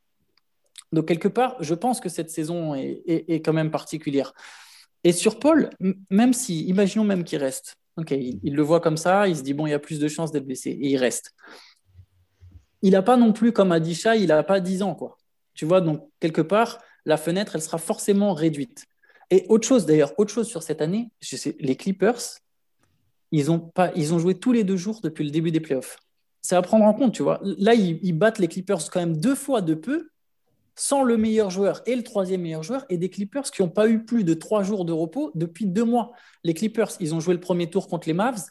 Donc, 0.93 1.07
quelque 1.07 1.29
part, 1.29 1.57
je 1.61 1.75
pense 1.75 2.01
que 2.01 2.09
cette 2.09 2.31
saison 2.31 2.75
est, 2.75 3.43
quand 3.45 3.53
même 3.53 3.71
particulière. 3.71 4.33
Et 5.05 5.13
sur 5.13 5.39
Paul, 5.39 5.71
même 6.11 6.33
si, 6.33 6.65
imaginons 6.67 7.05
même 7.05 7.25
qu'il 7.25 7.39
reste, 7.39 7.77
ok, 7.97 8.11
il, 8.11 8.55
le 8.55 8.63
voit 8.63 8.81
comme 8.81 8.97
ça, 8.97 9.29
il 9.29 9.37
se 9.37 9.43
dit, 9.43 9.55
bon, 9.55 9.67
il 9.67 9.71
y 9.71 9.75
a 9.75 9.79
plus 9.79 9.99
de 9.99 10.09
chances 10.09 10.33
d'être 10.33 10.47
blessé, 10.47 10.71
et 10.71 10.91
il 10.91 10.97
reste. 10.97 11.35
Il 12.83 12.93
n'a 12.93 13.03
pas 13.03 13.17
non 13.17 13.33
plus, 13.33 13.53
comme 13.53 13.73
a 13.73 13.81
dit 13.81 13.95
Chat, 13.95 14.17
il 14.17 14.29
n'a 14.29 14.43
pas 14.43 14.61
10 14.61 14.83
ans, 14.83 14.95
quoi. 14.95 15.19
Tu 15.55 15.65
vois, 15.65 15.81
donc, 15.81 16.09
quelque 16.21 16.43
part, 16.43 16.79
la 17.05 17.17
fenêtre, 17.17 17.53
elle 17.55 17.63
sera 17.63 17.79
forcément 17.79 18.35
réduite. 18.35 18.87
Et 19.31 19.45
autre 19.49 19.67
chose, 19.67 19.85
d'ailleurs, 19.85 20.13
autre 20.19 20.33
chose 20.33 20.49
sur 20.49 20.63
cette 20.63 20.81
année, 20.81 21.11
les 21.59 21.77
Clippers, 21.77 22.21
ils 23.31 23.51
ont, 23.51 23.59
pas, 23.59 23.93
ils 23.95 24.15
ont 24.15 24.19
joué 24.19 24.35
tous 24.35 24.53
les 24.53 24.65
deux 24.65 24.77
jours 24.77 25.01
depuis 25.03 25.25
le 25.25 25.31
début 25.31 25.51
des 25.51 25.61
playoffs 25.61 25.99
c'est 26.49 26.57
à 26.57 26.63
prendre 26.63 26.85
en 26.85 26.95
compte, 26.95 27.13
tu 27.13 27.23
vois. 27.23 27.41
Là, 27.43 27.75
ils, 27.75 28.13
battent 28.13 28.39
les 28.39 28.49
Clippers 28.49 28.91
quand 28.91 29.01
même 29.01 29.19
deux 29.19 29.35
fois 29.35 29.61
de 29.61 29.75
peu, 29.75 30.09
sans 30.79 31.03
le 31.03 31.17
meilleur 31.17 31.51
joueur 31.51 31.83
et 31.87 31.97
le 31.97 32.03
troisième 32.03 32.43
meilleur 32.43 32.63
joueur, 32.63 32.85
et 32.89 32.99
des 32.99 33.11
Clippers 33.11 33.51
qui 33.51 33.63
n'ont 33.63 33.69
pas 33.69 33.89
eu 33.89 34.05
plus 34.05 34.25
de 34.25 34.35
trois 34.35 34.63
jours 34.63 34.85
de 34.85 34.93
repos 34.93 35.33
depuis 35.35 35.67
deux 35.67 35.85
mois. 35.85 36.13
Les 36.45 36.55
Clippers, 36.55 36.93
ils 37.01 37.15
ont 37.15 37.21
joué 37.21 37.35
le 37.35 37.41
premier 37.41 37.69
tour 37.69 37.89
contre 37.89 38.09
les 38.09 38.15
Mavs, 38.15 38.45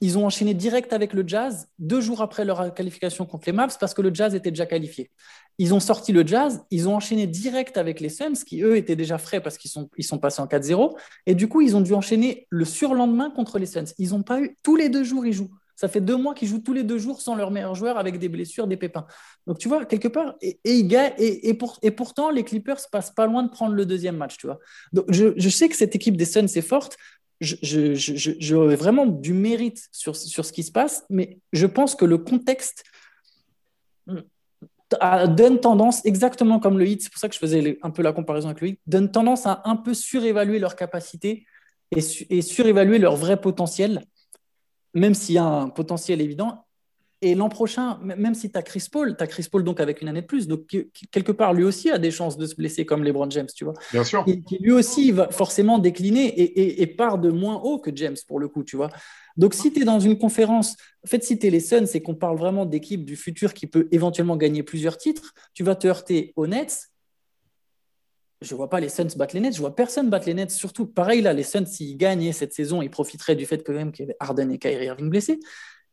ils 0.00 0.18
ont 0.18 0.26
enchaîné 0.26 0.52
direct 0.52 0.92
avec 0.92 1.14
le 1.14 1.26
Jazz 1.26 1.68
deux 1.78 2.00
jours 2.00 2.20
après 2.20 2.44
leur 2.44 2.74
qualification 2.74 3.24
contre 3.24 3.44
les 3.46 3.52
Mavs 3.52 3.78
parce 3.78 3.94
que 3.94 4.02
le 4.02 4.12
Jazz 4.12 4.34
était 4.34 4.50
déjà 4.50 4.66
qualifié. 4.66 5.10
Ils 5.58 5.72
ont 5.72 5.80
sorti 5.80 6.12
le 6.12 6.26
Jazz, 6.26 6.62
ils 6.70 6.88
ont 6.88 6.96
enchaîné 6.96 7.26
direct 7.26 7.78
avec 7.78 8.00
les 8.00 8.10
Suns 8.10 8.34
qui 8.46 8.62
eux 8.62 8.76
étaient 8.76 8.96
déjà 8.96 9.16
frais 9.16 9.40
parce 9.40 9.56
qu'ils 9.56 9.70
sont, 9.70 9.88
ils 9.96 10.04
sont 10.04 10.18
passés 10.18 10.42
en 10.42 10.46
4-0 10.46 10.98
et 11.26 11.34
du 11.34 11.48
coup 11.48 11.62
ils 11.62 11.76
ont 11.76 11.80
dû 11.80 11.94
enchaîner 11.94 12.46
le 12.50 12.66
surlendemain 12.66 13.30
contre 13.30 13.58
les 13.58 13.66
Suns. 13.66 13.94
Ils 13.96 14.10
n'ont 14.10 14.22
pas 14.22 14.40
eu 14.40 14.56
tous 14.62 14.76
les 14.76 14.90
deux 14.90 15.04
jours 15.04 15.24
ils 15.24 15.32
jouent. 15.32 15.50
Ça 15.80 15.88
fait 15.88 16.02
deux 16.02 16.18
mois 16.18 16.34
qu'ils 16.34 16.46
jouent 16.46 16.60
tous 16.60 16.74
les 16.74 16.82
deux 16.82 16.98
jours 16.98 17.22
sans 17.22 17.34
leur 17.34 17.50
meilleur 17.50 17.74
joueur 17.74 17.96
avec 17.96 18.18
des 18.18 18.28
blessures, 18.28 18.66
des 18.66 18.76
pépins. 18.76 19.06
Donc 19.46 19.56
tu 19.56 19.66
vois 19.66 19.86
quelque 19.86 20.08
part 20.08 20.34
et, 20.42 21.54
pourtant 21.96 22.28
les 22.28 22.44
Clippers 22.44 22.80
passent 22.92 23.12
pas 23.12 23.26
loin 23.26 23.42
de 23.44 23.48
prendre 23.48 23.74
le 23.74 23.86
deuxième 23.86 24.18
match. 24.18 24.36
Donc 24.92 25.06
je, 25.08 25.48
sais 25.48 25.70
que 25.70 25.74
cette 25.74 25.96
équipe 25.96 26.18
des 26.18 26.26
Suns 26.26 26.44
est 26.44 26.60
forte, 26.60 26.98
j'aurais 27.40 28.76
vraiment 28.76 29.06
du 29.06 29.32
mérite 29.32 29.88
sur, 29.90 30.14
ce 30.16 30.52
qui 30.52 30.64
se 30.64 30.70
passe, 30.70 31.06
mais 31.08 31.38
je 31.54 31.64
pense 31.64 31.94
que 31.94 32.04
le 32.04 32.18
contexte 32.18 32.84
donne 35.28 35.60
tendance, 35.60 36.04
exactement 36.04 36.60
comme 36.60 36.78
le 36.78 36.86
hit, 36.86 37.04
c'est 37.04 37.10
pour 37.10 37.20
ça 37.20 37.30
que 37.30 37.34
je 37.34 37.40
faisais 37.40 37.78
un 37.80 37.88
peu 37.88 38.02
la 38.02 38.12
comparaison 38.12 38.50
avec 38.50 38.60
le 38.60 38.68
hit, 38.68 38.80
donne 38.86 39.10
tendance 39.10 39.46
à 39.46 39.62
un 39.64 39.76
peu 39.76 39.94
surévaluer 39.94 40.58
leur 40.58 40.76
capacité 40.76 41.46
et 41.90 42.42
surévaluer 42.42 42.98
leur 42.98 43.16
vrai 43.16 43.40
potentiel, 43.40 44.04
même 44.94 45.14
s'il 45.14 45.36
y 45.36 45.38
a 45.38 45.44
un 45.44 45.68
potentiel 45.68 46.20
évident, 46.20 46.64
et 47.22 47.34
l'an 47.34 47.50
prochain, 47.50 47.98
même 48.02 48.34
si 48.34 48.50
tu 48.50 48.58
as 48.58 48.62
Chris 48.62 48.86
Paul, 48.90 49.14
tu 49.14 49.22
as 49.22 49.26
Chris 49.26 49.46
Paul 49.50 49.62
donc 49.62 49.78
avec 49.78 50.00
une 50.00 50.08
année 50.08 50.22
de 50.22 50.26
plus, 50.26 50.48
donc 50.48 50.62
quelque 51.10 51.32
part 51.32 51.52
lui 51.52 51.64
aussi 51.64 51.90
a 51.90 51.98
des 51.98 52.10
chances 52.10 52.38
de 52.38 52.46
se 52.46 52.54
blesser 52.54 52.86
comme 52.86 53.04
LeBron 53.04 53.28
James, 53.28 53.48
tu 53.54 53.64
vois. 53.64 53.74
Bien 53.92 54.04
sûr. 54.04 54.24
Et 54.26 54.40
qui 54.40 54.56
lui 54.58 54.72
aussi 54.72 55.12
va 55.12 55.30
forcément 55.30 55.78
décliner 55.78 56.32
et, 56.80 56.86
part 56.86 57.18
de 57.18 57.30
moins 57.30 57.56
haut 57.56 57.78
que 57.78 57.90
James 57.94 58.16
pour 58.26 58.40
le 58.40 58.48
coup, 58.48 58.64
tu 58.64 58.76
vois. 58.76 58.88
Donc 59.36 59.52
si 59.52 59.70
tu 59.70 59.82
es 59.82 59.84
dans 59.84 60.00
une 60.00 60.16
conférence, 60.16 60.76
en 61.04 61.08
fait, 61.08 61.22
si 61.22 61.38
tu 61.38 61.46
es 61.46 61.50
les 61.50 61.60
Suns 61.60 61.86
et 61.92 62.00
qu'on 62.00 62.14
parle 62.14 62.38
vraiment 62.38 62.64
d'équipe 62.64 63.04
du 63.04 63.16
futur 63.16 63.52
qui 63.52 63.66
peut 63.66 63.86
éventuellement 63.92 64.36
gagner 64.36 64.62
plusieurs 64.62 64.96
titres, 64.96 65.34
tu 65.52 65.62
vas 65.62 65.74
te 65.74 65.86
heurter 65.86 66.32
aux 66.36 66.46
Nets. 66.46 66.88
Je 68.42 68.54
vois 68.54 68.70
pas 68.70 68.80
les 68.80 68.88
Suns 68.88 69.08
battre 69.16 69.34
les 69.34 69.40
Nets, 69.40 69.54
je 69.54 69.60
vois 69.60 69.74
personne 69.74 70.08
battre 70.08 70.26
les 70.26 70.34
Nets, 70.34 70.50
surtout 70.50 70.86
pareil 70.86 71.20
là, 71.20 71.32
les 71.32 71.42
Suns, 71.42 71.66
s'ils 71.66 71.96
gagnaient 71.96 72.32
cette 72.32 72.54
saison, 72.54 72.80
ils 72.80 72.90
profiteraient 72.90 73.36
du 73.36 73.44
fait 73.44 73.62
que 73.62 73.72
même 73.72 73.92
qu'il 73.92 74.04
y 74.04 74.08
avait 74.08 74.16
Harden 74.18 74.50
et 74.50 74.58
Kyrie 74.58 74.86
Irving 74.86 75.10
blessés. 75.10 75.40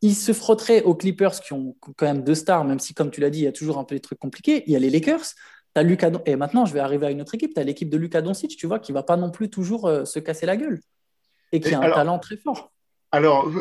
Il 0.02 0.16
se 0.16 0.32
frotterait 0.32 0.84
aux 0.84 0.96
Clippers 0.96 1.40
qui 1.42 1.54
ont 1.54 1.76
quand 1.98 2.06
même 2.06 2.24
deux 2.24 2.36
stars, 2.36 2.64
même 2.64 2.80
si, 2.80 2.94
comme 2.94 3.10
tu 3.10 3.20
l'as 3.20 3.32
dit, 3.32 3.40
il 3.40 3.46
y 3.46 3.48
a 3.48 3.52
toujours 3.52 3.80
un 3.80 3.84
peu 3.84 3.96
des 3.96 4.02
trucs 4.02 4.20
compliqués. 4.20 4.64
Il 4.68 4.74
y 4.74 4.76
a 4.76 4.80
les 4.80 4.92
Lakers. 4.92 5.34
As 5.76 5.84
Lucas 5.84 6.12
Et 6.26 6.36
maintenant, 6.36 6.66
je 6.66 6.74
vais 6.74 6.80
arriver 6.80 7.08
à 7.08 7.12
une 7.12 7.22
autre 7.22 7.36
équipe. 7.36 7.54
Tu 7.54 7.60
as 7.60 7.64
l'équipe 7.64 7.90
de 7.90 7.98
Lucas 7.98 8.22
Doncic, 8.22 8.56
tu 8.58 8.68
vois, 8.68 8.80
qui 8.80 8.92
va 8.92 9.04
pas 9.04 9.18
non 9.18 9.32
plus 9.32 9.50
toujours 9.50 9.88
euh, 9.88 10.06
se 10.06 10.20
casser 10.20 10.46
la 10.46 10.56
gueule 10.56 10.80
et 11.52 11.60
qui 11.60 11.74
a 11.74 11.80
un 11.80 11.92
talent 11.92 12.20
très 12.20 12.38
fort. 12.38 12.72
Alors, 13.12 13.52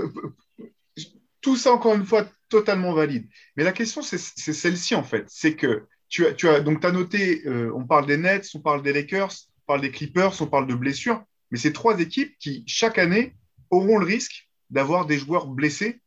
tout 1.40 1.56
ça, 1.56 1.72
encore 1.72 1.94
une 1.94 2.04
fois, 2.04 2.26
totalement 2.48 2.92
valide. 2.92 3.28
Mais 3.56 3.64
la 3.64 3.72
question, 3.72 4.02
c'est 4.02 4.18
celle-ci, 4.18 4.94
en 4.94 5.04
fait. 5.04 5.24
C'est 5.28 5.56
que 5.56 5.86
tu 6.08 6.26
as, 6.26 6.32
tu 6.32 6.48
as 6.48 6.60
donc 6.60 6.84
as 6.84 6.92
noté, 6.92 7.42
euh, 7.46 7.72
on 7.74 7.84
parle 7.84 8.06
des 8.06 8.16
Nets, 8.16 8.48
on 8.54 8.60
parle 8.60 8.82
des 8.82 8.92
Lakers, 8.92 9.32
on 9.62 9.66
parle 9.66 9.80
des 9.80 9.90
Clippers, 9.90 10.40
on 10.40 10.46
parle 10.46 10.66
de 10.66 10.74
blessures. 10.74 11.22
Mais 11.50 11.58
c'est 11.58 11.72
trois 11.72 11.98
équipes 12.00 12.36
qui, 12.38 12.64
chaque 12.66 12.98
année, 12.98 13.36
auront 13.70 13.98
le 13.98 14.06
risque 14.06 14.48
d'avoir 14.70 15.06
des 15.06 15.18
joueurs 15.18 15.46
blessés 15.46 16.00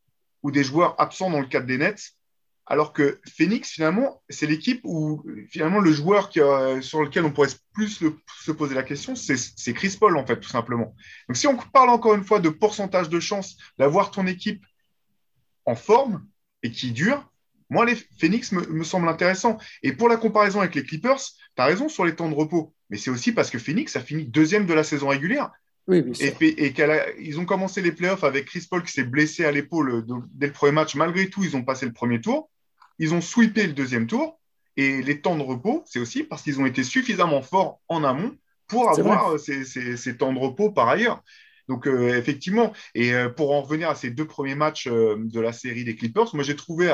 ou 0.43 0.51
des 0.51 0.63
joueurs 0.63 0.99
absents 0.99 1.29
dans 1.29 1.39
le 1.39 1.47
cadre 1.47 1.67
des 1.67 1.77
Nets. 1.77 2.13
Alors 2.65 2.93
que 2.93 3.19
Phoenix, 3.27 3.71
finalement, 3.71 4.21
c'est 4.29 4.45
l'équipe 4.45 4.81
où 4.83 5.25
finalement 5.49 5.79
le 5.79 5.91
joueur 5.91 6.31
sur 6.31 7.01
lequel 7.01 7.25
on 7.25 7.31
pourrait 7.31 7.49
plus 7.73 7.99
se 8.41 8.51
poser 8.51 8.75
la 8.75 8.83
question, 8.83 9.15
c'est 9.15 9.73
Chris 9.73 9.97
Paul, 9.99 10.15
en 10.15 10.25
fait, 10.25 10.39
tout 10.39 10.49
simplement. 10.49 10.93
Donc 11.27 11.35
si 11.35 11.47
on 11.47 11.57
parle 11.57 11.89
encore 11.89 12.13
une 12.13 12.23
fois 12.23 12.39
de 12.39 12.49
pourcentage 12.49 13.09
de 13.09 13.19
chance 13.19 13.57
d'avoir 13.79 14.11
ton 14.11 14.27
équipe 14.27 14.63
en 15.65 15.75
forme 15.75 16.27
et 16.61 16.69
qui 16.69 16.91
dure, 16.91 17.27
moi, 17.69 17.85
les 17.85 17.95
Phoenix 18.19 18.51
me, 18.51 18.65
me 18.67 18.83
semble 18.83 19.07
intéressant. 19.07 19.57
Et 19.83 19.93
pour 19.93 20.09
la 20.09 20.17
comparaison 20.17 20.59
avec 20.59 20.75
les 20.75 20.83
Clippers, 20.83 21.19
tu 21.19 21.61
as 21.61 21.65
raison 21.65 21.89
sur 21.89 22.05
les 22.05 22.15
temps 22.15 22.29
de 22.29 22.35
repos. 22.35 22.73
Mais 22.89 22.97
c'est 22.97 23.11
aussi 23.11 23.31
parce 23.31 23.49
que 23.49 23.59
Phoenix 23.59 23.95
a 23.95 24.01
fini 24.01 24.25
deuxième 24.25 24.65
de 24.65 24.73
la 24.73 24.83
saison 24.83 25.09
régulière 25.09 25.51
et, 25.91 26.73
ils 27.19 27.39
ont 27.39 27.45
commencé 27.45 27.81
les 27.81 27.91
playoffs 27.91 28.23
avec 28.23 28.45
Chris 28.45 28.67
Paul 28.69 28.83
qui 28.83 28.91
s'est 28.91 29.03
blessé 29.03 29.45
à 29.45 29.51
l'épaule 29.51 29.91
euh, 29.91 30.15
dès 30.33 30.47
le 30.47 30.53
premier 30.53 30.71
match. 30.71 30.95
Malgré 30.95 31.29
tout, 31.29 31.43
ils 31.43 31.55
ont 31.55 31.63
passé 31.63 31.85
le 31.85 31.93
premier 31.93 32.21
tour. 32.21 32.49
Ils 32.99 33.13
ont 33.13 33.21
sweepé 33.21 33.67
le 33.67 33.73
deuxième 33.73 34.07
tour. 34.07 34.39
Et 34.77 35.01
les 35.01 35.21
temps 35.21 35.35
de 35.35 35.43
repos, 35.43 35.83
c'est 35.85 35.99
aussi 35.99 36.23
parce 36.23 36.43
qu'ils 36.43 36.59
ont 36.61 36.65
été 36.65 36.83
suffisamment 36.83 37.41
forts 37.41 37.81
en 37.87 38.03
amont 38.03 38.35
pour 38.67 38.89
avoir 38.89 39.33
euh, 39.33 39.37
ces, 39.37 40.17
temps 40.17 40.31
de 40.31 40.39
repos 40.39 40.71
par 40.71 40.87
ailleurs. 40.87 41.23
Donc, 41.67 41.87
euh, 41.87 42.17
effectivement, 42.17 42.73
et 42.95 43.11
pour 43.35 43.51
en 43.51 43.61
revenir 43.61 43.89
à 43.89 43.95
ces 43.95 44.09
deux 44.09 44.25
premiers 44.25 44.55
matchs 44.55 44.87
de 44.87 45.39
la 45.39 45.53
série 45.53 45.83
des 45.83 45.95
Clippers, 45.95 46.33
moi 46.33 46.43
j'ai 46.43 46.55
trouvé 46.55 46.91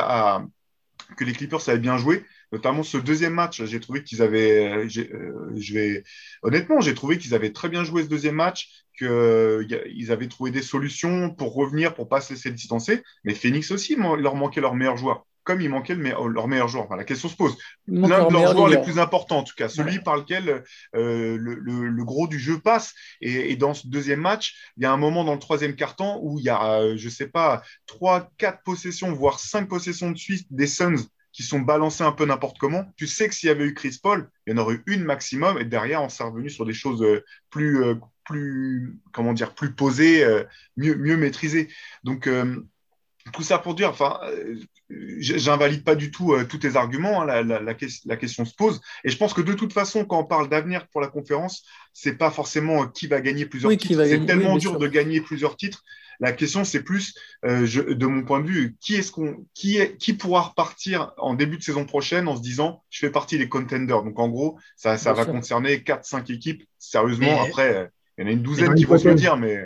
que 1.18 1.24
les 1.24 1.34
Clippers 1.34 1.68
avaient 1.70 1.80
bien 1.80 1.98
joué. 1.98 2.26
Notamment 2.52 2.84
ce 2.84 2.98
deuxième 2.98 3.34
match, 3.34 3.64
j'ai 3.66 3.80
trouvé 3.80 4.04
qu'ils 4.04 4.22
avaient, 4.22 4.88
euh, 4.88 4.88
euh, 4.98 6.02
honnêtement, 6.44 6.80
j'ai 6.82 6.94
trouvé 6.94 7.18
qu'ils 7.18 7.34
avaient 7.34 7.52
très 7.52 7.70
bien 7.70 7.84
joué 7.84 8.04
ce 8.04 8.08
deuxième 8.08 8.36
match, 8.36 8.86
qu'ils 8.98 10.12
avaient 10.12 10.28
trouvé 10.28 10.52
des 10.52 10.62
solutions 10.62 11.32
pour 11.32 11.54
revenir, 11.54 11.94
pour 11.94 12.08
pas 12.08 12.22
se 12.22 12.34
laisser 12.34 12.52
distancer. 12.52 13.04
Mais 13.24 13.34
Phoenix 13.34 13.72
aussi, 13.72 13.96
leur 13.96 14.36
manquait 14.36 14.62
leur 14.62 14.76
meilleur 14.76 14.98
joueur, 14.98 15.26
comme 15.46 15.62
il 15.62 15.70
manquait 15.70 15.96
leur 15.96 16.48
meilleur 16.48 16.68
joueur. 16.68 16.94
la 16.94 17.06
question 17.06 17.30
se 17.30 17.36
pose. 17.36 17.58
L'un 17.88 18.28
de 18.28 18.34
leurs 18.34 18.52
joueurs 18.52 18.68
les 18.68 18.82
plus 18.82 19.00
importants, 19.00 19.38
en 19.38 19.44
tout 19.44 19.54
cas, 19.56 19.70
celui 19.70 20.00
par 20.00 20.18
lequel 20.18 20.64
le, 20.94 22.04
gros 22.04 22.28
du 22.28 22.40
jeu 22.40 22.60
passe. 22.60 22.94
Et, 23.22 23.56
dans 23.56 23.74
ce 23.74 23.88
deuxième 23.88 24.20
match, 24.20 24.56
il 24.76 24.84
y 24.84 24.86
a 24.86 24.92
un 24.92 24.98
moment 24.98 25.24
dans 25.24 25.34
le 25.34 25.40
troisième 25.40 25.76
quart-temps 25.76 26.20
où 26.22 26.40
il 26.40 26.46
y 26.46 26.50
a, 26.50 26.96
je 26.98 27.10
sais 27.10 27.28
pas, 27.28 27.62
trois, 27.86 28.30
quatre 28.38 28.62
possessions, 28.64 29.14
voire 29.14 29.40
cinq 29.40 29.70
possessions 29.70 30.12
de 30.12 30.18
suite 30.18 30.48
des 30.50 30.68
Suns 30.68 31.06
qui 31.36 31.44
sont 31.44 31.60
balancés 31.60 32.04
un 32.04 32.14
peu 32.14 32.26
n'importe 32.26 32.58
comment. 32.58 32.86
Tu 32.96 33.08
sais 33.08 33.28
que 33.28 33.36
s'il 33.36 33.48
y 33.48 33.52
avait 33.52 33.66
eu 33.66 33.74
Chris 33.74 34.00
Paul, 34.02 34.30
il 34.48 34.52
y 34.52 34.54
en 34.54 34.58
aurait 34.58 34.76
eu 34.76 34.84
une 34.88 35.04
maximum, 35.04 35.58
et 35.60 35.66
derrière, 35.66 36.02
on 36.02 36.08
s'est 36.08 36.24
revenu 36.24 36.50
sur 36.50 36.66
des 36.66 36.74
choses 36.74 37.04
euh, 37.04 37.26
plus, 37.50 37.84
euh, 37.84 37.96
plus 38.24 38.98
comment 39.12 39.34
dire, 39.34 39.54
plus 39.54 39.74
posées, 39.74 40.24
euh, 40.24 40.46
mieux, 40.78 40.96
mieux 40.96 41.18
maîtrisées. 41.18 41.68
Donc, 42.06 42.30
tout 43.34 43.44
ça 43.44 43.58
pour 43.58 43.76
dire, 43.76 43.90
enfin, 43.90 44.20
j'invalide 44.90 45.84
pas 45.84 45.96
du 45.96 46.12
tout 46.12 46.36
tous 46.48 46.60
tes 46.60 46.76
arguments, 46.76 47.22
hein, 47.22 47.44
la, 47.44 47.60
la, 47.60 47.74
question 47.74 48.46
se 48.46 48.54
pose. 48.56 48.82
Et 49.04 49.10
je 49.10 49.18
pense 49.18 49.34
que 49.34 49.42
de 49.42 49.54
toute 49.54 49.74
façon, 49.74 50.06
quand 50.06 50.20
on 50.20 50.26
parle 50.26 50.48
d'avenir 50.48 50.88
pour 50.88 51.02
la 51.02 51.08
conférence, 51.08 51.64
c'est 51.94 52.18
pas 52.18 52.32
forcément 52.32 52.88
qui 52.88 53.08
va 53.08 53.22
gagner 53.22 53.46
plusieurs 53.46 53.72
titres. 53.76 54.06
C'est 54.06 54.26
tellement 54.26 54.58
dur 54.58 54.78
de 54.78 54.88
gagner 54.88 55.22
plusieurs 55.22 55.58
titres 55.58 55.84
la 56.20 56.32
question, 56.32 56.64
c'est 56.64 56.82
plus, 56.82 57.14
euh, 57.46 57.68
de 57.94 58.06
mon 58.06 58.24
point 58.24 58.40
de 58.40 58.48
vue, 58.48 58.76
qui 58.80 58.96
est-ce 58.96 59.12
qu'on, 59.12 59.46
qui 59.54 59.78
est, 59.78 59.98
qui 59.98 60.14
pourra 60.14 60.42
repartir 60.42 61.12
en 61.18 61.34
début 61.34 61.58
de 61.58 61.64
saison 61.64 61.86
prochaine 61.86 62.28
en 62.28 62.36
se 62.36 62.42
disant, 62.42 62.84
je 62.90 63.00
fais 63.00 63.10
partie 63.10 63.38
des 63.38 63.50
contenders. 63.50 64.04
Donc 64.04 64.20
en 64.20 64.30
gros, 64.30 64.58
ça, 64.76 64.98
ça 64.98 65.14
va 65.14 65.26
concerner 65.26 65.78
4-5 65.78 66.32
équipes. 66.32 66.64
Sérieusement, 66.80 67.42
après, 67.42 67.92
il 68.18 68.22
y 68.22 68.26
en 68.26 68.30
a 68.30 68.34
une 68.34 68.44
douzaine 68.44 68.76
qui 68.76 68.86
vont 68.86 68.98
se 68.98 69.08
le 69.08 69.16
dire, 69.16 69.38
mais. 69.38 69.64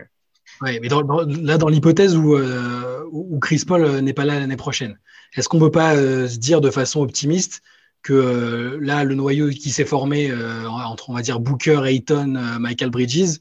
Oui, 0.62 0.80
mais 0.82 0.90
là, 0.90 1.58
dans 1.58 1.70
l'hypothèse 1.70 2.16
où, 2.16 2.36
euh, 2.36 3.04
où 3.12 3.40
Chris 3.40 3.64
Paul 3.66 3.84
euh, 3.84 4.02
n'est 4.02 4.14
pas 4.14 4.26
là 4.26 4.40
l'année 4.40 4.58
prochaine, 4.58 5.00
est-ce 5.36 5.48
qu'on 5.48 5.58
ne 5.58 5.66
peut 5.66 5.72
pas 5.72 5.96
se 5.96 6.38
dire 6.38 6.60
de 6.60 6.70
façon 6.70 7.02
optimiste 7.02 7.62
que 8.02 8.78
là, 8.82 9.04
le 9.04 9.16
noyau 9.16 9.50
qui 9.50 9.70
s'est 9.70 9.86
formé 9.86 10.34
entre, 10.68 11.10
on 11.10 11.14
va 11.14 11.22
dire, 11.22 11.40
Booker, 11.40 11.84
Ayton, 11.86 12.58
Michael 12.60 12.90
Bridges, 12.90 13.40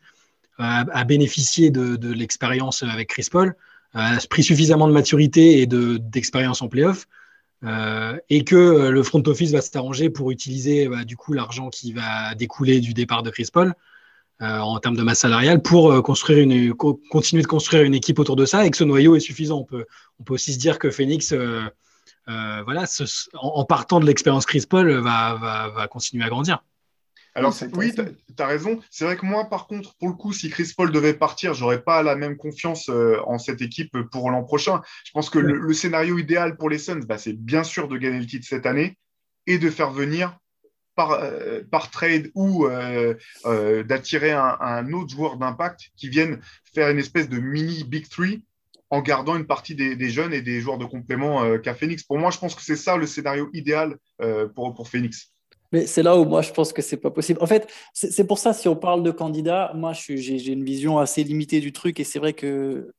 a, 0.58 1.04
bénéficié 1.04 1.70
de, 1.70 2.12
l'expérience 2.12 2.82
avec 2.82 3.08
Chris 3.08 3.28
Paul, 3.30 3.54
a 3.94 4.18
pris 4.28 4.42
suffisamment 4.42 4.86
de 4.86 4.92
maturité 4.92 5.62
et 5.62 5.66
d'expérience 5.66 6.60
en 6.60 6.68
playoff, 6.68 7.06
euh, 7.64 8.16
et 8.30 8.44
que 8.44 8.54
euh, 8.54 8.90
le 8.90 9.02
front 9.02 9.22
office 9.26 9.50
va 9.50 9.60
s'arranger 9.60 10.10
pour 10.10 10.30
utiliser 10.30 10.86
bah, 10.86 11.04
du 11.04 11.16
coup 11.16 11.32
l'argent 11.32 11.70
qui 11.70 11.92
va 11.92 12.36
découler 12.36 12.78
du 12.80 12.94
départ 12.94 13.24
de 13.24 13.30
Chris 13.30 13.48
Paul 13.52 13.68
euh, 13.68 13.72
en 14.40 14.78
termes 14.78 14.96
de 14.96 15.02
masse 15.02 15.20
salariale 15.20 15.62
pour 15.62 16.02
construire 16.02 16.38
une, 16.38 16.72
continuer 16.74 17.42
de 17.42 17.48
construire 17.48 17.82
une 17.82 17.94
équipe 17.94 18.18
autour 18.18 18.36
de 18.36 18.44
ça 18.44 18.64
et 18.64 18.70
que 18.70 18.76
ce 18.76 18.84
noyau 18.84 19.16
est 19.16 19.20
suffisant. 19.20 19.58
On 19.58 19.64
peut, 19.64 19.84
on 20.20 20.24
peut 20.24 20.34
aussi 20.34 20.52
se 20.52 20.58
dire 20.58 20.78
que 20.78 20.90
Phoenix, 20.90 21.34
voilà, 22.26 22.84
en, 23.34 23.64
partant 23.64 24.00
de 24.00 24.06
l'expérience 24.06 24.46
Chris 24.46 24.64
Paul, 24.68 24.90
va, 24.90 25.34
va, 25.34 25.68
va 25.70 25.88
continuer 25.88 26.24
à 26.24 26.28
grandir. 26.28 26.62
Alors, 27.38 27.54
oui, 27.74 27.94
tu 27.94 28.42
as, 28.42 28.46
raison. 28.46 28.80
C'est 28.90 29.04
vrai 29.04 29.16
que 29.16 29.24
moi, 29.24 29.48
par 29.48 29.68
contre, 29.68 29.94
pour 29.96 30.08
le 30.08 30.14
coup, 30.14 30.32
si 30.32 30.50
Chris 30.50 30.72
Paul 30.76 30.90
devait 30.90 31.14
partir, 31.14 31.54
j'aurais 31.54 31.82
pas 31.82 32.02
la 32.02 32.16
même 32.16 32.36
confiance 32.36 32.88
euh, 32.88 33.20
en 33.26 33.38
cette 33.38 33.62
équipe 33.62 33.96
pour 34.10 34.30
l'an 34.30 34.42
prochain. 34.42 34.82
Je 35.04 35.12
pense 35.12 35.30
que 35.30 35.38
le, 35.38 35.72
scénario 35.72 36.18
idéal 36.18 36.56
pour 36.56 36.68
les 36.68 36.78
Suns, 36.78 37.04
bah, 37.06 37.16
c'est 37.16 37.34
bien 37.34 37.62
sûr 37.62 37.86
de 37.86 37.96
gagner 37.96 38.18
le 38.18 38.26
titre 38.26 38.46
cette 38.48 38.66
année 38.66 38.98
et 39.46 39.58
de 39.58 39.70
faire 39.70 39.92
venir 39.92 40.36
par, 40.98 41.12
euh, 41.12 41.60
par 41.70 41.92
trade 41.92 42.32
ou 42.34 42.66
euh, 42.66 43.14
d'attirer 43.84 44.32
un, 44.32 44.92
autre 44.92 45.10
joueur 45.10 45.36
d'impact 45.36 45.92
qui 45.96 46.08
vienne 46.08 46.40
faire 46.74 46.90
une 46.90 46.98
espèce 46.98 47.28
de 47.28 47.38
mini 47.38 47.84
Big 47.84 48.08
Three 48.08 48.42
en 48.90 49.00
gardant 49.00 49.36
une 49.36 49.46
partie 49.46 49.76
des, 49.76 50.10
jeunes 50.10 50.34
et 50.34 50.42
des 50.42 50.60
joueurs 50.60 50.76
de 50.76 50.86
complément 50.86 51.56
qu'a 51.58 51.74
Phoenix. 51.74 52.02
Pour 52.02 52.18
moi, 52.18 52.32
je 52.32 52.38
pense 52.38 52.56
que 52.56 52.62
c'est 52.62 52.74
ça 52.74 52.96
le 52.96 53.06
scénario 53.06 53.48
idéal 53.52 53.96
pour, 54.56 54.74
pour 54.74 54.88
Phoenix. 54.88 55.30
Mais 55.70 55.86
c'est 55.86 56.02
là 56.02 56.16
où 56.16 56.24
moi 56.24 56.42
je 56.42 56.50
pense 56.50 56.72
que 56.72 56.82
c'est 56.82 56.96
pas 56.96 57.10
possible. 57.10 57.38
En 57.42 57.46
fait, 57.46 57.68
c'est 57.92 58.26
pour 58.26 58.38
ça, 58.38 58.52
si 58.52 58.66
on 58.66 58.74
parle 58.74 59.04
de 59.04 59.12
candidats, 59.12 59.70
moi 59.76 59.92
j'ai 59.92 60.48
une 60.50 60.64
vision 60.64 60.98
assez 60.98 61.22
limitée 61.22 61.60
du 61.60 61.72
truc 61.72 62.00
et 62.00 62.04
c'est 62.04 62.18
vrai 62.18 62.32
que 62.32 62.90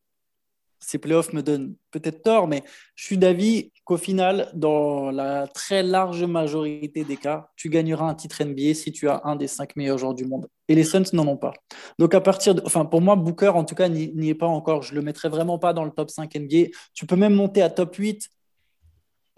ces 0.79 0.97
playoffs 0.97 1.33
me 1.33 1.43
donnent 1.43 1.75
peut-être 1.91 2.23
tort, 2.23 2.47
mais 2.47 2.63
je 2.95 3.05
suis 3.05 3.17
d'avis 3.17 3.71
qu'au 3.83 3.97
final, 3.97 4.49
dans 4.53 5.11
la 5.11 5.47
très 5.47 5.83
large 5.83 6.23
majorité 6.23 7.03
des 7.03 7.17
cas, 7.17 7.49
tu 7.55 7.69
gagneras 7.69 8.05
un 8.05 8.15
titre 8.15 8.43
NBA 8.43 8.73
si 8.73 8.91
tu 8.91 9.09
as 9.09 9.21
un 9.25 9.35
des 9.35 9.47
cinq 9.47 9.75
meilleurs 9.75 9.97
joueurs 9.97 10.13
du 10.13 10.25
monde. 10.25 10.47
Et 10.67 10.75
les 10.75 10.83
Suns 10.83 11.03
n'en 11.13 11.27
ont 11.27 11.37
pas. 11.37 11.53
Donc 11.97 12.13
à 12.13 12.21
partir 12.21 12.55
enfin 12.65 12.85
pour 12.85 13.01
moi, 13.01 13.15
Booker 13.15 13.49
en 13.49 13.65
tout 13.65 13.75
cas 13.75 13.89
n'y 13.89 14.29
est 14.29 14.35
pas 14.35 14.47
encore. 14.47 14.83
Je 14.83 14.93
le 14.95 15.01
mettrai 15.01 15.29
vraiment 15.29 15.59
pas 15.59 15.73
dans 15.73 15.83
le 15.83 15.91
top 15.91 16.09
5 16.09 16.33
NBA. 16.35 16.69
Tu 16.93 17.05
peux 17.05 17.15
même 17.15 17.33
monter 17.33 17.61
à 17.61 17.69
top 17.69 17.95
8 17.95 18.29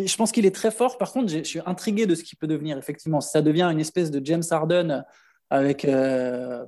je 0.07 0.15
pense 0.15 0.31
qu'il 0.31 0.45
est 0.45 0.55
très 0.55 0.71
fort. 0.71 0.97
Par 0.97 1.11
contre, 1.11 1.31
je 1.31 1.43
suis 1.43 1.59
intrigué 1.65 2.05
de 2.05 2.15
ce 2.15 2.23
qu'il 2.23 2.37
peut 2.37 2.47
devenir. 2.47 2.77
Effectivement, 2.77 3.21
ça 3.21 3.41
devient 3.41 3.69
une 3.71 3.79
espèce 3.79 4.11
de 4.11 4.23
James 4.25 4.43
Harden 4.49 5.03
avec. 5.49 5.85
Euh, 5.85 6.65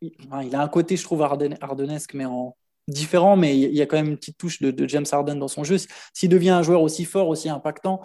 il 0.00 0.54
a 0.54 0.62
un 0.62 0.68
côté, 0.68 0.96
je 0.96 1.02
trouve, 1.02 1.22
hardenesque, 1.22 2.14
mais 2.14 2.24
en 2.24 2.56
différent. 2.88 3.36
Mais 3.36 3.56
il 3.56 3.74
y 3.74 3.82
a 3.82 3.86
quand 3.86 3.96
même 3.96 4.08
une 4.08 4.16
petite 4.16 4.38
touche 4.38 4.60
de, 4.60 4.88
James 4.88 5.06
Harden 5.10 5.36
dans 5.36 5.48
son 5.48 5.64
jeu. 5.64 5.76
S'il 6.12 6.28
devient 6.28 6.50
un 6.50 6.62
joueur 6.62 6.82
aussi 6.82 7.04
fort, 7.04 7.28
aussi 7.28 7.48
impactant, 7.48 8.00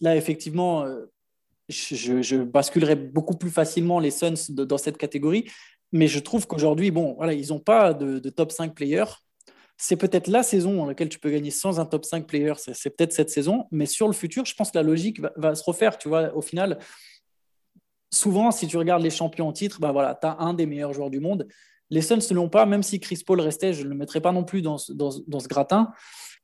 là, 0.00 0.16
effectivement, 0.16 0.84
euh, 0.84 1.10
je, 1.68 2.42
basculerai 2.42 2.96
beaucoup 2.96 3.36
plus 3.36 3.50
facilement 3.50 3.98
les 3.98 4.10
Suns 4.10 4.50
dans 4.50 4.78
cette 4.78 4.98
catégorie. 4.98 5.50
Mais 5.92 6.08
je 6.08 6.18
trouve 6.18 6.46
qu'aujourd'hui, 6.46 6.90
bon, 6.90 7.14
voilà, 7.14 7.32
ils 7.32 7.48
n'ont 7.48 7.60
pas 7.60 7.94
de, 7.94 8.18
top 8.28 8.52
5 8.52 8.74
players 8.74 9.04
c'est 9.76 9.96
peut-être 9.96 10.28
la 10.28 10.44
saison 10.44 10.76
dans 10.76 10.86
laquelle 10.86 11.08
tu 11.08 11.18
peux 11.18 11.30
gagner 11.30 11.50
sans 11.50 11.80
un 11.80 11.84
top 11.84 12.04
5 12.04 12.28
player, 12.28 12.52
c'est 12.56 12.96
peut-être 12.96 13.12
cette 13.12 13.30
saison, 13.30 13.66
mais 13.72 13.86
sur 13.86 14.06
le 14.06 14.12
futur, 14.12 14.44
je 14.44 14.54
pense 14.54 14.70
que 14.70 14.78
la 14.78 14.84
logique 14.84 15.20
va, 15.36 15.54
se 15.56 15.64
refaire. 15.64 15.98
Tu 15.98 16.08
vois, 16.08 16.32
au 16.34 16.42
final, 16.42 16.78
souvent, 18.12 18.52
si 18.52 18.68
tu 18.68 18.76
regardes 18.76 19.02
les 19.02 19.10
champions 19.10 19.48
en 19.48 19.52
titre, 19.52 19.80
bah 19.80 19.90
voilà, 19.90 20.14
tu 20.14 20.26
as 20.26 20.36
un 20.38 20.54
des 20.54 20.66
meilleurs 20.66 20.92
joueurs 20.92 21.10
du 21.10 21.18
monde. 21.18 21.48
Les 21.90 22.02
Suns 22.02 22.18
ne 22.30 22.34
l'ont 22.34 22.48
pas, 22.48 22.66
même 22.66 22.82
si 22.82 23.00
Chris 23.00 23.22
Paul 23.24 23.40
restait, 23.40 23.72
je 23.72 23.84
ne 23.84 23.88
le 23.88 23.94
mettrais 23.94 24.20
pas 24.20 24.32
non 24.32 24.44
plus 24.44 24.62
dans, 24.62 24.78
ce 24.78 25.48
gratin. 25.48 25.92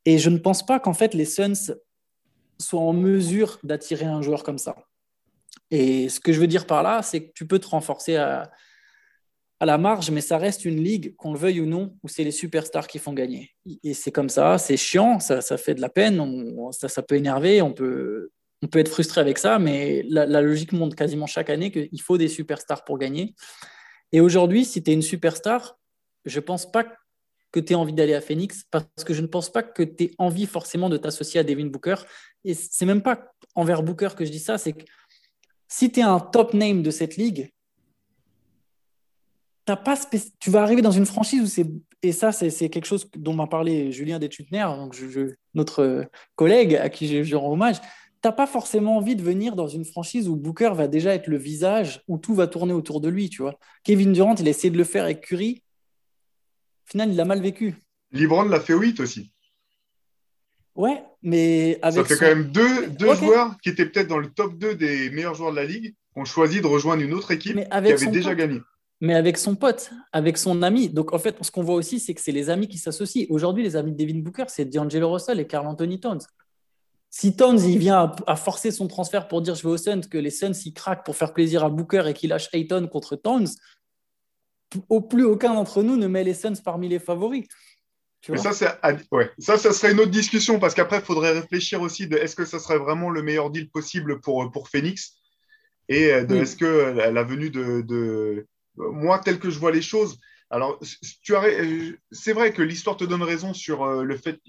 Et 0.04 0.18
je 0.18 0.30
ne 0.30 0.38
pense 0.38 0.64
pas 0.64 0.80
qu'en 0.80 0.94
fait 0.94 1.14
les 1.14 1.24
Suns 1.24 1.74
soient 2.58 2.80
en 2.80 2.92
mesure 2.92 3.58
d'attirer 3.62 4.06
un 4.06 4.22
joueur 4.22 4.42
comme 4.42 4.58
ça. 4.58 4.76
Et 5.70 6.08
ce 6.08 6.20
que 6.20 6.32
je 6.32 6.40
veux 6.40 6.46
dire 6.46 6.66
par 6.66 6.82
là, 6.82 7.02
c'est 7.02 7.26
que 7.26 7.32
tu 7.34 7.46
peux 7.46 7.58
te 7.58 7.68
renforcer 7.68 8.16
à, 8.16 8.50
la 9.62 9.76
marge, 9.76 10.10
mais 10.10 10.22
ça 10.22 10.38
reste 10.38 10.64
une 10.64 10.82
ligue, 10.82 11.14
qu'on 11.16 11.34
le 11.34 11.38
veuille 11.38 11.60
ou 11.60 11.66
non, 11.66 11.94
où 12.02 12.08
c'est 12.08 12.24
les 12.24 12.30
superstars 12.30 12.86
qui 12.86 12.98
font 12.98 13.12
gagner. 13.12 13.50
Et 13.84 13.92
c'est 13.92 14.10
comme 14.10 14.30
ça, 14.30 14.56
c'est 14.56 14.78
chiant, 14.78 15.20
ça, 15.20 15.42
fait 15.58 15.74
de 15.74 15.82
la 15.82 15.90
peine, 15.90 16.18
ça, 16.70 17.02
peut 17.02 17.16
énerver, 17.16 17.60
on 17.60 17.74
peut, 17.74 18.30
on 18.62 18.68
peut 18.68 18.78
être 18.78 18.90
frustré 18.90 19.20
avec 19.20 19.36
ça, 19.36 19.58
mais 19.58 20.02
la, 20.08 20.40
logique 20.40 20.72
montre 20.72 20.96
quasiment 20.96 21.26
chaque 21.26 21.50
année 21.50 21.70
qu'il 21.70 22.00
faut 22.00 22.16
des 22.16 22.28
superstars 22.28 22.84
pour 22.84 22.98
gagner. 22.98 23.34
Et 24.12 24.20
aujourd'hui, 24.20 24.64
si 24.64 24.82
tu 24.82 24.90
es 24.90 24.94
une 24.94 25.02
superstar, 25.02 25.78
je 26.24 26.38
ne 26.38 26.44
pense 26.44 26.70
pas 26.70 26.84
que 27.52 27.60
tu 27.60 27.72
aies 27.72 27.76
envie 27.76 27.92
d'aller 27.92 28.14
à 28.14 28.20
Phoenix, 28.20 28.64
parce 28.70 28.86
que 29.04 29.14
je 29.14 29.22
ne 29.22 29.26
pense 29.26 29.50
pas 29.50 29.62
que 29.62 29.82
tu 29.82 30.04
aies 30.04 30.10
envie 30.18 30.46
forcément 30.46 30.88
de 30.88 30.96
t'associer 30.96 31.40
à 31.40 31.44
Devin 31.44 31.66
Booker. 31.66 31.96
Et 32.44 32.54
c'est 32.54 32.86
même 32.86 33.02
pas 33.02 33.32
envers 33.54 33.82
Booker 33.82 34.10
que 34.16 34.24
je 34.24 34.30
dis 34.30 34.38
ça, 34.38 34.58
c'est 34.58 34.72
que 34.72 34.84
si 35.68 35.90
tu 35.90 36.00
es 36.00 36.02
un 36.02 36.20
top 36.20 36.54
name 36.54 36.82
de 36.82 36.90
cette 36.90 37.16
ligue, 37.16 37.50
pas 39.76 39.94
tu 40.38 40.50
vas 40.50 40.62
arriver 40.62 40.82
dans 40.82 40.90
une 40.90 41.06
franchise 41.06 41.42
où 41.42 41.46
c'est 41.46 41.66
et 42.02 42.12
ça 42.12 42.32
c'est 42.32 42.70
quelque 42.70 42.86
chose 42.86 43.10
dont 43.14 43.34
m'a 43.34 43.46
parlé 43.46 43.92
Julien 43.92 44.18
Detutner, 44.18 44.66
je, 44.92 45.34
notre 45.52 46.06
collègue 46.34 46.76
à 46.76 46.88
qui 46.88 47.24
je, 47.24 47.36
rends 47.36 47.52
hommage. 47.52 47.76
T'as 48.22 48.32
pas 48.32 48.46
forcément 48.46 48.96
envie 48.98 49.16
de 49.16 49.22
venir 49.22 49.56
dans 49.56 49.68
une 49.68 49.84
franchise 49.84 50.28
où 50.28 50.36
Booker 50.36 50.72
va 50.74 50.88
déjà 50.88 51.14
être 51.14 51.26
le 51.26 51.38
visage, 51.38 52.02
où 52.06 52.18
tout 52.18 52.34
va 52.34 52.46
tourner 52.46 52.72
autour 52.72 53.00
de 53.00 53.08
lui, 53.08 53.30
tu 53.30 53.42
vois. 53.42 53.58
Kevin 53.82 54.12
Durant, 54.12 54.34
il 54.34 54.46
a 54.46 54.50
essayé 54.50 54.70
de 54.70 54.76
le 54.76 54.84
faire 54.84 55.04
avec 55.04 55.22
Curry. 55.22 55.62
Au 56.86 56.90
final, 56.90 57.10
il 57.10 57.16
l'a 57.16 57.24
mal 57.24 57.40
vécu. 57.40 57.76
LeBron 58.12 58.44
l'a 58.44 58.60
fait 58.60 58.74
8 58.74 59.00
aussi. 59.00 59.32
Ouais, 60.74 61.02
mais 61.22 61.78
avec. 61.82 62.06
Ça 62.06 62.14
fait 62.14 62.20
quand 62.20 62.36
même 62.36 62.50
deux, 62.50 62.88
deux 62.88 63.14
joueurs 63.14 63.56
qui 63.62 63.70
étaient 63.70 63.86
peut-être 63.86 64.08
dans 64.08 64.18
le 64.18 64.28
top 64.28 64.56
2 64.58 64.74
des 64.74 65.10
meilleurs 65.10 65.34
joueurs 65.34 65.52
de 65.52 65.56
la 65.56 65.64
ligue, 65.64 65.94
qui 66.12 66.20
ont 66.20 66.24
choisi 66.24 66.60
de 66.60 66.66
rejoindre 66.66 67.02
une 67.02 67.14
autre 67.14 67.30
équipe 67.30 67.56
qui 67.56 67.64
avait 67.70 67.94
déjà 67.94 68.34
gagné 68.34 68.60
mais 69.00 69.14
avec 69.14 69.38
son 69.38 69.54
pote, 69.54 69.90
avec 70.12 70.36
son 70.36 70.62
ami. 70.62 70.88
Donc 70.88 71.12
en 71.14 71.18
fait, 71.18 71.36
ce 71.40 71.50
qu'on 71.50 71.62
voit 71.62 71.74
aussi, 71.74 71.98
c'est 72.00 72.14
que 72.14 72.20
c'est 72.20 72.32
les 72.32 72.50
amis 72.50 72.68
qui 72.68 72.78
s'associent. 72.78 73.26
Aujourd'hui, 73.30 73.62
les 73.62 73.76
amis 73.76 73.92
de 73.92 73.96
Devin 73.96 74.18
Booker, 74.18 74.44
c'est 74.48 74.66
D'Angelo 74.66 75.10
Russell 75.10 75.40
et 75.40 75.46
Carl 75.46 75.66
Anthony 75.66 76.00
Towns. 76.00 76.20
Si 77.10 77.36
Towns 77.36 77.60
il 77.60 77.78
vient 77.78 78.14
à, 78.26 78.36
forcer 78.36 78.70
son 78.70 78.86
transfert 78.86 79.26
pour 79.28 79.42
dire 79.42 79.54
je 79.54 79.62
vais 79.62 79.68
aux 79.68 79.76
Suns, 79.76 80.02
que 80.08 80.18
les 80.18 80.30
Suns 80.30 80.52
ils 80.64 80.72
craquent 80.72 81.04
pour 81.04 81.16
faire 81.16 81.32
plaisir 81.32 81.64
à 81.64 81.68
Booker 81.68 82.04
et 82.06 82.14
qu'il 82.14 82.30
lâche 82.30 82.48
Ayton 82.52 82.86
contre 82.86 83.16
Towns, 83.16 83.48
au 84.88 85.00
plus 85.00 85.24
aucun 85.24 85.54
d'entre 85.54 85.82
nous 85.82 85.96
ne 85.96 86.06
met 86.06 86.22
les 86.22 86.34
Suns 86.34 86.62
parmi 86.64 86.88
les 86.88 87.00
favoris. 87.00 87.46
Mais 88.28 88.36
ça, 88.36 88.50
ouais. 89.12 89.30
ça, 89.38 89.56
ça 89.56 89.72
serait 89.72 89.92
une 89.92 90.00
autre 90.00 90.10
discussion 90.10 90.60
parce 90.60 90.74
qu'après, 90.74 90.98
il 90.98 91.04
faudrait 91.04 91.32
réfléchir 91.32 91.80
aussi 91.80 92.06
de 92.06 92.16
est-ce 92.16 92.36
que 92.36 92.44
ça 92.44 92.58
serait 92.58 92.78
vraiment 92.78 93.08
le 93.08 93.22
meilleur 93.22 93.50
deal 93.50 93.70
possible 93.70 94.20
pour, 94.20 94.50
pour 94.52 94.68
Phoenix 94.68 95.14
et 95.88 96.22
de 96.22 96.36
est-ce 96.36 96.54
que 96.54 96.92
la, 97.10 97.22
venue 97.24 97.50
de, 97.50 98.46
moi, 98.76 99.18
tel 99.18 99.38
que 99.38 99.50
je 99.50 99.58
vois 99.58 99.72
les 99.72 99.82
choses, 99.82 100.18
alors, 100.50 100.80
euh, 101.30 101.92
c'est 102.10 102.32
vrai 102.32 102.52
que 102.52 102.62
l'histoire 102.62 102.96
te 102.96 103.04
donne 103.04 103.22
raison 103.22 103.54
sur 103.54 103.84
euh, 103.84 104.02
le 104.02 104.16
fait 104.16 104.40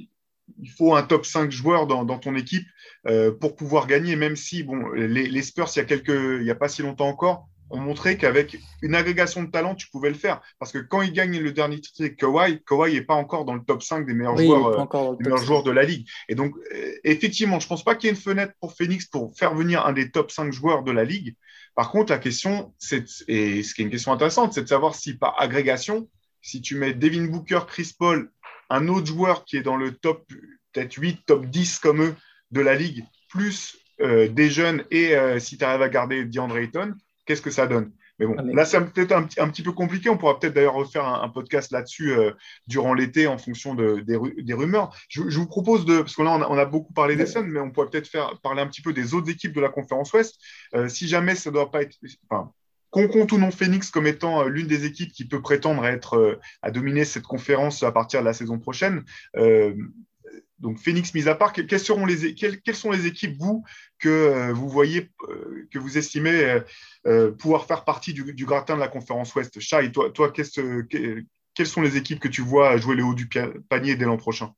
qu'il 0.56 0.72
faut 0.72 0.95
un 0.95 1.04
top 1.04 1.26
5 1.26 1.52
joueurs 1.52 1.88
dans, 1.88 2.06
ton 2.20 2.36
équipe 2.36 2.68
euh, 3.08 3.32
pour 3.32 3.56
pouvoir 3.56 3.88
gagner, 3.88 4.16
même 4.16 4.36
si 4.36 4.64
bon, 4.64 4.89
les, 4.91 5.41
Spurs, 5.41 5.70
il 5.76 5.80
y 5.80 5.82
a 5.82 5.86
quelques, 5.86 6.10
il 6.10 6.43
n'y 6.43 6.52
a 6.52 6.56
pas 6.56 6.70
si 6.70 6.82
longtemps 6.82 7.08
encore, 7.08 7.47
ont 7.70 7.80
montré 7.80 8.18
qu'avec 8.18 8.58
une 8.82 8.95
agrégation 8.95 9.43
de 9.43 9.49
talent, 9.49 9.76
tu 9.76 9.88
pouvais 9.89 10.10
le 10.10 10.16
faire. 10.16 10.41
Parce 10.60 10.72
que 10.72 10.78
quand 10.80 11.02
ils 11.02 11.14
gagnent 11.14 11.39
le 11.39 11.52
dernier 11.54 11.80
titre 11.80 12.02
avec 12.02 12.18
Kawhi, 12.18 12.62
Kawhi 12.66 12.93
n'est 12.93 13.02
pas 13.02 13.14
encore 13.14 13.45
dans 13.45 13.56
le 13.56 13.64
top 13.64 13.82
5 13.82 14.06
des 14.06 14.14
meilleurs, 14.14 14.38
joueurs, 14.38 15.18
des 15.18 15.24
meilleurs 15.24 15.43
joueurs 15.43 15.64
de 15.64 15.72
la 15.72 15.84
ligue. 15.84 16.08
Et 16.28 16.36
donc, 16.36 16.54
effectivement, 17.04 17.60
je 17.60 17.66
ne 17.66 17.70
pense 17.70 17.84
pas 17.84 17.95
qu'il 17.95 18.08
y 18.08 18.12
ait 18.12 18.16
une 18.16 18.22
fenêtre 18.22 18.54
pour 18.60 18.76
Phoenix 18.76 19.06
pour 19.06 19.34
faire 19.38 19.56
venir 19.56 19.86
un 19.86 19.93
des 19.93 20.12
top 20.12 20.32
5 20.32 20.52
joueurs 20.52 20.84
de 20.84 20.91
la 20.91 21.06
ligue. 21.06 21.36
Par 21.76 21.91
contre, 21.91 22.12
la 22.12 22.20
question, 22.20 22.74
c'est, 22.78 23.06
et 23.28 23.64
ce 23.64 23.74
qui 23.74 23.82
est 23.82 23.86
une 23.86 23.91
question 23.91 24.12
intéressante, 24.12 24.54
c'est 24.54 24.64
de 24.64 24.68
savoir 24.68 24.95
si 24.95 25.14
par 25.14 25.41
agrégation, 25.41 26.10
si 26.41 26.62
tu 26.62 26.76
mets 26.76 26.93
Devin 26.93 27.26
Booker, 27.26 27.62
Chris 27.68 27.93
Paul, 27.97 28.32
un 28.72 28.88
autre 28.88 29.07
joueur 29.07 29.45
qui 29.45 29.57
est 29.57 29.61
dans 29.61 29.78
le 29.78 29.91
top 29.91 30.26
peut-être 30.74 30.93
8, 30.95 31.26
top 31.26 31.45
10 31.45 31.80
comme 31.80 32.01
eux 32.01 32.15
de 32.51 32.61
la 32.61 32.76
ligue, 32.76 33.05
plus 33.30 33.78
euh, 34.01 34.28
des 34.28 34.49
jeunes 34.49 34.84
et 34.89 35.15
euh, 35.15 35.39
si 35.39 35.57
tu 35.57 35.63
arrives 35.63 35.82
à 35.82 35.89
garder 35.89 36.26
DeAndre 36.26 36.57
Ayton, 36.57 36.95
qu'est-ce 37.26 37.41
que 37.41 37.51
ça 37.51 37.67
donne? 37.67 37.91
Mais 38.19 38.28
bon, 38.28 38.36
ah, 38.38 38.43
là, 38.43 38.65
c'est 38.65 38.80
peut-être 38.80 39.13
un, 39.13 39.24
petit 39.24 39.63
peu 39.63 39.72
compliqué. 39.72 40.09
On 40.09 40.17
pourra 40.17 40.39
peut-être 40.39 40.53
d'ailleurs 40.53 40.76
refaire 40.76 41.05
un, 41.05 41.28
podcast 41.30 41.72
là-dessus 41.72 42.11
euh, 42.11 42.32
durant 42.67 42.93
l'été 42.93 43.26
en 43.26 43.39
fonction 43.39 43.74
de, 43.74 43.99
des, 44.01 44.53
rumeurs. 44.53 44.95
Je, 45.09 45.22
vous 45.22 45.47
propose 45.47 45.86
de, 45.86 46.01
parce 46.01 46.15
que 46.15 46.22
là, 46.22 46.32
on 46.32 46.57
a, 46.57 46.65
beaucoup 46.65 46.93
parlé 46.93 47.15
des 47.15 47.26
Suns, 47.26 47.47
mais 47.47 47.59
on 47.59 47.72
pourrait 47.72 47.89
peut-être 47.89 48.07
faire 48.07 48.39
parler 48.43 48.61
un 48.61 48.67
petit 48.67 48.84
peu 48.84 48.93
des 48.93 49.15
autres 49.15 49.32
équipes 49.32 49.53
de 49.53 49.61
la 49.61 49.69
conférence 49.69 50.13
Ouest. 50.13 50.39
Si 50.88 51.07
jamais 51.07 51.34
ça 51.34 51.49
ne 51.49 51.55
doit 51.55 51.72
pas 51.72 51.82
être. 51.82 51.97
Enfin, 52.30 52.51
qu'on 52.92 53.08
compte 53.08 53.32
ou 53.32 53.39
non 53.39 53.50
Phoenix 53.50 53.89
comme 53.89 54.06
étant 54.06 54.44
euh, 54.44 54.48
l'une 54.48 54.68
des 54.68 54.86
équipes 54.86 55.12
qui 55.12 55.26
peut 55.26 55.42
prétendre 55.42 55.86
être 55.86 56.39
à 56.62 56.70
dominer 56.70 57.04
cette 57.06 57.24
conférence 57.24 57.82
à 57.82 57.92
partir 57.92 58.20
de 58.20 58.26
la 58.26 58.34
saison 58.34 58.60
prochaine, 58.60 59.04
donc 60.62 60.78
Phoenix 60.78 61.14
mis 61.14 61.28
à 61.28 61.36
part, 61.36 61.54
quelles, 61.54 61.80
sont 61.80 62.06
les 62.06 62.26
équipes, 62.26 63.36
vous, 63.39 63.64
que 64.00 64.10
euh, 64.10 64.54
vous 64.54 64.70
voyez, 64.70 65.10
euh, 65.28 65.68
que 65.72 65.80
vous 65.80 65.98
estimez 65.98 66.62
euh, 67.08 67.32
pouvoir 67.32 67.66
faire 67.66 67.84
partie 67.84 68.14
du, 68.14 68.46
gratin 68.46 68.76
de 68.76 68.80
la 68.80 68.88
conférence 68.88 69.34
Ouest? 69.36 69.60
Chai, 69.60 69.92
toi, 69.92 70.32
quelles 70.32 71.68
sont 71.68 71.82
les 71.82 71.98
équipes 71.98 72.20
que 72.20 72.28
tu 72.28 72.42
vois 72.42 72.78
jouer 72.78 72.96
le 72.96 73.04
haut 73.04 73.16
du 73.16 73.28
panier 73.70 73.96
dès 73.96 74.06
l'an 74.06 74.18
prochain? 74.18 74.54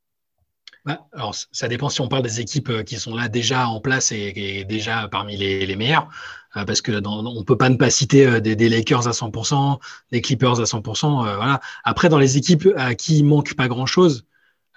Bah, 0.86 1.08
alors, 1.14 1.34
ça 1.34 1.70
dépend 1.70 1.88
si 1.88 2.02
on 2.02 2.10
parle 2.10 2.24
des 2.24 2.42
équipes 2.42 2.84
qui 2.84 3.00
sont 3.00 3.16
là 3.16 3.30
déjà 3.30 3.70
en 3.70 3.80
place 3.80 4.12
et, 4.12 4.66
déjà 4.66 5.08
parmi 5.08 5.38
les 5.38 5.76
meilleures, 5.78 6.10
parce 6.54 6.82
que 6.82 6.92
dans, 6.92 7.26
on 7.26 7.44
peut 7.44 7.58
pas 7.58 7.70
ne 7.70 7.78
pas 7.78 7.90
citer 7.90 8.40
des, 8.42 8.70
Lakers 8.70 9.08
à 9.08 9.12
100%, 9.12 9.80
des 10.12 10.22
Clippers 10.22 10.60
à 10.60 10.64
100%. 10.64 11.36
voilà. 11.36 11.60
Après, 11.84 12.10
dans 12.10 12.20
les 12.20 12.38
équipes 12.38 12.70
à 12.76 12.96
qui 12.96 13.18
il 13.18 13.26
manque 13.26 13.56
pas 13.56 13.68
grand-chose, 13.68 14.26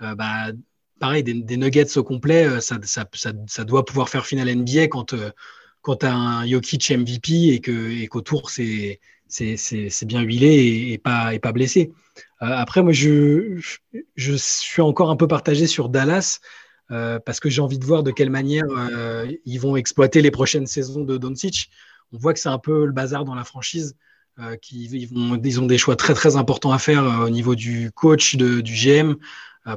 bah, 0.01 0.53
pareil, 0.99 1.22
des, 1.22 1.57
nuggets 1.57 1.97
au 1.99 2.05
complet, 2.05 2.47
euh, 2.47 2.61
ça, 2.61 3.64
doit 3.64 3.85
pouvoir 3.85 4.09
faire 4.09 4.27
finale 4.27 4.55
NBA 4.55 4.89
quand, 4.89 5.14
euh, 5.14 5.31
quand 5.83 5.97
tu 5.97 6.07
as 6.07 6.14
un 6.14 6.47
Jokic 6.47 6.91
MVP 6.91 7.49
et 7.49 7.61
que 7.61 7.91
et 7.91 8.07
qu'autour 8.09 8.51
c'est 8.51 9.01
bien 10.07 10.20
huilé 10.22 10.93
et, 10.93 10.99
pas, 10.99 11.53
blessé. 11.53 11.93
Euh, 12.43 12.47
après, 12.47 12.83
moi, 12.83 12.93
je, 12.93 13.61
suis 14.16 14.83
encore 14.83 15.11
un 15.11 15.16
peu 15.16 15.29
partagé 15.29 15.66
sur 15.66 15.89
Dallas 15.89 16.41
parce 16.89 17.41
que 17.41 17.49
j'ai 17.49 17.61
envie 17.61 17.78
de 17.78 17.84
voir 17.84 18.03
de 18.03 18.11
quelle 18.11 18.30
manière 18.30 18.64
ils 19.45 19.59
vont 19.59 19.76
exploiter 19.76 20.22
les 20.22 20.30
prochaines 20.30 20.66
saisons 20.66 21.05
de 21.05 21.16
Doncic. 21.16 21.70
On 22.12 22.18
voit 22.18 22.32
que 22.32 22.41
c'est 22.41 22.49
un 22.49 22.59
peu 22.59 22.87
le 22.87 22.93
bazar 22.93 23.24
dans 23.24 23.34
la 23.34 23.45
franchise. 23.45 23.97
qui, 24.62 24.84
ils, 24.84 25.61
ont 25.61 25.66
des 25.66 25.78
choix 25.78 25.97
très 25.97 26.14
très 26.14 26.37
importants 26.37 26.72
à 26.72 26.78
faire 26.78 27.05
au 27.22 27.30
niveau 27.30 27.55
du 27.55 27.91
coach, 27.93 28.37
du 28.37 28.62
GM, 28.62 29.16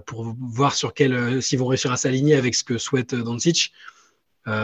pour 0.06 0.36
voir 0.40 0.76
sur 0.76 0.94
quel, 0.94 1.42
s'ils 1.42 1.60
vont 1.60 1.68
réussir 1.68 1.92
à 1.92 1.98
s'aligner 1.98 2.36
avec 2.36 2.54
ce 2.54 2.64
que 2.64 2.78
souhaite 2.78 3.16
Doncic. 3.16 3.72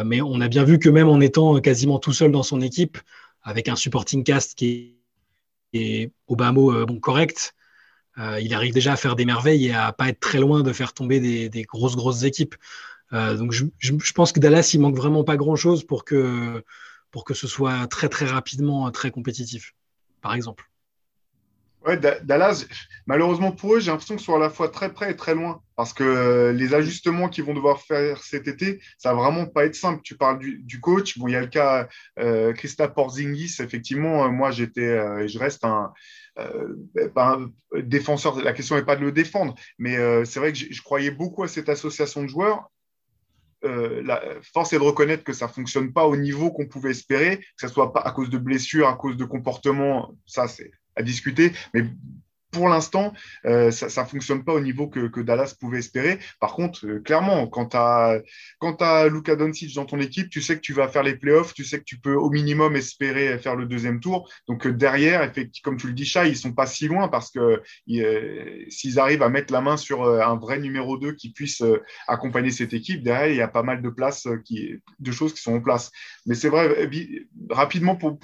mais 0.05 0.21
on 0.21 0.39
a 0.41 0.47
bien 0.47 0.63
vu 0.63 0.77
que 0.77 0.89
même 0.89 1.09
en 1.09 1.19
étant 1.21 1.59
quasiment 1.61 1.99
tout 1.99 2.13
seul 2.13 2.31
dans 2.31 2.43
son 2.43 2.61
équipe, 2.61 2.97
avec 3.41 3.69
un 3.69 3.75
supporting 3.75 4.23
cast 4.23 4.55
qui 4.55 4.95
est, 5.73 6.11
au 6.27 6.35
bas 6.35 6.51
mot 6.51 6.85
correct, 6.99 7.55
il 8.18 8.53
arrive 8.53 8.74
déjà 8.74 8.93
à 8.93 8.95
faire 8.95 9.16
des 9.16 9.26
merveilles 9.26 9.68
et 9.68 9.74
à 9.74 9.91
pas 9.91 10.09
être 10.09 10.20
très 10.20 10.39
loin 10.39 10.63
de 10.63 10.72
faire 10.74 10.93
tomber 10.93 11.20
des, 11.49 11.63
grosses, 11.63 11.95
grosses 11.95 12.24
équipes. 12.24 12.55
donc 13.11 13.51
je, 13.51 13.66
je, 13.80 14.13
pense 14.13 14.32
que 14.32 14.39
Dallas, 14.39 14.72
il 14.74 14.80
manque 14.80 14.95
vraiment 14.95 15.24
pas 15.24 15.38
grand-chose 15.38 15.86
pour 15.86 16.05
que, 16.05 16.63
pour 17.11 17.26
que 17.26 17.34
ce 17.34 17.47
soit 17.47 17.88
très, 17.88 18.09
très 18.09 18.26
rapidement 18.26 18.89
très 18.91 19.11
compétitif, 19.11 19.74
par 20.22 20.34
exemple. 20.34 20.70
Ouais, 21.86 21.97
Dallas, 21.97 22.65
malheureusement 23.05 23.51
pour 23.51 23.75
eux, 23.75 23.79
j'ai 23.79 23.91
l'impression 23.91 24.15
qu'ils 24.15 24.25
sont 24.25 24.36
à 24.36 24.39
la 24.39 24.49
fois 24.49 24.69
très 24.69 24.91
près 24.91 25.11
et 25.11 25.15
très 25.15 25.36
loin. 25.36 25.61
Parce 25.75 25.93
que 25.93 26.03
euh, 26.03 26.51
les 26.51 26.73
ajustements 26.73 27.29
qu'ils 27.29 27.43
vont 27.43 27.53
devoir 27.53 27.81
faire 27.81 28.23
cet 28.23 28.47
été, 28.47 28.79
ça 28.97 29.13
va 29.13 29.21
vraiment 29.21 29.45
pas 29.45 29.65
être 29.65 29.75
simple. 29.75 30.01
Tu 30.03 30.15
parles 30.15 30.39
du, 30.39 30.79
coach. 30.81 31.19
Bon, 31.19 31.27
il 31.27 31.33
y 31.33 31.36
a 31.36 31.41
le 31.41 31.47
cas 31.47 31.88
euh, 32.17 32.53
Christa 32.53 32.88
Porzingis. 32.88 33.57
Effectivement, 33.59 34.25
euh, 34.25 34.29
moi, 34.29 34.49
j'étais 34.49 34.81
euh, 34.81 35.27
je 35.27 35.38
reste 35.38 35.63
un, 35.63 35.93
un, 36.38 37.51
défenseur. 37.77 38.41
La 38.41 38.53
question 38.53 38.77
n'est 38.77 38.86
pas 38.86 38.95
de 38.95 39.01
le 39.01 39.11
défendre, 39.11 39.53
mais 39.77 39.95
c'est 40.25 40.39
vrai 40.39 40.53
que 40.53 40.57
je, 40.57 40.81
croyais 40.81 41.11
beaucoup 41.11 41.43
à 41.43 41.47
cette 41.47 41.69
association 41.69 42.23
de 42.23 42.29
joueurs. 42.29 42.71
la 43.61 44.21
force 44.53 44.73
est 44.73 44.79
de 44.79 44.83
reconnaître 44.83 45.23
que 45.23 45.33
ça 45.33 45.47
fonctionne 45.47 45.93
pas 45.93 46.07
au 46.07 46.17
niveau 46.17 46.51
qu'on 46.51 46.67
pouvait 46.67 46.91
espérer, 46.91 47.38
que 47.38 47.67
ce 47.67 47.67
soit 47.67 47.93
pas 47.93 48.01
à 48.01 48.11
cause 48.11 48.29
de 48.29 48.38
blessures, 48.38 48.88
à 48.88 48.95
cause 48.95 49.17
de 49.17 49.25
comportements. 49.25 50.15
Ça, 50.25 50.47
c'est 50.47 50.71
à 50.95 51.03
discuter. 51.03 51.51
Mais 51.73 51.83
pour 52.55 52.69
l'instant, 52.69 53.11
euh, 53.45 53.69
ça 53.69 54.03
ne 54.03 54.07
fonctionne 54.07 54.45
pas 54.45 54.53
au 54.53 54.61
niveau 54.61 54.87
que, 54.87 55.21
Dallas 55.21 55.55
pouvait 55.59 55.79
espérer. 55.79 56.19
Par 56.39 56.53
contre, 56.53 56.85
euh, 56.87 57.01
clairement, 57.01 57.47
quand 57.47 57.67
tu 57.67 57.77
as, 57.77 58.21
as 58.79 59.07
Luka 59.09 59.35
Doncic 59.35 59.75
dans 59.75 59.83
ton 59.83 59.99
équipe, 59.99 60.29
tu 60.29 60.41
sais 60.41 60.55
que 60.55 60.61
tu 60.61 60.71
vas 60.71 60.87
faire 60.87 61.03
les 61.03 61.15
playoffs, 61.15 61.53
tu 61.53 61.65
sais 61.65 61.79
que 61.79 61.83
tu 61.83 61.99
peux 61.99 62.13
au 62.13 62.29
minimum 62.29 62.77
espérer 62.77 63.37
faire 63.39 63.57
le 63.57 63.65
deuxième 63.65 63.99
tour. 63.99 64.31
Donc 64.47 64.65
euh, 64.65 64.71
derrière, 64.71 65.21
effectivement, 65.21 65.71
comme 65.71 65.77
tu 65.77 65.87
le 65.87 65.93
dis, 65.93 66.05
Chat, 66.05 66.27
ils 66.27 66.37
sont 66.37 66.53
pas 66.53 66.65
si 66.65 66.87
loin 66.87 67.09
parce 67.09 67.29
que 67.31 67.61
s'ils 68.69 68.99
arrivent 68.99 69.23
à 69.23 69.29
mettre 69.29 69.51
la 69.51 69.61
main 69.61 69.75
sur 69.75 70.05
un 70.05 70.37
vrai 70.37 70.59
numéro 70.59 70.97
2 70.97 71.13
qui 71.13 71.31
puisse 71.31 71.63
accompagner 72.07 72.51
cette 72.51 72.73
équipe, 72.73 73.03
derrière, 73.03 73.27
il 73.27 73.35
y 73.35 73.41
a 73.41 73.47
pas 73.47 73.63
mal 73.63 73.81
de 73.81 73.89
places, 73.89 74.27
qui, 74.45 74.75
de 74.99 75.11
choses 75.11 75.33
qui 75.33 75.41
sont 75.41 75.55
en 75.55 75.61
place. 75.61 75.91
Mais 76.25 76.35
c'est 76.35 76.49
vrai, 76.49 76.87
rapidement 77.49 77.95
pour, 77.95 78.19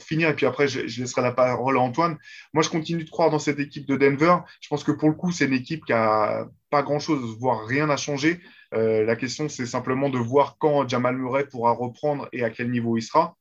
finir, 0.00 0.28
et 0.30 0.34
puis 0.34 0.46
après, 0.46 0.68
je 0.68 1.00
laisserai 1.00 1.22
la 1.22 1.32
parole 1.32 1.76
à 1.76 1.80
Antoine. 1.80 2.16
Moi, 2.52 2.62
je 2.62 2.70
continue 2.70 3.04
de 3.04 3.10
croire 3.10 3.30
dans 3.30 3.38
cette 3.38 3.57
équipe 3.60 3.86
de 3.86 3.96
Denver. 3.96 4.36
Je 4.60 4.68
pense 4.68 4.84
que 4.84 4.92
pour 4.92 5.08
le 5.08 5.14
coup, 5.14 5.32
c'est 5.32 5.46
une 5.46 5.52
équipe 5.52 5.84
qui 5.84 5.92
a 5.92 6.48
pas 6.70 6.82
grand-chose, 6.82 7.36
voire 7.38 7.66
rien 7.66 7.88
à 7.90 7.96
changer. 7.96 8.40
Euh, 8.74 9.04
la 9.04 9.16
question, 9.16 9.48
c'est 9.48 9.66
simplement 9.66 10.10
de 10.10 10.18
voir 10.18 10.56
quand 10.58 10.88
Jamal 10.88 11.16
Murray 11.16 11.46
pourra 11.46 11.72
reprendre 11.72 12.28
et 12.32 12.44
à 12.44 12.50
quel 12.50 12.70
niveau 12.70 12.96
il 12.96 13.02
sera. 13.02 13.36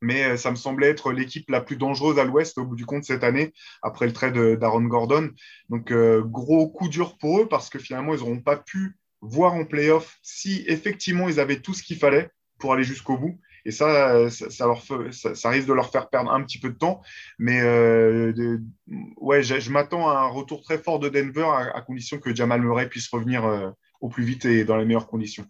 Mais 0.00 0.24
euh, 0.24 0.36
ça 0.36 0.50
me 0.50 0.56
semblait 0.56 0.88
être 0.88 1.12
l'équipe 1.12 1.48
la 1.50 1.60
plus 1.60 1.76
dangereuse 1.76 2.18
à 2.18 2.24
l'Ouest 2.24 2.58
au 2.58 2.64
bout 2.64 2.76
du 2.76 2.86
compte 2.86 3.04
cette 3.04 3.24
année, 3.24 3.52
après 3.82 4.06
le 4.06 4.12
trade 4.12 4.58
d'Aaron 4.58 4.84
Gordon. 4.84 5.30
Donc, 5.68 5.90
euh, 5.90 6.22
gros 6.22 6.68
coup 6.68 6.88
dur 6.88 7.16
pour 7.18 7.40
eux 7.40 7.48
parce 7.48 7.68
que 7.68 7.78
finalement, 7.78 8.14
ils 8.14 8.20
n'auront 8.20 8.40
pas 8.40 8.56
pu 8.56 8.96
voir 9.20 9.54
en 9.54 9.64
playoff 9.64 10.18
si 10.22 10.64
effectivement 10.68 11.28
ils 11.28 11.40
avaient 11.40 11.60
tout 11.60 11.74
ce 11.74 11.82
qu'il 11.82 11.98
fallait 11.98 12.30
pour 12.58 12.72
aller 12.72 12.84
jusqu'au 12.84 13.16
bout. 13.16 13.40
Et 13.68 13.70
ça, 13.70 14.30
ça, 14.30 15.50
risque 15.50 15.68
de 15.68 15.74
leur 15.74 15.90
faire 15.90 16.08
perdre 16.08 16.32
un 16.32 16.42
petit 16.42 16.58
peu 16.58 16.70
de 16.70 16.78
temps. 16.78 17.02
Mais 17.38 17.60
euh, 17.60 18.58
ouais, 19.18 19.42
je, 19.42 19.70
m'attends 19.70 20.08
à 20.08 20.20
un 20.20 20.28
retour 20.28 20.62
très 20.62 20.78
fort 20.78 20.98
de 20.98 21.10
Denver 21.10 21.46
à, 21.74 21.82
condition 21.82 22.18
que 22.18 22.34
Jamal 22.34 22.62
Murray 22.62 22.88
puisse 22.88 23.10
revenir 23.10 23.44
euh, 23.44 23.68
au 24.00 24.08
plus 24.08 24.24
vite 24.24 24.46
et 24.46 24.64
dans 24.64 24.78
les 24.78 24.86
meilleures 24.86 25.06
conditions. 25.06 25.44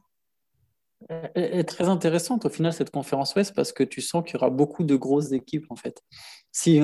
est 1.37 1.63
très 1.69 1.85
intéressante 1.85 2.45
au 2.45 2.49
final 2.49 2.73
cette 2.73 2.91
conférence 2.91 3.37
Ouest 3.37 3.55
parce 3.55 3.71
que 3.71 3.85
tu 3.85 4.01
sens 4.01 4.25
qu'il 4.25 4.35
y 4.35 4.37
aura 4.39 4.51
beaucoup 4.51 4.83
de 4.83 4.97
grosses 4.97 5.31
équipes 5.31 5.67
en 5.71 5.77
fait. 5.77 6.03
Si, 6.51 6.81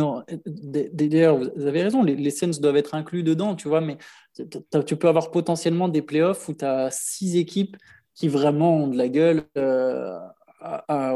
d'ailleurs, 0.47 1.37
vous 1.37 1.67
avez 1.67 1.83
raison, 1.83 2.05
les, 2.05 2.15
les 2.15 2.31
Suns 2.31 2.61
doivent 2.61 2.77
être 2.77 2.95
inclus 2.95 3.25
dedans, 3.25 3.57
tu 3.57 3.67
vois, 3.67 3.81
mais 3.81 3.99
tu 4.87 4.97
peux 4.97 5.09
avoir 5.09 5.33
potentiellement 5.33 5.89
des 5.89 6.03
playoffs 6.03 6.49
où 6.49 6.55
tu 6.55 6.65
as 6.65 6.93
six 6.93 7.37
équipes 7.37 7.77
qui 8.15 8.29
vraiment 8.29 8.77
ont 8.77 8.87
de 8.87 8.97
la 8.97 9.09
gueule. 9.09 9.43
Euh, 9.59 10.17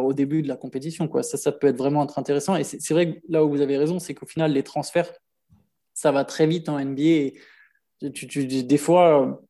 au 0.02 0.12
début 0.12 0.42
de 0.42 0.48
la 0.48 0.56
compétition. 0.56 1.08
Quoi. 1.08 1.22
Ça, 1.22 1.36
ça 1.36 1.52
peut 1.52 1.68
être 1.68 1.78
vraiment 1.78 2.06
intéressant. 2.16 2.56
Et 2.56 2.64
c'est 2.64 2.92
vrai 2.92 3.14
que 3.14 3.20
là 3.28 3.44
où 3.44 3.50
vous 3.50 3.60
avez 3.60 3.76
raison, 3.76 3.98
c'est 3.98 4.14
qu'au 4.14 4.26
final, 4.26 4.52
les 4.52 4.62
transferts, 4.62 5.12
ça 5.94 6.12
va 6.12 6.24
très 6.24 6.46
vite 6.46 6.68
en 6.68 6.78
NBA. 6.78 7.30
tu, 8.14 8.46
des 8.46 8.78
fois, 8.78 9.40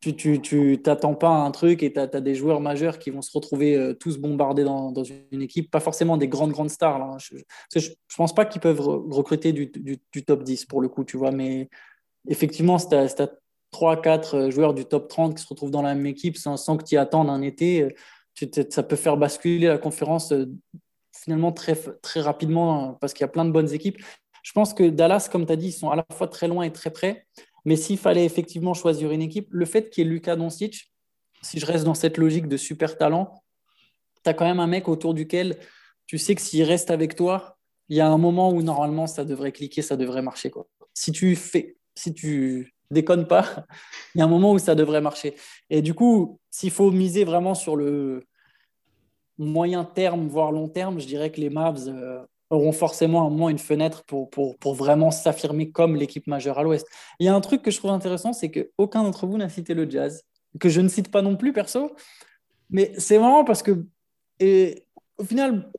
tu 0.00 0.80
t'attends 0.82 1.14
pas 1.14 1.28
à 1.28 1.40
un 1.40 1.50
truc 1.50 1.82
et 1.82 1.92
tu 1.92 2.00
as, 2.00 2.06
des 2.06 2.34
joueurs 2.34 2.60
majeurs 2.60 2.98
qui 2.98 3.10
vont 3.10 3.22
se 3.22 3.30
retrouver 3.32 3.76
euh, 3.76 3.94
tous 3.94 4.18
bombardés 4.18 4.64
dans, 4.64 4.90
dans, 4.90 5.04
une 5.04 5.42
équipe. 5.42 5.70
Pas 5.70 5.80
forcément 5.80 6.16
des 6.16 6.28
grandes, 6.28 6.52
grandes 6.52 6.70
stars. 6.70 6.98
Là. 6.98 7.16
Je 7.18 7.36
ne 7.78 7.94
pense 8.16 8.34
pas 8.34 8.44
qu'ils 8.44 8.60
peuvent 8.60 8.80
recruter 8.80 9.52
du, 9.52 9.66
du, 9.66 10.24
top 10.24 10.42
10 10.42 10.66
pour 10.66 10.80
le 10.80 10.88
coup, 10.88 11.04
tu 11.04 11.16
vois. 11.16 11.30
Mais 11.30 11.68
effectivement, 12.28 12.78
si 12.78 12.88
tu 12.88 12.94
as, 12.94 13.30
3-4 13.72 14.50
joueurs 14.50 14.72
du 14.72 14.84
top 14.84 15.08
30 15.08 15.34
qui 15.34 15.42
se 15.42 15.48
retrouvent 15.48 15.72
dans 15.72 15.82
la 15.82 15.96
même 15.96 16.06
équipe 16.06 16.36
sans, 16.36 16.56
sans 16.56 16.76
que 16.76 16.84
tu 16.84 16.94
y 16.94 16.98
attendes 16.98 17.28
un 17.28 17.42
été, 17.42 17.92
ça 18.70 18.82
peut 18.82 18.96
faire 18.96 19.16
basculer 19.16 19.66
la 19.66 19.78
conférence 19.78 20.32
euh, 20.32 20.46
finalement 21.12 21.52
très, 21.52 21.76
rapidement 22.16 22.90
hein, 22.90 22.98
parce 23.00 23.12
qu'il 23.12 23.22
y 23.22 23.24
a 23.24 23.28
plein 23.28 23.44
de 23.44 23.50
bonnes 23.50 23.72
équipes. 23.72 24.02
Je 24.42 24.52
pense 24.52 24.74
que 24.74 24.88
Dallas, 24.90 25.28
comme 25.30 25.46
tu 25.46 25.52
as 25.52 25.56
dit, 25.56 25.68
ils 25.68 25.72
sont 25.72 25.90
à 25.90 25.96
la 25.96 26.04
fois 26.12 26.28
très 26.28 26.48
loin 26.48 26.64
et 26.64 26.72
très 26.72 26.90
près. 26.90 27.26
Mais 27.64 27.76
s'il 27.76 27.96
fallait 27.96 28.26
effectivement 28.26 28.74
choisir 28.74 29.10
une 29.10 29.22
équipe, 29.22 29.48
le 29.50 29.64
fait 29.64 29.88
qu'il 29.88 30.04
y 30.04 30.06
ait 30.06 30.10
Lucas 30.10 30.36
Doncic, 30.36 30.92
si 31.40 31.58
je 31.58 31.66
reste 31.66 31.84
dans 31.84 31.94
cette 31.94 32.18
logique 32.18 32.48
de 32.48 32.56
super 32.56 32.98
talent, 32.98 33.42
tu 34.22 34.28
as 34.28 34.34
quand 34.34 34.44
même 34.44 34.60
un 34.60 34.66
mec 34.66 34.88
autour 34.88 35.14
duquel 35.14 35.58
tu 36.06 36.18
sais 36.18 36.34
que 36.34 36.42
s'il 36.42 36.62
reste 36.62 36.90
avec 36.90 37.16
toi, 37.16 37.58
il 37.88 37.96
y 37.96 38.00
a 38.00 38.08
un 38.08 38.18
moment 38.18 38.50
où 38.50 38.62
normalement 38.62 39.06
ça 39.06 39.24
devrait 39.24 39.52
cliquer, 39.52 39.82
ça 39.82 39.96
devrait 39.96 40.22
marcher. 40.22 40.50
Si 40.92 41.12
tu 41.12 41.34
fais, 41.36 41.76
si 41.94 42.12
tu 42.12 42.73
déconnes 42.94 43.26
pas, 43.26 43.66
il 44.14 44.18
y 44.18 44.22
a 44.22 44.24
un 44.24 44.28
moment 44.28 44.52
où 44.52 44.58
ça 44.58 44.74
devrait 44.74 45.00
marcher. 45.00 45.34
Et 45.70 45.82
du 45.82 45.94
coup, 45.94 46.38
s'il 46.50 46.70
faut 46.70 46.90
miser 46.90 47.24
vraiment 47.24 47.54
sur 47.54 47.76
le 47.76 48.24
moyen 49.38 49.84
terme, 49.84 50.28
voire 50.28 50.52
long 50.52 50.68
terme, 50.68 51.00
je 51.00 51.06
dirais 51.06 51.30
que 51.30 51.40
les 51.40 51.50
Mavs 51.50 51.88
euh, 51.88 52.20
auront 52.50 52.72
forcément 52.72 53.26
un 53.26 53.30
moins 53.30 53.50
une 53.50 53.58
fenêtre 53.58 54.04
pour, 54.04 54.30
pour, 54.30 54.56
pour 54.58 54.74
vraiment 54.74 55.10
s'affirmer 55.10 55.70
comme 55.70 55.96
l'équipe 55.96 56.26
majeure 56.26 56.58
à 56.58 56.62
l'Ouest. 56.62 56.86
Il 57.18 57.26
y 57.26 57.28
a 57.28 57.34
un 57.34 57.40
truc 57.40 57.62
que 57.62 57.70
je 57.70 57.78
trouve 57.78 57.90
intéressant, 57.90 58.32
c'est 58.32 58.50
qu'aucun 58.50 59.02
d'entre 59.02 59.26
vous 59.26 59.36
n'a 59.36 59.48
cité 59.48 59.74
le 59.74 59.90
Jazz, 59.90 60.22
que 60.60 60.68
je 60.68 60.80
ne 60.80 60.88
cite 60.88 61.10
pas 61.10 61.22
non 61.22 61.36
plus 61.36 61.52
perso, 61.52 61.94
mais 62.70 62.92
c'est 62.98 63.18
vraiment 63.18 63.44
parce 63.44 63.62
que, 63.62 63.84
et, 64.40 64.84
au 65.18 65.24
final, 65.24 65.70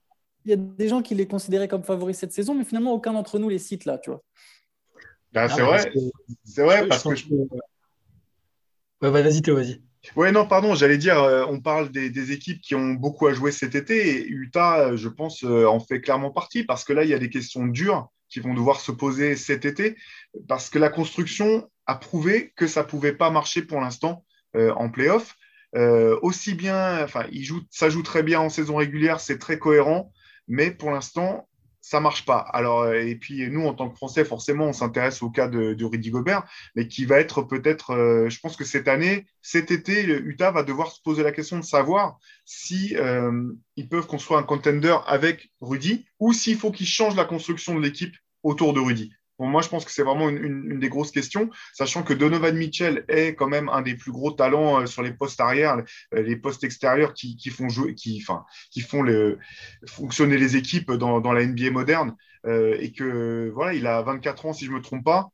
il 0.45 0.51
y 0.51 0.53
a 0.53 0.57
des 0.57 0.87
gens 0.87 1.01
qui 1.01 1.15
les 1.15 1.27
considéraient 1.27 1.67
comme 1.67 1.83
favoris 1.83 2.17
cette 2.17 2.31
saison, 2.31 2.53
mais 2.53 2.63
finalement, 2.63 2.93
aucun 2.93 3.13
d'entre 3.13 3.39
nous 3.39 3.49
les 3.49 3.59
cite 3.59 3.85
là, 3.85 3.97
tu 3.97 4.11
vois. 4.11 4.21
Ben, 5.35 5.49
c'est 5.49 5.61
vrai, 5.61 5.91
c'est 6.45 6.63
vrai, 6.63 6.87
parce 6.87 7.03
que... 7.03 7.09
vas-y 9.01 9.41
Théo, 9.41 9.55
vas-y. 9.55 9.81
Ouais, 10.15 10.31
non, 10.31 10.47
pardon, 10.47 10.75
j'allais 10.75 10.97
dire, 10.97 11.21
euh, 11.21 11.45
on 11.49 11.59
parle 11.59 11.89
des, 11.89 12.31
équipes 12.31 12.61
qui 12.61 12.73
ont 12.73 12.93
beaucoup 12.93 13.27
à 13.27 13.33
jouer 13.33 13.51
cet 13.51 13.75
été 13.75 14.21
et 14.21 14.27
Utah, 14.27 14.79
euh, 14.79 14.97
je 14.97 15.09
pense, 15.09 15.43
euh, 15.43 15.65
en 15.65 15.81
fait 15.81 15.99
clairement 15.99 16.31
partie 16.31 16.63
parce 16.63 16.85
que 16.85 16.93
là, 16.93 17.03
il 17.03 17.09
y 17.09 17.13
a 17.13 17.19
des 17.19 17.29
questions 17.29 17.67
dures 17.67 18.07
qui 18.29 18.39
vont 18.39 18.53
devoir 18.53 18.79
se 18.79 18.93
poser 18.93 19.35
cet 19.35 19.65
été 19.65 19.97
parce 20.47 20.69
que 20.69 20.79
la 20.79 20.89
construction 20.89 21.69
a 21.85 21.95
prouvé 21.95 22.53
que 22.55 22.65
ça 22.65 22.83
ne 22.83 22.87
pouvait 22.87 23.13
pas 23.13 23.29
marcher 23.29 23.61
pour 23.61 23.81
l'instant 23.81 24.23
en 24.53 24.89
playoff. 24.89 25.35
aussi 26.21 26.53
bien, 26.53 27.03
enfin, 27.03 27.25
ça 27.69 27.89
joue 27.89 28.03
très 28.03 28.23
bien 28.23 28.39
en 28.39 28.49
saison 28.49 28.77
régulière, 28.77 29.19
c'est 29.19 29.37
très 29.37 29.59
cohérent, 29.59 30.13
mais 30.47 30.71
pour 30.71 30.91
l'instant, 30.91 31.47
ça 31.85 31.99
marche 31.99 32.25
pas. 32.25 32.39
Alors, 32.39 32.81
euh, 32.81 32.99
et 33.05 33.15
puis 33.15 33.47
nous, 33.51 33.67
en 33.67 33.75
tant 33.75 33.87
que 33.89 33.95
Français, 33.95 34.25
forcément, 34.25 34.65
on 34.65 34.73
s'intéresse 34.73 35.21
au 35.21 35.29
cas 35.29 35.47
de, 35.47 35.83
Rudy 35.85 36.09
Gobert, 36.09 36.43
mais 36.75 36.87
qui 36.87 37.05
va 37.05 37.19
être 37.19 37.43
peut-être, 37.43 37.91
euh, 37.91 38.27
je 38.27 38.39
pense 38.39 38.57
que 38.57 38.63
cette 38.63 38.87
année, 38.87 39.27
cet 39.43 39.69
été, 39.69 40.03
Utah 40.03 40.49
va 40.49 40.63
devoir 40.63 40.91
se 40.91 40.99
poser 40.99 41.21
la 41.21 41.31
question 41.31 41.59
de 41.59 41.63
savoir 41.63 42.17
si 42.43 42.97
euh, 42.97 43.51
ils 43.75 43.87
peuvent 43.87 44.07
construire 44.07 44.39
un 44.39 44.43
contender 44.43 44.97
avec 45.05 45.51
Rudy 45.61 46.07
ou 46.19 46.33
s'il 46.33 46.57
faut 46.57 46.71
qu'ils 46.71 46.87
changent 46.87 47.15
la 47.15 47.25
construction 47.25 47.75
de 47.75 47.81
l'équipe 47.81 48.15
autour 48.41 48.73
de 48.73 48.79
Rudy 48.79 49.11
moi, 49.39 49.61
je 49.61 49.69
pense 49.69 49.85
que 49.85 49.91
c'est 49.91 50.03
vraiment 50.03 50.29
une, 50.29 50.79
des 50.79 50.89
grosses 50.89 51.11
questions, 51.11 51.49
sachant 51.73 52.03
que 52.03 52.13
Donovan 52.13 52.55
Mitchell 52.55 53.03
est 53.07 53.35
quand 53.35 53.47
même 53.47 53.69
un 53.69 53.81
des 53.81 53.95
plus 53.95 54.11
gros 54.11 54.31
talents 54.31 54.81
euh, 54.81 54.85
sur 54.85 55.03
les 55.03 55.11
postes 55.11 55.41
arrière, 55.41 55.77
euh, 56.13 56.21
les 56.21 56.37
postes 56.37 56.63
extérieurs 56.63 57.13
qui, 57.13 57.37
font 57.49 57.69
jouer, 57.69 57.95
qui, 57.95 58.23
qui 58.71 58.81
font 58.81 59.01
le, 59.01 59.39
fonctionner 59.87 60.37
les 60.37 60.55
équipes 60.55 60.91
dans, 60.91 61.33
la 61.33 61.45
NBA 61.45 61.71
moderne, 61.71 62.15
euh, 62.45 62.77
et 62.79 62.91
que 62.91 63.51
voilà, 63.53 63.73
il 63.73 63.87
a 63.87 64.01
24 64.01 64.45
ans 64.45 64.53
si 64.53 64.65
je 64.65 64.71
me 64.71 64.81
trompe 64.81 65.03
pas. 65.03 65.29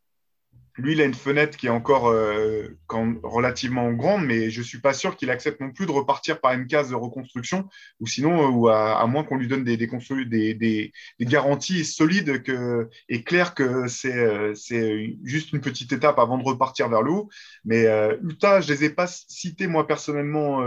Lui, 0.77 0.93
il 0.93 1.01
a 1.01 1.05
une 1.05 1.13
fenêtre 1.13 1.57
qui 1.57 1.67
est 1.67 1.71
encore 1.71 2.07
euh, 2.07 2.77
relativement 3.23 3.91
grande, 3.91 4.25
mais 4.25 4.49
je 4.49 4.59
ne 4.59 4.65
suis 4.65 4.79
pas 4.79 4.93
sûr 4.93 5.15
qu'il 5.15 5.29
accepte 5.29 5.59
non 5.59 5.71
plus 5.71 5.85
de 5.85 5.91
repartir 5.91 6.39
par 6.39 6.53
une 6.53 6.67
case 6.67 6.89
de 6.89 6.95
reconstruction, 6.95 7.67
ou 7.99 8.07
sinon, 8.07 8.43
euh, 8.43 8.49
ou 8.49 8.69
à, 8.69 9.05
moins 9.07 9.23
qu'on 9.23 9.37
lui 9.37 9.47
donne 9.47 9.63
des, 9.63 10.91
garanties 11.19 11.85
solides 11.85 12.43
que, 12.43 12.89
et 13.09 13.23
claires 13.23 13.53
que 13.53 13.87
c'est 13.87 15.17
juste 15.23 15.51
une 15.51 15.61
petite 15.61 15.91
étape 15.91 16.19
avant 16.19 16.37
de 16.37 16.43
repartir 16.43 16.89
vers 16.89 17.01
le 17.01 17.11
haut. 17.11 17.29
Mais 17.65 17.85
Utah, 18.23 18.61
je 18.61 18.71
ne 18.71 18.77
les 18.77 18.85
ai 18.85 18.89
pas 18.89 19.07
cités 19.07 19.67
moi 19.67 19.87
personnellement 19.87 20.65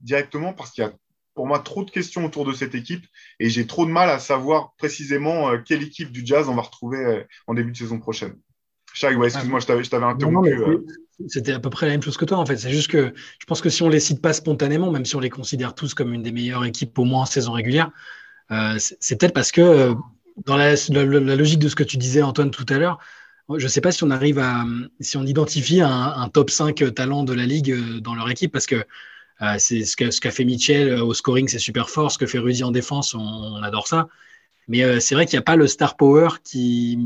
directement 0.00 0.52
parce 0.52 0.70
qu'il 0.70 0.84
y 0.84 0.86
a 0.86 0.92
pour 1.34 1.46
moi 1.46 1.58
trop 1.58 1.84
de 1.84 1.90
questions 1.90 2.24
autour 2.24 2.44
de 2.44 2.52
cette 2.52 2.74
équipe 2.74 3.04
et 3.40 3.48
j'ai 3.48 3.66
trop 3.66 3.86
de 3.86 3.90
mal 3.90 4.10
à 4.10 4.18
savoir 4.18 4.74
précisément 4.76 5.58
quelle 5.62 5.82
équipe 5.82 6.12
du 6.12 6.24
Jazz 6.24 6.48
on 6.48 6.54
va 6.54 6.62
retrouver 6.62 7.24
en 7.46 7.54
début 7.54 7.72
de 7.72 7.76
saison 7.76 7.98
prochaine. 7.98 8.36
Chag, 8.94 9.16
excuse-moi, 9.22 9.60
je 9.60 9.66
t'avais 9.66 10.04
interrompu. 10.04 10.52
Euh. 10.52 10.84
C'était 11.28 11.52
à 11.52 11.60
peu 11.60 11.70
près 11.70 11.86
la 11.86 11.92
même 11.92 12.02
chose 12.02 12.16
que 12.16 12.24
toi, 12.24 12.38
en 12.38 12.46
fait. 12.46 12.56
C'est 12.56 12.70
juste 12.70 12.90
que 12.90 13.12
je 13.38 13.46
pense 13.46 13.60
que 13.60 13.70
si 13.70 13.82
on 13.82 13.88
les 13.88 14.00
cite 14.00 14.20
pas 14.20 14.32
spontanément, 14.32 14.90
même 14.90 15.04
si 15.04 15.16
on 15.16 15.20
les 15.20 15.30
considère 15.30 15.74
tous 15.74 15.94
comme 15.94 16.12
une 16.12 16.22
des 16.22 16.32
meilleures 16.32 16.64
équipes, 16.64 16.98
au 16.98 17.04
moins 17.04 17.22
en 17.22 17.26
saison 17.26 17.52
régulière, 17.52 17.90
euh, 18.50 18.76
c'est 18.78 19.18
peut-être 19.18 19.34
parce 19.34 19.52
que 19.52 19.60
euh, 19.60 19.94
dans 20.46 20.56
la, 20.56 20.74
logique 21.36 21.58
de 21.58 21.68
ce 21.68 21.76
que 21.76 21.84
tu 21.84 21.96
disais, 21.96 22.22
Antoine, 22.22 22.50
tout 22.50 22.66
à 22.68 22.78
l'heure, 22.78 22.98
je 23.54 23.62
ne 23.62 23.68
sais 23.68 23.80
pas 23.80 23.92
si 23.92 24.02
on 24.04 24.10
arrive 24.10 24.38
à, 24.38 24.64
si 25.00 25.16
on 25.16 25.24
identifie 25.24 25.80
un, 25.80 26.28
top 26.28 26.50
5 26.50 26.94
talent 26.94 27.22
de 27.22 27.34
la 27.34 27.44
ligue 27.44 28.00
dans 28.00 28.14
leur 28.14 28.30
équipe, 28.30 28.52
parce 28.52 28.66
que 28.66 28.84
c'est 29.58 29.84
ce 29.84 29.96
qu'a 29.96 30.10
ce 30.10 30.20
fait 30.30 30.44
Mitchell 30.44 30.94
au 31.00 31.12
scoring, 31.12 31.48
c'est 31.48 31.58
super 31.58 31.90
fort. 31.90 32.10
Ce 32.10 32.18
que 32.18 32.26
fait 32.26 32.38
Rudy 32.38 32.64
en 32.64 32.70
défense, 32.70 33.14
on 33.14 33.62
adore 33.62 33.88
ça. 33.88 34.08
Mais 34.68 34.82
euh, 34.84 35.00
c'est 35.00 35.14
vrai 35.14 35.26
qu'il 35.26 35.36
n'y 35.36 35.42
a 35.42 35.44
pas 35.44 35.56
le 35.56 35.66
star 35.66 35.96
power 35.96 36.28
qui, 36.44 36.98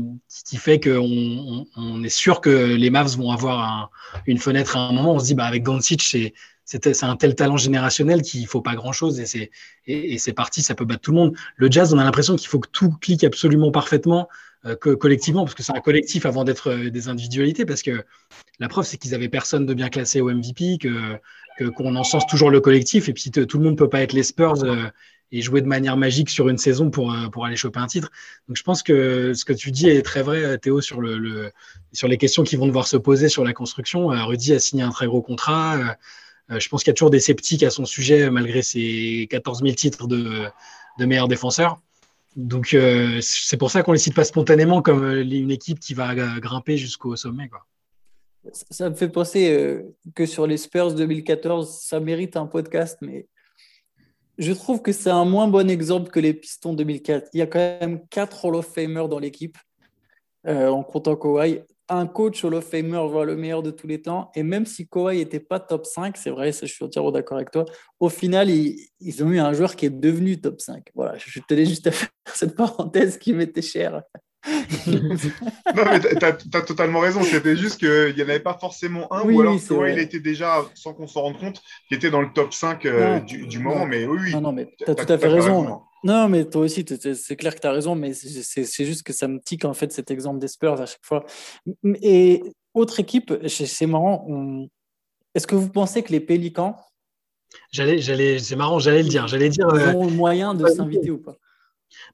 fait 0.57 0.79
qu'on 0.79 1.65
on, 1.75 2.03
est 2.03 2.09
sûr 2.09 2.41
que 2.41 2.49
les 2.49 2.89
Mavs 2.89 3.17
vont 3.17 3.31
avoir 3.31 3.89
une 4.25 4.37
fenêtre 4.37 4.77
à 4.77 4.81
un 4.81 4.91
moment. 4.91 5.15
On 5.15 5.19
se 5.19 5.25
dit, 5.25 5.35
bah, 5.35 5.45
avec 5.45 5.63
Doncic, 5.63 6.01
c'est 6.01 7.03
un 7.03 7.15
tel 7.15 7.35
talent 7.35 7.57
générationnel 7.57 8.21
qu'il 8.21 8.41
ne 8.41 8.47
faut 8.47 8.61
pas 8.61 8.75
grand-chose 8.75 9.19
et 9.19 9.25
c'est 9.25 9.51
et, 9.85 10.17
c'est 10.17 10.33
parti, 10.33 10.61
ça 10.61 10.75
peut 10.75 10.85
battre 10.85 11.01
tout 11.01 11.11
le 11.11 11.17
monde. 11.17 11.35
Le 11.55 11.71
jazz, 11.71 11.93
on 11.93 11.97
a 11.97 12.03
l'impression 12.03 12.35
qu'il 12.35 12.47
faut 12.47 12.59
que 12.59 12.69
tout 12.69 12.91
clique 13.01 13.23
absolument 13.23 13.71
parfaitement, 13.71 14.27
euh, 14.65 14.75
que 14.75 14.91
collectivement, 14.91 15.43
parce 15.43 15.55
que 15.55 15.63
c'est 15.63 15.75
un 15.75 15.81
collectif 15.81 16.25
avant 16.25 16.43
d'être 16.43 16.69
euh, 16.71 16.89
des 16.89 17.07
individualités, 17.07 17.65
parce 17.65 17.81
que 17.81 18.03
la 18.59 18.67
preuve, 18.67 18.85
c'est 18.85 18.97
qu'ils 18.97 19.15
avaient 19.15 19.29
personne 19.29 19.65
de 19.65 19.73
bien 19.73 19.89
classé 19.89 20.21
au 20.21 20.29
MVP, 20.31 20.77
que 20.79 21.19
qu'on 21.75 21.95
encense 21.95 22.27
toujours 22.27 22.51
le 22.51 22.61
collectif, 22.61 23.09
et 23.09 23.13
puis 23.13 23.31
tout 23.31 23.57
le 23.57 23.63
monde 23.63 23.73
ne 23.73 23.77
peut 23.77 23.89
pas 23.89 24.01
être 24.01 24.13
les 24.13 24.21
Spurs 24.21 24.63
et 25.31 25.41
jouer 25.41 25.61
de 25.61 25.67
manière 25.67 25.97
magique 25.97 26.29
sur 26.29 26.49
une 26.49 26.57
saison 26.57 26.89
pour, 26.89 27.11
euh, 27.11 27.27
pour 27.27 27.45
aller 27.45 27.55
choper 27.55 27.79
un 27.79 27.87
titre. 27.87 28.11
Donc 28.47 28.57
je 28.57 28.63
pense 28.63 28.83
que 28.83 29.33
ce 29.33 29.45
que 29.45 29.53
tu 29.53 29.71
dis 29.71 29.89
est 29.89 30.01
très 30.01 30.21
vrai, 30.21 30.43
euh, 30.43 30.57
Théo, 30.57 30.81
sur, 30.81 31.01
le, 31.01 31.51
sur 31.91 32.07
les 32.07 32.17
questions 32.17 32.43
qui 32.43 32.55
vont 32.55 32.67
devoir 32.67 32.87
se 32.87 32.97
poser 32.97 33.29
sur 33.29 33.43
la 33.43 33.53
construction. 33.53 34.11
Euh, 34.11 34.23
Rudy 34.23 34.53
a 34.53 34.59
signé 34.59 34.83
un 34.83 34.91
très 34.91 35.07
gros 35.07 35.21
contrat. 35.21 35.97
Je 36.49 36.69
pense 36.69 36.83
qu'il 36.83 36.91
y 36.91 36.91
a 36.91 36.93
toujours 36.93 37.09
des 37.09 37.19
sceptiques 37.19 37.63
à 37.63 37.69
son 37.69 37.83
sujet, 37.83 38.29
malgré 38.29 38.61
ses 38.61 39.27
14 39.29 39.63
000 39.63 39.73
titres 39.75 40.07
de, 40.07 40.45
de 40.97 41.05
meilleur 41.05 41.27
défenseur. 41.27 41.81
Donc 42.37 42.73
c'est 43.19 43.57
pour 43.57 43.69
ça 43.69 43.83
qu'on 43.83 43.91
ne 43.91 43.97
les 43.97 44.01
cite 44.01 44.15
pas 44.15 44.23
spontanément 44.23 44.81
comme 44.81 45.11
une 45.11 45.51
équipe 45.51 45.81
qui 45.81 45.93
va 45.93 46.15
grimper 46.39 46.77
jusqu'au 46.77 47.17
sommet. 47.17 47.49
Quoi. 47.49 47.65
Ça 48.53 48.89
me 48.89 48.95
fait 48.95 49.09
penser 49.09 49.83
que 50.15 50.25
sur 50.25 50.47
les 50.47 50.55
Spurs 50.55 50.93
2014, 50.93 51.81
ça 51.81 51.99
mérite 51.99 52.37
un 52.37 52.45
podcast, 52.45 52.97
mais 53.01 53.27
je 54.37 54.53
trouve 54.53 54.81
que 54.81 54.91
c'est 54.91 55.09
un 55.09 55.25
moins 55.25 55.47
bon 55.47 55.69
exemple 55.69 56.11
que 56.11 56.19
les 56.19 56.33
Pistons 56.33 56.73
2004. 56.73 57.29
Il 57.33 57.39
y 57.39 57.41
a 57.41 57.47
quand 57.47 57.59
même 57.59 58.07
quatre 58.09 58.45
Hall 58.45 58.55
of 58.55 58.67
Famers 58.67 59.07
dans 59.07 59.19
l'équipe, 59.19 59.57
euh, 60.47 60.69
en 60.69 60.83
comptant 60.83 61.15
Kawhi. 61.15 61.61
Un 61.89 62.05
coach 62.05 62.43
Hall 62.43 62.53
of 62.53 62.65
Famer 62.65 63.07
voit 63.07 63.25
le 63.25 63.37
meilleur 63.37 63.63
de 63.63 63.71
tous 63.71 63.87
les 63.87 64.01
temps. 64.01 64.29
Et 64.35 64.43
même 64.43 64.65
si 64.65 64.87
Kawhi 64.87 65.19
n'était 65.19 65.39
pas 65.39 65.59
top 65.59 65.85
5, 65.85 66.17
c'est 66.17 66.29
vrai, 66.29 66.51
je 66.51 66.65
suis 66.65 66.83
entièrement 66.83 67.11
d'accord 67.11 67.37
avec 67.37 67.49
toi, 67.49 67.63
au 67.99 68.09
final, 68.09 68.49
ils, 68.49 69.23
ont 69.23 69.29
eu 69.29 69.39
un 69.39 69.53
joueur 69.53 69.75
qui 69.75 69.85
est 69.85 69.89
devenu 69.89 70.39
top 70.39 70.59
5. 70.59 70.89
Voilà, 70.93 71.17
je 71.17 71.39
tenais 71.47 71.65
juste 71.65 71.87
à 71.87 71.91
faire 71.93 72.09
cette 72.33 72.55
parenthèse 72.55 73.17
qui 73.17 73.33
m'était 73.33 73.61
chère 73.61 74.01
non, 74.45 75.83
mais 75.85 75.99
tu 75.99 76.25
as, 76.25 76.61
totalement 76.61 76.99
raison. 76.99 77.21
C'était 77.23 77.55
juste 77.55 77.79
qu'il 77.79 78.15
n'y 78.15 78.21
en 78.21 78.29
avait 78.29 78.39
pas 78.39 78.57
forcément 78.59 79.11
un, 79.13 79.23
ou 79.23 79.41
alors 79.41 79.59
il 79.87 79.99
était 79.99 80.19
déjà, 80.19 80.65
sans 80.75 80.93
qu'on 80.93 81.07
s'en 81.07 81.21
rende 81.21 81.39
compte, 81.39 81.61
qui 81.87 81.95
était 81.95 82.09
dans 82.09 82.21
le 82.21 82.31
top 82.33 82.53
5 82.53 82.85
euh, 82.85 83.19
du, 83.19 83.59
moment. 83.59 83.85
Mais 83.85 84.05
oui, 84.05 84.31
non, 84.33 84.41
non 84.41 84.51
mais 84.51 84.67
tu 84.77 84.89
as, 84.89 84.95
tout 84.95 85.11
à 85.11 85.17
fait 85.17 85.27
raison. 85.27 85.81
Non, 86.03 86.29
mais 86.29 86.45
toi 86.45 86.61
aussi, 86.61 86.85
c'est 87.15 87.35
clair 87.35 87.55
que 87.55 87.59
tu 87.59 87.67
as 87.67 87.71
raison, 87.71 87.95
mais 87.95 88.13
c'est 88.13 88.85
juste 88.85 89.03
que 89.03 89.13
ça 89.13 89.27
me 89.27 89.39
tique 89.39 89.65
en 89.65 89.73
fait 89.73 89.91
cet 89.91 90.11
exemple 90.11 90.39
des 90.39 90.47
Spurs 90.47 90.79
à 90.79 90.85
chaque 90.85 91.05
fois. 91.05 91.25
Et 92.01 92.43
autre 92.73 92.99
équipe, 92.99 93.33
c'est 93.47 93.87
marrant. 93.87 94.67
Est-ce 95.35 95.47
que 95.47 95.55
vous 95.55 95.69
pensez 95.69 96.03
que 96.03 96.11
les 96.11 96.19
Pélicans. 96.19 96.77
J'allais, 97.71 98.39
c'est 98.39 98.55
marrant, 98.55 98.77
j'allais 98.77 99.03
le 99.03 99.09
dire. 99.09 99.27
J'allais 99.27 99.49
dire. 99.49 99.67
Ils 99.73 99.95
ont 99.95 100.05
le 100.05 100.13
moyen 100.13 100.53
de 100.53 100.67
s'inviter 100.67 101.11
ou 101.11 101.17
pas? 101.17 101.35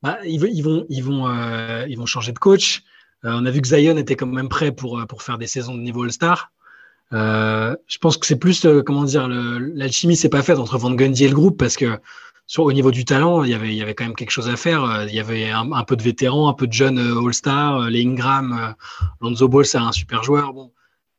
Bah, 0.01 0.19
euh, 0.23 1.85
ils 1.87 1.97
vont 1.97 2.05
changer 2.05 2.31
de 2.31 2.39
coach. 2.39 2.83
Euh, 3.25 3.31
on 3.33 3.45
a 3.45 3.51
vu 3.51 3.61
que 3.61 3.67
Zion 3.67 3.97
était 3.97 4.15
quand 4.15 4.27
même 4.27 4.49
prêt 4.49 4.71
pour, 4.71 4.99
euh, 4.99 5.05
faire 5.19 5.37
des 5.37 5.47
saisons 5.47 5.75
de 5.75 5.81
niveau 5.81 6.03
All-Star. 6.03 6.51
je 7.11 7.97
pense 8.01 8.17
que 8.17 8.25
c'est 8.25 8.39
plus, 8.39 8.65
comment 8.85 9.03
dire, 9.03 9.27
l'alchimie 9.27 10.15
s'est 10.15 10.29
pas 10.29 10.41
faite 10.41 10.57
entre 10.59 10.77
Van 10.77 10.91
Gundy 10.91 11.25
et 11.25 11.29
le 11.29 11.35
groupe 11.35 11.57
parce 11.57 11.77
que 11.77 11.99
au 12.57 12.73
niveau 12.73 12.91
du 12.91 13.05
talent, 13.05 13.43
il 13.43 13.51
y, 13.51 13.53
avait, 13.53 13.95
quand 13.95 14.03
même 14.03 14.15
quelque 14.15 14.31
chose 14.31 14.49
à 14.49 14.57
faire. 14.57 15.05
Il 15.07 15.15
y 15.15 15.19
avait 15.19 15.49
un, 15.49 15.83
peu 15.85 15.95
de 15.95 16.03
vétérans, 16.03 16.49
un 16.49 16.53
peu 16.53 16.67
de 16.67 16.73
jeunes 16.73 16.99
All-Star, 16.99 17.89
les 17.89 18.03
Ingram, 18.03 18.75
Lonzo 19.21 19.47
Ball, 19.47 19.65
c'est 19.65 19.77
un 19.77 19.91
super 19.91 20.23
joueur. 20.23 20.53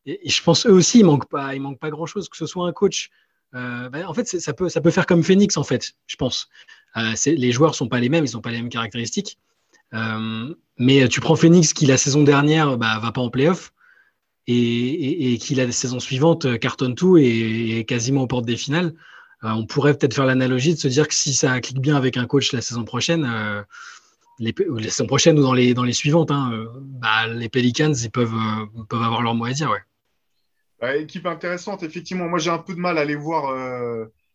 Je 0.07 0.43
pense 0.43 0.67
eux 0.67 0.73
aussi, 0.73 1.01
il 1.01 1.07
manque 1.07 1.29
pas, 1.29 1.57
manque 1.57 1.79
pas 1.79 1.91
grand-chose, 1.91 2.29
que 2.29 2.37
ce 2.37 2.47
soit 2.47 2.69
un 2.69 2.73
coach. 2.73 3.11
Bah, 3.53 3.91
en 4.07 4.13
fait, 4.15 4.27
ça 4.27 4.53
peut, 4.53 4.69
ça 4.69 4.81
peut 4.81 4.91
faire 4.91 5.07
comme 5.07 5.23
Phoenix, 5.25 5.57
en 5.57 5.65
fait, 5.65 5.95
je 6.07 6.17
pense. 6.17 6.49
Euh, 6.97 7.15
les 7.27 7.53
joueurs 7.53 7.75
sont 7.75 7.89
pas 7.89 8.01
les 8.01 8.09
mêmes, 8.09 8.25
ils 8.25 8.35
n'ont 8.35 8.41
pas 8.41 8.51
les 8.51 8.59
mêmes 8.59 8.69
caractéristiques. 8.69 9.39
Euh, 9.95 10.55
mais 10.79 11.09
tu 11.09 11.21
prends 11.21 11.37
Phoenix 11.37 11.73
qui 11.73 11.87
la 11.87 11.97
saison 11.97 12.23
dernière 12.23 12.77
bah, 12.77 12.99
va 13.01 13.13
pas 13.13 13.21
en 13.21 13.31
playoff 13.31 13.73
et, 14.47 15.33
et, 15.33 15.39
qui 15.39 15.55
la 15.55 15.71
saison 15.71 16.01
suivante 16.01 16.45
euh, 16.47 16.57
cartonne 16.59 16.95
tout 16.95 17.17
et 17.17 17.79
est 17.79 17.85
quasiment 17.85 18.23
aux 18.23 18.27
portes 18.27 18.47
des 18.47 18.57
finales. 18.57 18.95
on 19.43 19.67
pourrait 19.67 19.97
peut-être 19.97 20.15
faire 20.15 20.27
l'analogie 20.27 20.75
de 20.75 20.79
se 20.79 20.89
dire 20.89 21.09
que 21.09 21.15
si 21.15 21.35
ça 21.35 21.61
clique 21.61 21.81
bien 21.81 21.97
avec 21.97 22.17
un 22.17 22.27
coach 22.27 22.53
la 22.53 22.61
saison 22.61 22.85
prochaine, 22.85 23.23
la 24.39 24.91
saison 24.91 25.07
prochaine 25.07 25.39
ou 25.39 25.43
dans 25.43 25.53
les, 25.53 25.93
suivantes, 25.93 26.31
hein, 26.31 26.67
bah, 26.81 27.27
les 27.29 27.49
Pelicans 27.49 27.95
ils 27.95 28.11
peuvent, 28.11 28.35
avoir 28.91 29.23
leur 29.23 29.35
mot 29.35 29.45
à 29.45 29.53
dire. 29.53 29.73
Bah, 30.81 30.97
équipe 30.97 31.27
intéressante, 31.27 31.83
effectivement. 31.83 32.29
Moi, 32.29 32.39
j'ai 32.39 32.51
un 32.51 32.59
peu 32.59 32.75
de 32.75 32.81
mal 32.81 32.99
à 32.99 33.05
les 33.05 33.17
voir 33.17 33.55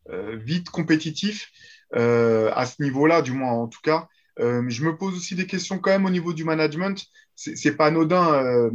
vite 0.07 0.69
compétitifs. 0.69 1.51
Euh, 1.95 2.51
à 2.53 2.65
ce 2.65 2.81
niveau-là, 2.81 3.21
du 3.21 3.31
moins 3.31 3.51
en 3.51 3.67
tout 3.67 3.81
cas. 3.81 4.07
Euh, 4.39 4.63
je 4.69 4.83
me 4.83 4.95
pose 4.95 5.15
aussi 5.15 5.35
des 5.35 5.47
questions 5.47 5.79
quand 5.79 5.91
même 5.91 6.05
au 6.05 6.09
niveau 6.09 6.33
du 6.33 6.43
management. 6.43 7.03
C'est 7.35 7.75
pas 7.75 7.87
anodin. 7.87 8.33
Euh, 8.33 8.69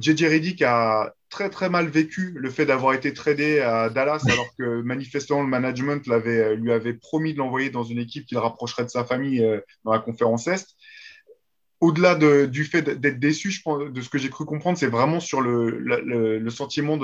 JJ 0.00 0.24
Reddick 0.24 0.62
a 0.62 1.14
très 1.28 1.50
très 1.50 1.68
mal 1.68 1.86
vécu 1.88 2.34
le 2.36 2.50
fait 2.50 2.66
d'avoir 2.66 2.94
été 2.94 3.12
tradé 3.12 3.60
à 3.60 3.90
Dallas 3.90 4.24
alors 4.28 4.48
que 4.58 4.82
manifestement 4.82 5.42
le 5.42 5.48
management 5.48 6.06
l'avait, 6.06 6.56
lui 6.56 6.72
avait 6.72 6.94
promis 6.94 7.32
de 7.32 7.38
l'envoyer 7.38 7.70
dans 7.70 7.84
une 7.84 7.98
équipe 7.98 8.26
qui 8.26 8.34
le 8.34 8.40
rapprocherait 8.40 8.84
de 8.84 8.90
sa 8.90 9.04
famille 9.04 9.44
dans 9.84 9.92
la 9.92 10.00
conférence 10.00 10.48
Est. 10.48 10.66
Au-delà 11.80 12.16
de, 12.16 12.46
du 12.46 12.64
fait 12.64 12.82
d'être 12.82 13.20
déçu, 13.20 13.50
je 13.50 13.62
pense, 13.62 13.92
de 13.92 14.00
ce 14.00 14.08
que 14.08 14.18
j'ai 14.18 14.30
cru 14.30 14.46
comprendre, 14.46 14.78
c'est 14.78 14.86
vraiment 14.86 15.20
sur 15.20 15.40
le, 15.40 15.70
le, 15.78 16.38
le 16.38 16.50
sentiment 16.50 16.98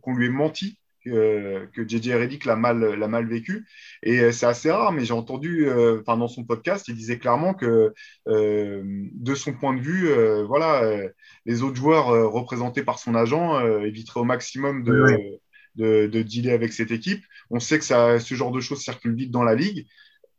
qu'on 0.00 0.14
lui 0.14 0.26
ait 0.26 0.30
menti 0.30 0.78
que, 1.04 1.66
que 1.72 1.86
JJ 1.86 2.14
Reddick 2.14 2.44
l'a 2.44 2.56
mal, 2.56 2.80
l'a 2.80 3.08
mal 3.08 3.26
vécu. 3.26 3.66
Et 4.02 4.20
euh, 4.20 4.32
c'est 4.32 4.46
assez 4.46 4.70
rare, 4.70 4.92
mais 4.92 5.04
j'ai 5.04 5.12
entendu, 5.12 5.68
euh, 5.68 6.00
enfin, 6.00 6.16
dans 6.16 6.28
son 6.28 6.44
podcast, 6.44 6.88
il 6.88 6.96
disait 6.96 7.18
clairement 7.18 7.54
que, 7.54 7.92
euh, 8.28 8.82
de 8.84 9.34
son 9.34 9.52
point 9.52 9.74
de 9.74 9.80
vue, 9.80 10.08
voilà, 10.46 10.82
les 11.46 11.62
autres 11.62 11.76
joueurs 11.76 12.06
représentés 12.32 12.82
par 12.82 12.98
son 12.98 13.14
agent 13.14 13.60
éviteraient 13.82 14.20
au 14.20 14.24
maximum 14.24 14.82
de, 14.82 15.40
de, 15.76 16.06
de, 16.06 16.22
dealer 16.22 16.52
avec 16.52 16.72
cette 16.72 16.90
équipe. 16.90 17.22
On 17.50 17.60
sait 17.60 17.78
que 17.78 17.84
ça, 17.84 18.18
ce 18.18 18.34
genre 18.34 18.52
de 18.52 18.60
choses 18.60 18.80
circule 18.80 19.14
vite 19.14 19.30
dans 19.30 19.42
la 19.44 19.54
ligue. 19.54 19.86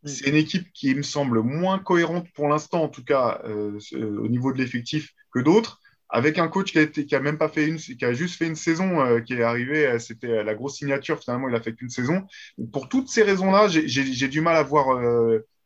C'est 0.04 0.28
une 0.28 0.36
équipe 0.36 0.72
qui 0.72 0.94
me 0.94 1.02
semble 1.02 1.42
moins 1.42 1.80
cohérente 1.80 2.28
pour 2.36 2.48
l'instant, 2.48 2.84
en 2.84 2.90
tout 2.90 3.04
cas 3.04 3.42
au 3.46 4.28
niveau 4.28 4.52
de 4.52 4.58
l'effectif, 4.58 5.14
que 5.32 5.40
d'autres 5.40 5.80
avec 6.10 6.38
un 6.38 6.48
coach 6.48 6.72
qui 6.72 6.80
a, 6.80 6.82
été, 6.82 7.06
qui 7.06 7.16
a 7.16 7.20
même 7.20 7.38
pas 7.38 7.50
fait 7.50 7.68
une, 7.68 7.78
qui 7.78 8.06
a 8.06 8.14
juste 8.14 8.38
fait 8.38 8.48
une 8.48 8.56
saison, 8.56 9.02
euh, 9.02 9.20
qui 9.22 9.34
est 9.34 9.44
arrivé, 9.44 9.88
euh, 9.88 10.00
c'était 10.00 10.28
euh, 10.28 10.44
la 10.44 10.54
grosse 10.54 10.78
signature. 10.78 11.20
Finalement, 11.20 11.50
il 11.50 11.56
a 11.56 11.62
fait 11.62 11.74
qu'une 11.74 11.90
saison. 11.90 12.24
Pour 12.72 12.90
toutes 12.90 13.10
ces 13.10 13.24
raisons-là, 13.24 13.68
j'ai 13.68 14.28
du 14.28 14.42
mal 14.42 14.56
à 14.56 14.64
voir, 14.64 14.98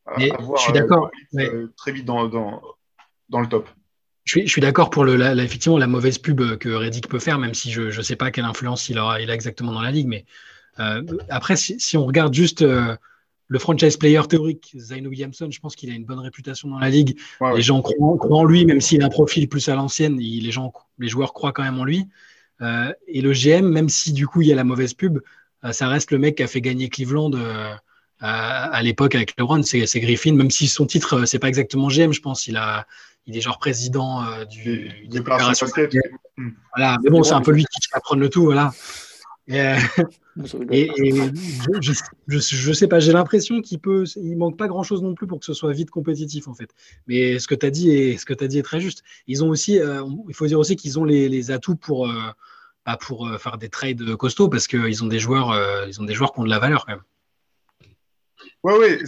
à, 0.05 0.19
je 0.19 0.61
suis 0.61 0.73
d'accord, 0.73 1.11
très 1.77 1.91
vite 1.91 2.05
dans, 2.05 2.27
dans, 2.27 2.61
dans, 3.29 3.41
le 3.41 3.47
top. 3.47 3.69
Je 4.23 4.31
suis, 4.31 4.47
je 4.47 4.51
suis 4.51 4.61
d'accord 4.61 4.89
pour 4.89 5.03
le, 5.03 5.15
la, 5.15 5.35
effectivement 5.35 5.77
la 5.77 5.87
mauvaise 5.87 6.17
pub 6.17 6.57
que 6.57 6.69
Reddick 6.69 7.07
peut 7.07 7.19
faire, 7.19 7.37
même 7.37 7.53
si 7.53 7.71
je 7.71 7.95
ne 7.95 8.01
sais 8.01 8.15
pas 8.15 8.31
quelle 8.31 8.45
influence 8.45 8.89
il, 8.89 8.97
aura, 8.97 9.21
il 9.21 9.29
a 9.29 9.33
exactement 9.33 9.71
dans 9.73 9.81
la 9.81 9.91
ligue. 9.91 10.07
Mais 10.07 10.25
après, 11.29 11.57
si, 11.57 11.79
si, 11.79 11.97
on 11.97 12.05
regarde 12.05 12.33
juste 12.33 12.63
le 13.50 13.58
franchise 13.58 13.97
player 13.97 14.22
théorique, 14.30 14.76
Zayn 14.78 15.06
Williamson, 15.08 15.50
je 15.52 15.60
pense 15.60 15.76
qu'il 15.76 15.89
a 15.89 15.95
une 15.95 16.06
bonne 16.06 16.20
réputation 16.20 16.70
dans 16.70 16.78
la 16.78 16.89
ligue. 16.89 17.20
les 17.56 17.62
gens 17.62 17.82
croient, 17.82 18.38
en 18.38 18.45
lui, 18.45 18.64
même 18.64 18.80
s'il 18.80 19.02
a 19.02 19.08
un 19.08 19.10
profil 19.10 19.50
plus 19.50 19.68
à 19.70 19.76
l'ancienne, 19.76 20.18
les, 20.18 20.52
gens, 20.52 20.72
les 21.00 21.08
joueurs 21.08 21.34
croient 21.34 21.52
quand 21.52 21.64
même 21.64 21.80
en 21.80 21.84
lui. 21.84 22.08
Euh, 22.62 22.93
et 23.08 23.22
le 23.22 23.34
GM, 23.34 23.68
même 23.68 23.89
si 23.89 24.14
du 24.14 24.28
coup 24.28 24.41
il 24.41 24.50
y 24.50 24.54
a 24.54 24.56
la 24.56 24.64
mauvaise 24.64 24.93
pub, 24.93 25.20
euh, 25.64 25.72
ça 25.72 25.88
reste 25.88 26.12
le 26.12 26.20
mec 26.20 26.36
qui 26.36 26.43
a 26.43 26.47
fait 26.47 26.62
gagner 26.62 26.89
Cleveland 26.89 27.32
euh, 27.34 27.74
à, 28.20 28.82
l'époque 28.84 29.16
avec 29.16 29.34
LeBron, 29.38 29.64
c'est 29.64 30.00
Griffin, 30.00 30.34
même 30.34 30.52
si 30.52 30.68
son 30.68 30.86
titre, 30.86 31.26
c'est 31.26 31.39
pas 31.39 31.47
exactement 31.47 31.88
GM, 31.88 32.12
je 32.12 32.22
pense. 32.22 32.47
Il, 32.47 32.58
a, 32.58 32.86
il 33.26 33.36
est 33.36 33.41
genre 33.41 33.58
président 33.58 34.26
du, 34.45 34.91
des 35.08 35.20
opérations 35.20 35.68
Voilà, 36.76 36.97
mais 37.02 37.10
bon, 37.10 37.24
c'est 37.24 37.34
un 37.34 37.41
peu 37.41 37.52
lui 37.52 37.64
qui 37.64 37.89
va 37.93 38.02
prendre 38.02 38.22
le 38.22 38.30
tout, 38.30 38.43
voilà. 38.43 38.74
Et, 39.47 39.58
je, 40.45 41.93
je, 42.27 42.73
sais 42.73 42.87
pas, 42.87 42.99
j'ai 42.99 43.11
l'impression 43.11 43.61
qu'il 43.61 43.79
peut, 43.79 44.05
il 44.15 44.37
manque 44.37 44.57
pas 44.57 44.67
grand 44.67 44.83
chose 44.83 45.01
non 45.01 45.13
plus 45.13 45.27
pour 45.27 45.39
que 45.39 45.45
ce 45.45 45.53
soit 45.53 45.73
vite 45.73 45.89
compétitif 45.89 46.47
en 46.47 46.53
fait. 46.53 46.73
Mais 47.07 47.39
ce 47.39 47.47
que 47.47 47.55
tu 47.55 47.65
as 47.65 47.71
dit 47.71 47.91
est, 47.91 48.17
ce 48.17 48.25
que 48.25 48.33
as 48.43 48.47
dit 48.47 48.59
est 48.59 48.63
très 48.63 48.79
juste. 48.79 49.03
Ils 49.27 49.43
ont 49.43 49.49
aussi, 49.49 49.79
euh, 49.79 50.03
il 50.27 50.33
faut 50.35 50.47
dire 50.47 50.59
aussi 50.59 50.75
qu'ils 50.75 50.99
ont 50.99 51.03
les, 51.03 51.51
atouts 51.51 51.75
pour, 51.75 52.07
euh, 52.07 52.13
bah, 52.85 52.97
pour 52.97 53.27
euh, 53.27 53.37
faire 53.37 53.57
des 53.57 53.69
trades 53.69 54.15
costauds 54.15 54.49
parce 54.49 54.67
qu'ils 54.67 55.03
ont 55.03 55.07
des 55.07 55.19
joueurs, 55.19 55.53
ils 55.87 55.99
ont 56.01 56.05
des 56.05 56.13
joueurs 56.13 56.31
qui 56.31 56.39
ont 56.39 56.45
de 56.45 56.49
la 56.49 56.59
valeur 56.59 56.85
quand 56.85 56.93
même. 56.93 57.03
Ouais, 58.63 58.77
ouais, 58.77 58.99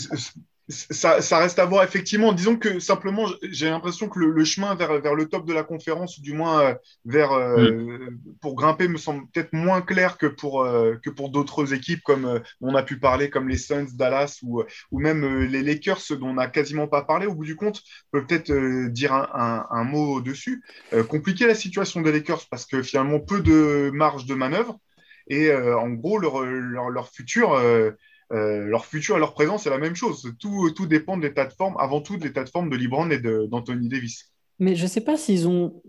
ça, 0.71 1.37
reste 1.37 1.59
à 1.59 1.65
voir, 1.65 1.83
effectivement. 1.83 2.33
Disons 2.33 2.55
que 2.55 2.79
simplement, 2.79 3.27
j'ai 3.43 3.69
l'impression 3.69 4.09
que 4.09 4.19
le, 4.19 4.43
chemin 4.45 4.75
vers, 4.75 4.99
vers, 5.01 5.15
le 5.15 5.27
top 5.27 5.45
de 5.45 5.53
la 5.53 5.63
conférence, 5.63 6.17
ou 6.17 6.21
du 6.21 6.33
moins 6.33 6.61
euh, 6.61 6.73
vers, 7.05 7.31
euh, 7.31 7.71
mm. 7.71 8.19
pour 8.41 8.55
grimper, 8.55 8.87
me 8.87 8.97
semble 8.97 9.27
peut-être 9.31 9.53
moins 9.53 9.81
clair 9.81 10.17
que 10.17 10.25
pour, 10.25 10.63
euh, 10.63 10.95
que 11.03 11.09
pour 11.09 11.29
d'autres 11.29 11.73
équipes, 11.73 12.01
comme 12.03 12.41
on 12.61 12.75
a 12.75 12.83
pu 12.83 12.97
parler, 12.97 13.29
comme 13.29 13.49
les 13.49 13.57
Suns, 13.57 13.87
Dallas, 13.93 14.39
ou, 14.43 14.63
ou 14.91 14.99
même 14.99 15.43
les 15.43 15.61
Lakers, 15.61 16.01
dont 16.11 16.29
on 16.29 16.33
n'a 16.33 16.47
quasiment 16.47 16.87
pas 16.87 17.03
parlé. 17.03 17.25
Au 17.25 17.35
bout 17.35 17.45
du 17.45 17.55
compte, 17.55 17.81
peut 18.11 18.25
peut-être 18.25 18.51
dire 18.89 19.13
un, 19.13 19.67
un, 19.69 19.83
mot 19.83 20.21
dessus. 20.21 20.63
compliquer 21.09 21.47
la 21.47 21.55
situation 21.55 22.01
des 22.01 22.11
Lakers 22.11 22.45
parce 22.49 22.65
que 22.65 22.81
finalement, 22.81 23.19
peu 23.19 23.41
de 23.41 23.91
marge 23.93 24.25
de 24.25 24.35
manœuvre. 24.35 24.79
Et 25.27 25.53
en 25.53 25.89
gros, 25.89 26.17
leur, 26.17 26.41
leur, 26.41 26.89
leur 26.89 27.09
futur 27.09 27.53
euh, 27.53 27.91
leur 28.31 28.85
futur 28.85 29.17
et 29.17 29.19
leur 29.19 29.33
présent, 29.33 29.57
c'est 29.57 29.69
la 29.69 29.77
même 29.77 29.95
chose. 29.95 30.33
Tout, 30.39 30.71
tout 30.71 30.85
dépend 30.85 31.17
de 31.17 31.23
l'état 31.23 31.45
de 31.45 31.53
forme, 31.53 31.75
avant 31.79 32.01
tout 32.01 32.17
de 32.17 32.23
l'état 32.23 32.43
de 32.43 32.49
forme 32.49 32.69
de 32.69 32.77
LeBron 32.77 33.09
et 33.09 33.19
d'Anthony 33.19 33.89
Davis. 33.89 34.31
Mais 34.59 34.75
je 34.75 34.83
ne 34.83 34.87
sais 34.87 35.01
pas 35.01 35.17
s'ils 35.17 35.47
ont 35.47 35.81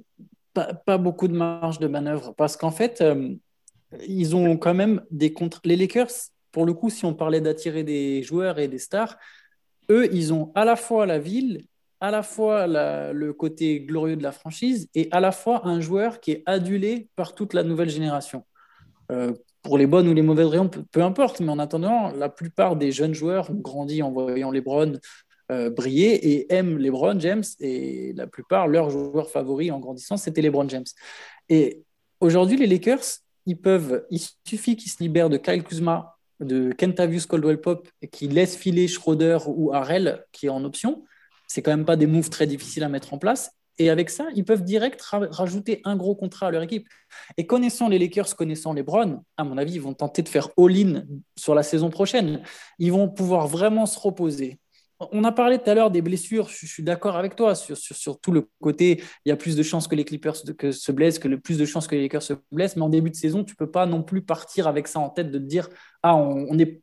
pas, 0.55 0.99
beaucoup 0.99 1.29
de 1.29 1.37
marge 1.37 1.79
de 1.79 1.87
manœuvre, 1.87 2.35
parce 2.37 2.57
qu'en 2.57 2.71
fait, 2.71 3.01
euh, 3.01 3.35
ils 4.07 4.37
ont 4.37 4.57
quand 4.57 4.75
même 4.75 5.03
des 5.11 5.33
contre. 5.33 5.61
Les 5.65 5.77
Lakers, 5.77 6.11
pour 6.51 6.67
le 6.67 6.75
coup, 6.75 6.91
si 6.91 7.05
on 7.05 7.15
parlait 7.15 7.41
d'attirer 7.41 7.85
des 7.85 8.23
joueurs 8.23 8.59
et 8.59 8.69
des 8.69 8.79
stars, 8.79 9.17
eux, 9.91 10.09
ils 10.13 10.33
ont 10.33 10.53
à 10.55 10.65
la 10.65 10.77
fois 10.77 11.07
la 11.07 11.19
ville, 11.19 11.67
à 12.01 12.11
la 12.11 12.23
fois 12.23 12.67
le 12.67 13.33
côté 13.33 13.81
glorieux 13.81 14.17
de 14.17 14.23
la 14.23 14.33
franchise 14.33 14.89
et 14.95 15.09
à 15.13 15.21
la 15.21 15.33
fois 15.33 15.67
un 15.67 15.81
joueur 15.81 16.21
qui 16.21 16.33
est 16.33 16.43
adulé 16.47 17.09
par 17.17 17.35
toute 17.35 17.55
la 17.55 17.63
nouvelle 17.63 17.91
génération. 17.91 18.45
Euh, 19.11 19.33
pour 19.63 19.79
les 19.79 19.87
bonnes 19.87 20.09
ou 20.09 20.15
les 20.15 20.23
mauvaises 20.23 20.47
raisons, 20.47 20.69
peu, 20.69 21.03
importe. 21.03 21.41
Mais 21.41 21.51
en 21.51 21.59
attendant, 21.59 22.11
la 22.13 22.29
plupart 22.29 22.77
des 22.77 22.93
jeunes 22.93 23.15
joueurs 23.15 23.51
ont 23.51 23.61
grandi 23.61 24.03
en 24.03 24.11
voyant 24.11 24.51
LeBron 24.51 24.99
euh, 25.51 25.71
briller 25.71 26.33
et 26.33 26.53
aiment 26.53 26.79
LeBron 26.79 27.19
James. 27.21 27.45
Et 27.61 28.13
la 28.15 28.27
plupart, 28.27 28.69
leurs 28.69 28.91
joueurs 28.91 29.31
favoris 29.31 29.71
en 29.71 29.79
grandissant, 29.79 30.17
c'était 30.17 30.43
LeBron 30.43 30.69
James. 30.69 30.85
Et 31.49 31.83
aujourd'hui, 32.21 32.57
les 32.57 32.67
Lakers, 32.67 33.05
ils 33.47 33.59
peuvent, 33.59 34.05
il 34.11 34.21
suffit 34.47 34.77
qu'ils 34.77 34.91
se 34.91 35.03
libèrent 35.03 35.31
de 35.31 35.37
Kyle 35.37 35.63
Kuzma, 35.63 36.17
de 36.41 36.73
Kentavious 36.73 37.27
Caldwell 37.29 37.61
Pop 37.61 37.89
et 38.01 38.09
qu'ils 38.09 38.33
laissent 38.33 38.57
filer 38.57 38.89
Schroeder 38.89 39.39
ou 39.47 39.73
Harrell 39.73 40.25
qui 40.33 40.47
est 40.47 40.51
en 40.51 40.65
option. 40.65 41.05
C'est 41.47 41.63
quand 41.63 41.71
même 41.71 41.85
pas 41.85 41.97
des 41.97 42.07
moves 42.07 42.31
très 42.31 42.47
difficiles 42.47 42.83
à 42.83 42.89
mettre 42.89 43.15
en 43.15 43.19
place. 43.19 43.53
Et 43.79 43.91
avec 43.91 44.11
ça, 44.11 44.29
ils 44.35 44.45
peuvent 44.45 44.63
direct 44.63 45.01
rajouter 45.03 45.81
un 45.85 45.97
gros 45.97 46.15
contrat 46.15 46.49
à 46.49 46.51
leur 46.51 46.63
équipe. 46.63 46.89
Et 47.37 47.47
connaissant 47.47 47.89
les 47.89 47.99
Lakers, 47.99 48.37
connaissant 48.37 48.73
les 48.73 48.83
Browns, 48.83 49.23
à 49.37 49.45
mon 49.45 49.57
avis, 49.59 49.75
ils 49.75 49.81
vont 49.81 49.95
tenter 49.95 50.23
de 50.23 50.29
faire 50.29 50.49
all-in 50.59 51.05
sur 51.37 51.55
la 51.55 51.63
saison 51.63 51.91
prochaine. 51.91 52.43
Ils 52.79 52.93
vont 52.93 53.09
pouvoir 53.09 53.49
vraiment 53.49 53.87
se 53.87 53.99
reposer. 53.99 54.59
On 55.11 55.25
a 55.25 55.33
parlé 55.33 55.59
tout 55.59 55.69
à 55.69 55.75
l'heure 55.75 55.91
des 55.91 56.03
blessures, 56.03 56.49
je, 56.49 56.67
suis 56.67 56.83
d'accord 56.83 57.17
avec 57.17 57.35
toi 57.35 57.55
sur, 57.57 57.77
sur, 57.77 58.21
tout 58.21 58.31
le 58.31 58.49
côté, 58.61 59.03
il 59.25 59.31
y 59.31 59.33
a 59.33 59.37
plus 59.37 59.57
de 59.57 59.63
chances 59.63 59.89
que 59.89 59.97
les 59.97 60.05
Clippers 60.05 60.37
se 60.37 60.93
blessent, 60.93 61.19
que 61.19 61.27
le 61.27 61.41
plus 61.41 61.59
de 61.59 61.65
chances 61.65 61.89
que 61.89 61.97
les 61.97 62.03
Lakers 62.03 62.23
se 62.23 62.35
blessent, 62.53 62.77
mais 62.77 62.83
en 62.83 62.89
début 62.89 63.11
de 63.11 63.17
saison, 63.17 63.43
tu 63.43 63.57
peux 63.57 63.71
pas 63.71 63.87
non 63.87 64.05
plus 64.05 64.23
partir 64.23 64.69
avec 64.69 64.87
ça 64.87 65.01
en 65.01 65.11
tête 65.11 65.33
de 65.33 65.39
te 65.39 65.45
dire, 65.45 65.69
ah, 66.05 66.15
on, 66.15 66.57
est, 66.59 66.83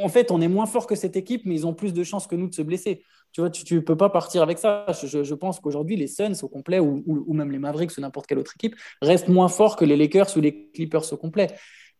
en 0.00 0.08
fait, 0.08 0.30
on 0.30 0.40
est 0.40 0.48
moins 0.48 0.66
fort 0.66 0.86
que 0.86 0.94
cette 0.94 1.16
équipe, 1.16 1.42
mais 1.44 1.54
ils 1.54 1.66
ont 1.66 1.74
plus 1.74 1.92
de 1.92 2.04
chances 2.04 2.28
que 2.28 2.36
nous 2.36 2.48
de 2.48 2.54
se 2.54 2.62
blesser. 2.62 3.02
Tu 3.32 3.40
vois, 3.40 3.50
tu 3.50 3.74
ne 3.74 3.80
peux 3.80 3.96
pas 3.96 4.08
partir 4.08 4.42
avec 4.42 4.58
ça. 4.58 4.86
Je, 5.02 5.34
pense 5.34 5.60
qu'aujourd'hui, 5.60 5.96
les 5.96 6.06
Suns 6.06 6.42
au 6.42 6.48
complet, 6.48 6.78
ou, 6.78 7.32
même 7.32 7.50
les 7.50 7.58
Mavericks 7.58 7.96
ou 7.98 8.00
n'importe 8.00 8.26
quelle 8.26 8.38
autre 8.38 8.54
équipe, 8.56 8.76
restent 9.02 9.28
moins 9.28 9.48
forts 9.48 9.76
que 9.76 9.84
les 9.84 9.96
Lakers 9.96 10.36
ou 10.36 10.40
les 10.40 10.70
Clippers 10.70 11.12
au 11.12 11.16
complet. 11.16 11.48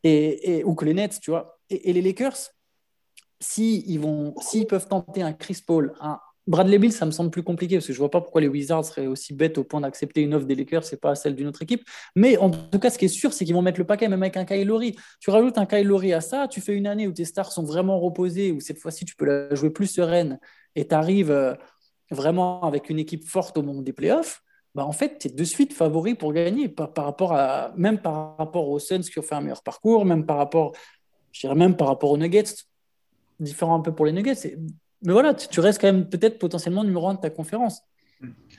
Et, 0.03 0.63
ou 0.65 0.75
que 0.75 0.85
les 0.85 0.95
Nets, 0.95 1.21
tu 1.21 1.31
vois. 1.31 1.59
Et, 1.69 1.93
les 1.93 2.01
Lakers, 2.01 2.37
s'ils 3.41 4.01
peuvent 4.69 4.89
tenter 4.89 5.23
un 5.23 5.33
Chris 5.33 5.63
Paul, 5.67 5.95
un 6.01 6.19
Bradley 6.47 6.79
Bill, 6.79 6.93
ça 6.93 7.07
me 7.07 7.11
semble 7.11 7.31
plus 7.31 7.43
compliqué 7.43 7.77
parce 7.77 7.89
que 7.89 7.93
je 7.93 7.99
vois 7.99 8.11
pas 8.11 8.21
pourquoi 8.21 8.41
les 8.41 8.47
Wizards 8.47 8.85
seraient 8.85 9.09
aussi 9.09 9.35
bêtes 9.35 9.59
au 9.59 9.65
point 9.65 9.81
d'accepter 9.81 10.23
une 10.23 10.33
offre 10.33 10.47
des 10.47 10.55
Lakers, 10.55 10.85
c'est 10.85 11.01
pas 11.01 11.17
celle 11.17 11.35
d'une 11.35 11.49
autre 11.49 11.63
équipe. 11.63 11.85
Mais 12.15 12.37
en 12.37 12.51
tout 12.51 12.79
cas, 12.79 12.91
ce 12.91 12.99
qui 12.99 13.07
est 13.07 13.09
sûr, 13.09 13.33
c'est 13.33 13.45
qu'ils 13.45 13.55
vont 13.55 13.63
mettre 13.63 13.81
le 13.81 13.87
paquet 13.87 14.09
même 14.09 14.23
avec 14.23 14.37
un 14.37 14.45
Kyle. 14.45 14.73
Tu 15.19 15.31
rajoutes 15.31 15.59
un 15.59 15.67
Kyle 15.67 16.15
à 16.15 16.21
ça, 16.21 16.47
tu 16.47 16.61
fais 16.61 16.75
une 16.75 16.87
année 16.87 17.09
où 17.09 17.13
tes 17.13 17.25
stars 17.25 17.51
sont 17.51 17.65
vraiment 17.65 17.99
reposées, 17.99 18.53
où 18.53 18.61
cette 18.61 18.79
fois-ci 18.79 19.05
tu 19.05 19.17
peux 19.17 19.25
la 19.25 19.55
jouer 19.57 19.71
plus 19.71 19.89
sereine 19.89 20.39
et 20.77 20.87
tu 20.87 20.95
arrives 20.95 21.33
euh, 21.33 21.55
vraiment 22.13 22.63
avec 22.63 22.91
une 22.91 23.01
équipe 23.01 23.25
forte 23.25 23.59
au 23.59 23.63
moment 23.63 23.83
des 23.83 23.93
playoffs. 23.93 24.43
Bah 24.77 24.85
en 24.85 24.93
fait, 24.93 25.19
tu 25.19 25.29
es 25.29 25.31
de 25.33 25.45
suite 25.45 25.73
favori 25.73 26.15
pour 26.15 26.33
gagner, 26.33 26.69
par, 26.69 26.93
rapport 26.97 27.33
à, 27.33 27.73
même 27.77 27.99
par 27.99 28.37
rapport 28.37 28.69
aux 28.69 28.79
Suns 28.79 29.01
qui 29.01 29.19
ont 29.19 29.23
fait 29.23 29.35
un 29.35 29.41
meilleur 29.41 29.63
parcours, 29.63 30.05
même 30.05 30.27
par 30.27 30.37
rapport, 30.37 30.73
je 31.33 31.49
même 31.49 31.77
par 31.77 31.89
rapport 31.89 32.11
aux 32.11 32.19
Nuggets, 32.19 32.55
différent 33.41 33.75
un 33.75 33.81
peu 33.81 33.93
pour 33.93 34.07
les 34.07 34.13
Nuggets 34.13 34.57
mais 35.07 35.13
voilà, 35.13 35.35
tu, 35.35 35.61
restes 35.61 35.81
quand 35.81 35.87
même 35.87 36.09
peut-être 36.09 36.41
potentiellement 36.41 36.83
numéro 36.83 37.09
un 37.09 37.15
de 37.15 37.21
ta 37.21 37.31
conférence. 37.31 37.81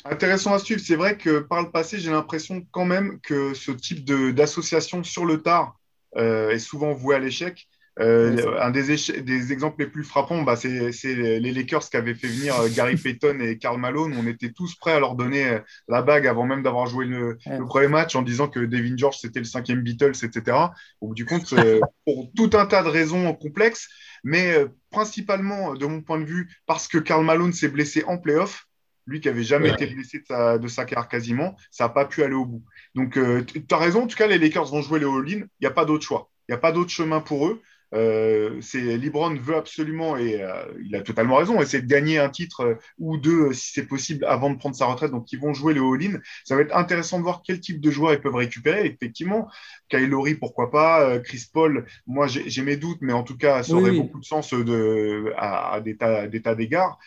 Intéressant 0.06 0.54
à 0.54 0.60
suivre. 0.60 0.80
C'est 0.80 0.96
vrai 0.96 1.18
que 1.18 1.40
par 1.40 1.62
le 1.62 1.72
passé, 1.72 2.00
j'ai 2.00 2.10
l'impression 2.10 2.66
quand 2.72 2.86
même 2.86 3.20
que 3.20 3.54
ce 3.54 3.72
type 3.72 4.06
d'association 4.34 5.04
sur 5.04 5.26
le 5.26 5.42
tard 5.42 5.78
euh, 6.16 6.52
est 6.52 6.60
souvent 6.60 6.94
voué 6.94 7.16
à 7.16 7.20
l'échec. 7.20 7.68
Euh, 8.00 8.60
un 8.62 8.70
des, 8.70 8.96
des, 9.22 9.52
exemples 9.52 9.80
les 9.80 9.88
plus 9.88 10.04
frappants, 10.04 10.44
bah, 10.44 10.56
c'est 10.56 10.92
les 11.16 11.52
Lakers 11.52 11.90
qui 11.90 11.98
avaient 11.98 12.14
fait 12.14 12.28
venir 12.28 12.60
euh, 12.60 12.70
Gary 12.70 12.96
Payton 12.96 13.40
et 13.40 13.58
Karl 13.58 13.80
Malone. 13.80 14.16
On 14.20 14.28
était 14.28 14.52
tous 14.52 14.76
prêts 14.76 14.94
à 14.94 15.00
leur 15.00 15.16
donner 15.16 15.60
la 15.88 16.02
bague 16.02 16.28
avant 16.28 16.46
même 16.46 16.62
d'avoir 16.62 16.86
joué 16.86 17.06
le, 17.06 17.38
premier 17.68 17.88
match 17.88 18.16
en 18.16 18.22
disant 18.22 18.48
que 18.48 18.60
Devin 18.60 18.96
George 18.98 19.18
c'était 19.18 19.40
le 19.40 19.46
cinquième 19.46 19.82
Beatles, 19.82 20.24
etc. 20.24 20.58
Au 21.02 21.08
bout 21.08 21.16
du 21.16 21.26
compte, 21.26 21.54
pour 22.06 22.32
tout 22.36 22.52
un 22.54 22.66
tas 22.66 22.84
de 22.84 22.90
raisons 22.90 23.34
complexes, 23.34 23.88
mais 24.24 24.54
euh, 24.54 24.68
principalement, 24.92 25.74
de 25.74 25.86
mon 25.86 26.02
point 26.02 26.20
de 26.20 26.26
vue, 26.26 26.50
parce 26.66 26.88
que 26.88 26.98
Karl 26.98 27.24
Malone 27.24 27.54
s'est 27.54 27.70
blessé 27.70 28.04
en 28.06 28.18
playoff. 28.18 28.66
Lui 29.06 29.22
qui 29.22 29.30
avait 29.30 29.44
jamais 29.44 29.70
été 29.70 29.88
blessé 29.88 30.22
de 30.30 30.68
sa, 30.68 30.84
carrière 30.84 31.08
quasiment, 31.08 31.56
ça 31.72 31.86
n'a 31.86 31.90
pas 31.90 32.04
pu 32.04 32.24
aller 32.24 32.36
au 32.36 32.44
bout. 32.44 32.66
Donc, 32.94 33.18
euh, 33.18 33.42
tu 33.46 33.64
as 33.72 33.78
raison. 33.78 34.04
En 34.04 34.08
tout 34.08 34.18
cas, 34.18 34.28
les 34.28 34.38
Lakers 34.38 34.66
vont 34.66 34.82
jouer 34.82 35.00
les 35.00 35.06
all-in. 35.06 35.46
Il 35.46 35.62
n'y 35.62 35.68
a 35.68 35.72
pas 35.72 35.86
d'autre 35.86 36.04
choix. 36.04 36.30
Il 36.48 36.52
n'y 36.52 36.56
a 36.56 36.60
pas 36.60 36.74
d'autre 36.74 36.90
chemin 36.90 37.22
pour 37.22 37.48
eux. 37.48 37.62
Euh, 37.94 38.60
c'est 38.62 38.98
Libron 38.98 39.36
veut 39.36 39.56
absolument 39.56 40.18
et 40.18 40.42
euh, 40.42 40.66
il 40.84 40.94
a 40.96 41.02
totalement 41.02 41.38
raison 41.38 41.62
essayer 41.62 41.82
de 41.82 41.88
gagner 41.88 42.20
un 42.20 42.30
titre 42.30 42.62
euh, 42.62 42.76
ou 43.00 43.18
deux 43.18 43.54
si 43.54 43.72
c'est 43.72 43.86
possible 43.86 44.26
avant 44.26 44.50
de 44.50 44.58
prendre 44.58 44.76
sa 44.76 44.86
retraite. 44.88 45.12
Donc 45.12 45.32
ils 45.32 45.40
vont 45.40 45.54
jouer 45.54 45.74
le 45.74 45.82
all-in. 45.82 46.20
Ça 46.44 46.56
va 46.56 46.62
être 46.62 46.76
intéressant 46.76 47.18
de 47.18 47.24
voir 47.24 47.42
quel 47.46 47.60
type 47.60 47.80
de 47.80 47.90
joueurs 47.90 48.14
ils 48.14 48.20
peuvent 48.20 48.36
récupérer 48.36 48.86
effectivement. 48.86 49.48
Kyle 49.90 50.10
Lowry 50.10 50.36
pourquoi 50.36 50.70
pas 50.70 51.20
Chris 51.20 51.46
Paul. 51.52 51.86
Moi 52.08 52.28
j'ai 52.28 52.62
mes 52.62 52.76
doutes 52.76 53.00
mais 53.02 53.14
en 53.14 53.24
tout 53.24 53.38
cas 53.38 53.64
ça 53.64 53.74
aurait 53.74 53.92
beaucoup 53.92 54.20
de 54.20 54.26
sens 54.26 54.54
de, 54.54 55.34
à, 55.38 55.76
à 55.76 55.82
des 55.82 55.96
tas 55.98 56.56
d'égards. 56.56 57.00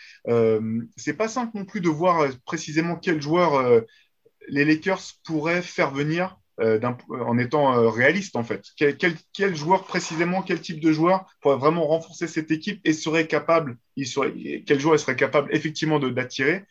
C'est 0.96 1.14
pas 1.14 1.28
simple 1.28 1.58
non 1.58 1.64
plus 1.64 1.80
de 1.80 1.88
voir 1.88 2.26
précisément 2.46 2.96
quel 2.96 3.20
joueur 3.20 3.82
les 4.48 4.64
Lakers 4.64 5.02
pourraient 5.24 5.62
faire 5.62 5.90
venir 5.90 6.39
en 6.60 7.38
étant 7.38 7.74
euh, 7.74 7.88
réaliste 7.88 8.36
en 8.36 8.44
fait. 8.44 8.64
Quel, 8.76 9.56
joueur 9.56 9.84
précisément, 9.84 10.42
quel 10.42 10.60
type 10.60 10.80
de 10.80 10.92
joueur 10.92 11.26
pourrait 11.40 11.56
vraiment 11.56 11.86
renforcer 11.86 12.26
cette 12.26 12.50
équipe 12.50 12.80
et 12.84 12.92
serait 12.92 13.26
capable, 13.26 13.78
il 13.96 14.06
serait, 14.06 14.62
quel 14.66 14.78
joueur 14.78 14.98
serait 14.98 15.16
capable 15.16 15.54
effectivement 15.54 15.98
d'attirer? 15.98 16.64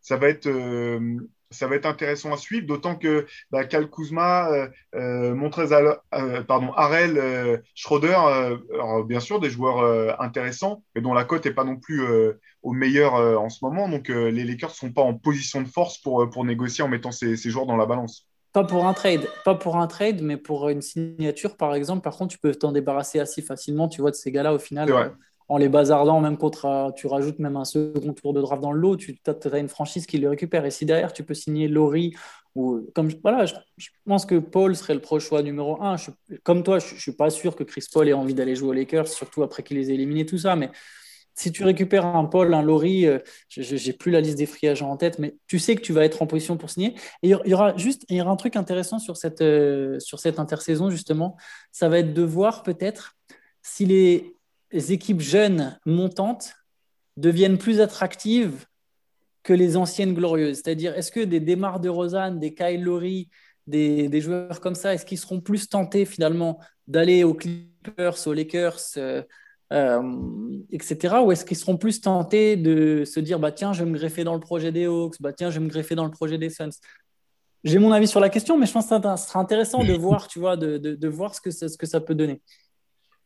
Ça 0.00 0.16
va 0.16 0.28
être 0.28 0.46
euh, 0.46 1.16
ça 1.52 1.68
va 1.68 1.76
être 1.76 1.86
intéressant 1.86 2.32
à 2.32 2.36
suivre, 2.36 2.66
d'autant 2.66 2.96
que 2.96 3.24
bah, 3.52 3.64
Cal 3.64 3.88
Kuzma, 3.88 4.50
euh, 4.94 5.34
Harel, 6.76 7.62
Schroeder, 7.76 8.18
bien 9.06 9.20
sûr 9.20 9.38
des 9.38 9.48
joueurs 9.48 10.20
intéressants, 10.20 10.82
mais 10.94 11.00
dont 11.00 11.14
la 11.14 11.24
cote 11.24 11.44
n'est 11.44 11.52
pas 11.52 11.62
non 11.62 11.76
plus 11.76 12.04
au 12.62 12.72
meilleur 12.72 13.14
en 13.14 13.48
ce 13.48 13.64
moment. 13.64 13.88
Donc 13.88 14.08
les 14.08 14.44
Lakers 14.44 14.70
ne 14.70 14.74
sont 14.74 14.92
pas 14.92 15.02
en 15.02 15.14
position 15.14 15.62
de 15.62 15.68
force 15.68 15.98
pour 15.98 16.44
négocier 16.44 16.82
en 16.82 16.88
mettant 16.88 17.12
ces 17.12 17.36
joueurs 17.36 17.66
dans 17.66 17.76
la 17.76 17.86
balance. 17.86 18.28
Pas 18.56 18.64
pour 18.64 18.86
un 18.86 18.94
trade, 18.94 19.28
pas 19.44 19.54
pour 19.54 19.76
un 19.76 19.86
trade, 19.86 20.22
mais 20.22 20.38
pour 20.38 20.70
une 20.70 20.80
signature, 20.80 21.58
par 21.58 21.74
exemple. 21.74 22.00
Par 22.00 22.16
contre, 22.16 22.32
tu 22.32 22.38
peux 22.38 22.54
t'en 22.54 22.72
débarrasser 22.72 23.20
assez 23.20 23.42
facilement, 23.42 23.86
tu 23.86 24.00
vois, 24.00 24.10
de 24.10 24.16
ces 24.16 24.32
gars-là 24.32 24.54
au 24.54 24.58
final. 24.58 24.88
en 25.50 25.58
les 25.58 25.68
bazardant, 25.68 26.20
même 26.20 26.38
contre, 26.38 26.90
tu 26.96 27.06
rajoutes 27.06 27.38
même 27.38 27.58
un 27.58 27.66
second 27.66 28.14
tour 28.14 28.32
de 28.32 28.40
draft 28.40 28.62
dans 28.62 28.72
le 28.72 28.80
lot, 28.80 28.96
tu 28.96 29.14
as, 29.26 29.58
une 29.58 29.68
franchise 29.68 30.06
qui 30.06 30.16
le 30.16 30.30
récupère. 30.30 30.64
Et 30.64 30.70
si 30.70 30.86
derrière, 30.86 31.12
tu 31.12 31.22
peux 31.22 31.34
signer 31.34 31.68
Laurie, 31.68 32.14
ou 32.54 32.80
comme 32.94 33.10
voilà, 33.22 33.44
je, 33.44 33.54
pense 34.06 34.24
que 34.24 34.36
Paul 34.36 34.74
serait 34.74 34.94
le 34.94 35.02
pro 35.02 35.20
choix 35.20 35.42
numéro 35.42 35.82
un. 35.82 35.96
comme 36.42 36.62
toi, 36.62 36.78
je 36.78 36.94
ne 36.94 36.98
suis 36.98 37.12
pas 37.12 37.28
sûr 37.28 37.56
que 37.56 37.62
Chris 37.62 37.84
Paul 37.92 38.08
ait 38.08 38.14
envie 38.14 38.32
d'aller 38.32 38.56
jouer 38.56 38.70
aux 38.70 38.72
Lakers, 38.72 39.08
surtout 39.08 39.42
après 39.42 39.64
qu'il 39.64 39.76
les 39.76 39.90
ait 39.90 39.94
éliminés, 39.94 40.24
tout 40.24 40.38
ça. 40.38 40.56
Mais 40.56 40.70
si 41.36 41.52
tu 41.52 41.64
récupères 41.64 42.06
un 42.06 42.24
Paul, 42.24 42.54
un 42.54 42.62
Laurie, 42.62 43.06
euh, 43.06 43.18
je 43.48 43.74
n'ai 43.74 43.92
plus 43.92 44.10
la 44.10 44.20
liste 44.20 44.38
des 44.38 44.46
free 44.46 44.68
en 44.80 44.96
tête, 44.96 45.18
mais 45.18 45.36
tu 45.46 45.58
sais 45.58 45.76
que 45.76 45.82
tu 45.82 45.92
vas 45.92 46.04
être 46.04 46.22
en 46.22 46.26
position 46.26 46.56
pour 46.56 46.70
signer. 46.70 46.94
Et 47.22 47.28
il 47.28 47.38
y 47.44 47.54
aura 47.54 47.76
juste 47.76 48.04
il 48.08 48.18
un 48.20 48.36
truc 48.36 48.56
intéressant 48.56 48.98
sur 48.98 49.16
cette, 49.16 49.42
euh, 49.42 50.00
sur 50.00 50.18
cette 50.18 50.38
intersaison, 50.38 50.90
justement. 50.90 51.36
Ça 51.72 51.88
va 51.88 51.98
être 51.98 52.14
de 52.14 52.22
voir 52.22 52.62
peut-être 52.62 53.16
si 53.62 53.84
les 53.84 54.34
équipes 54.72 55.20
jeunes 55.20 55.78
montantes 55.84 56.54
deviennent 57.16 57.58
plus 57.58 57.80
attractives 57.80 58.64
que 59.42 59.52
les 59.52 59.76
anciennes 59.76 60.14
glorieuses. 60.14 60.56
C'est-à-dire, 60.56 60.96
est-ce 60.96 61.12
que 61.12 61.20
des 61.20 61.40
Demar 61.40 61.80
de 61.80 61.88
Rosanne, 61.88 62.40
des 62.40 62.54
Kyle 62.54 62.84
des, 63.66 64.08
des, 64.08 64.20
joueurs 64.20 64.60
comme 64.60 64.74
ça, 64.74 64.94
est-ce 64.94 65.04
qu'ils 65.04 65.18
seront 65.18 65.40
plus 65.40 65.68
tentés 65.68 66.04
finalement 66.04 66.60
d'aller 66.86 67.24
aux 67.24 67.34
Clippers, 67.34 68.26
aux 68.26 68.32
Lakers 68.32 68.80
euh, 68.96 69.22
euh, 69.72 70.02
etc. 70.70 71.16
Ou 71.24 71.32
est-ce 71.32 71.44
qu'ils 71.44 71.56
seront 71.56 71.76
plus 71.76 72.00
tentés 72.00 72.56
de 72.56 73.04
se 73.04 73.20
dire 73.20 73.38
bah 73.38 73.52
tiens, 73.52 73.72
je 73.72 73.82
vais 73.82 73.90
me 73.90 73.96
greffer 73.96 74.24
dans 74.24 74.34
le 74.34 74.40
projet 74.40 74.72
des 74.72 74.86
Hawks, 74.86 75.16
bah 75.20 75.32
tiens, 75.32 75.50
je 75.50 75.58
vais 75.58 75.64
me 75.64 75.70
greffer 75.70 75.94
dans 75.94 76.04
le 76.04 76.10
projet 76.10 76.38
des 76.38 76.50
Suns. 76.50 76.70
J'ai 77.64 77.80
mon 77.80 77.90
avis 77.90 78.06
sur 78.06 78.20
la 78.20 78.28
question, 78.28 78.58
mais 78.58 78.66
je 78.66 78.72
pense 78.72 78.84
que 78.84 78.90
ça 78.90 79.16
sera 79.16 79.40
intéressant 79.40 79.82
de 79.82 79.92
voir, 79.94 80.28
tu 80.28 80.38
vois, 80.38 80.56
de, 80.56 80.78
de, 80.78 81.08
voir 81.08 81.34
ce 81.34 81.40
que, 81.40 81.50
ça, 81.50 81.68
ce 81.68 81.76
que 81.76 81.86
ça 81.86 82.00
peut 82.00 82.14
donner. 82.14 82.40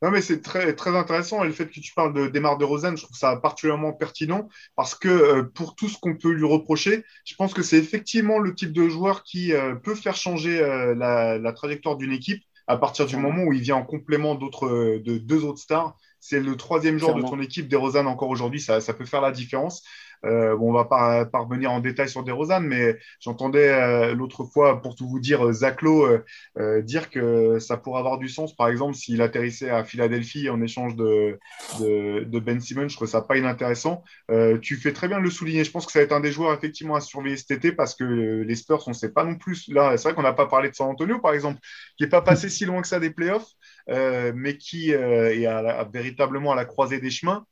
Non, 0.01 0.11
mais 0.11 0.23
c'est 0.23 0.41
très, 0.41 0.75
très 0.75 0.97
intéressant. 0.97 1.45
Et 1.45 1.47
le 1.47 1.53
fait 1.53 1.67
que 1.67 1.79
tu 1.79 1.93
parles 1.93 2.15
de 2.15 2.27
Desmar 2.29 2.57
de 2.57 2.65
Rosanne, 2.65 2.97
je 2.97 3.03
trouve 3.03 3.19
ça 3.19 3.37
particulièrement 3.37 3.93
pertinent 3.93 4.49
parce 4.77 4.95
que 4.95 5.09
euh, 5.09 5.43
pour 5.43 5.75
tout 5.75 5.91
ce 5.91 5.99
qu'on 5.99 6.17
peut 6.17 6.31
lui 6.31 6.47
reprocher, 6.47 7.05
je 7.27 7.35
pense 7.35 7.53
que 7.53 7.63
c'est 7.63 7.77
effectivement 7.77 8.39
le 8.39 8.55
type 8.55 8.73
de 8.73 8.89
joueur 8.89 9.25
qui 9.25 9.53
euh, 9.53 9.75
peut 9.75 9.95
faire 9.95 10.17
changer 10.17 10.59
la, 10.97 11.37
la, 11.37 11.53
trajectoire 11.53 11.99
d'une 11.99 12.13
équipe 12.13 12.43
à 12.67 12.79
partir 12.79 13.05
du 13.05 13.19
moment 13.19 13.43
où 13.43 13.53
il 13.53 13.61
vient 13.61 13.77
en 13.77 13.85
complément 13.85 14.37
d'autres, 14.37 15.01
de 15.05 15.19
deux 15.19 15.45
autres 15.45 15.61
stars 15.61 15.99
c'est 16.21 16.41
le 16.41 16.57
troisième 16.57 16.99
joueur 16.99 17.15
de 17.15 17.23
ton 17.23 17.41
équipe, 17.41 17.69
des 17.69 17.77
Rosanne 17.77 18.07
encore 18.07 18.29
aujourd'hui, 18.29 18.61
ça, 18.61 18.81
ça, 18.81 18.95
peut 18.95 19.07
faire 19.07 19.23
la 19.23 19.33
différence. 19.33 19.83
Euh, 20.25 20.57
bon, 20.57 20.71
on 20.71 20.73
va 20.73 20.85
pas, 20.85 21.25
pas 21.25 21.41
revenir 21.41 21.73
en 21.73 21.81
détail 21.81 22.09
sur 22.09 22.23
DeRozan, 22.23 22.61
mais 22.61 22.99
j'entendais 23.21 23.69
euh, 23.69 24.15
l'autre 24.15 24.45
fois, 24.45 24.83
pour 24.83 24.95
tout 24.95 25.09
vous 25.09 25.21
dire, 25.21 25.47
euh, 25.47 25.53
Zaclo 25.53 26.07
dire 26.83 27.11
que 27.11 27.59
ça 27.59 27.77
pourrait 27.77 28.01
avoir 28.01 28.19
du 28.19 28.29
sens, 28.29 28.55
par 28.55 28.69
exemple, 28.69 28.95
s'il 28.95 29.23
atterrissait 29.23 29.71
à 29.71 29.85
Philadelphie 29.85 30.51
en 30.51 30.61
échange 30.61 30.95
de, 30.95 31.39
de, 31.81 32.39
Ben 32.39 32.61
Simmons. 32.61 32.89
Je 32.89 32.97
trouve 32.97 33.09
ça 33.09 33.23
pas 33.23 33.37
inintéressant. 33.37 34.05
tu 34.61 34.77
fais 34.77 34.93
très 34.93 35.09
bien 35.09 35.19
de 35.19 35.25
le 35.25 35.31
souligner. 35.31 35.65
Je 35.65 35.71
pense 35.71 35.87
que 35.87 35.93
ça 35.93 36.01
va 36.01 36.05
être 36.05 36.13
un 36.13 36.21
des 36.21 36.33
joueurs 36.33 36.53
effectivement 36.53 36.95
à 36.95 37.01
surveiller 37.01 37.37
cet 37.37 37.51
été 37.51 37.73
parce 37.73 37.95
que 37.95 38.05
les 38.05 38.55
Spurs, 38.55 38.83
on 38.87 38.91
ne 38.91 38.95
sait 38.95 39.13
pas 39.13 39.25
non 39.25 39.37
plus. 39.37 39.69
Là, 39.69 39.97
c'est 39.97 40.09
vrai 40.09 40.15
qu'on 40.15 40.23
n'a 40.23 40.33
pas 40.33 40.47
parlé 40.47 40.71
de 40.71 40.75
San 40.75 40.89
Antonio, 40.89 41.19
par 41.19 41.33
exemple, 41.33 41.61
qui 41.97 42.05
n'est 42.05 42.11
pas 42.11 42.23
passé 42.23 42.49
si 42.49 42.65
loin 42.65 42.83
que 42.83 42.89
ça 42.89 43.01
des 43.01 43.11
playoffs, 43.11 43.53
mais 43.91 44.57
qui 44.57 44.91
est 44.91 45.87
véritablement 45.93 46.53
à 46.53 46.57
la 46.57 46.65
croisée 46.65 47.01
des 47.01 47.11
chemins 47.11 47.45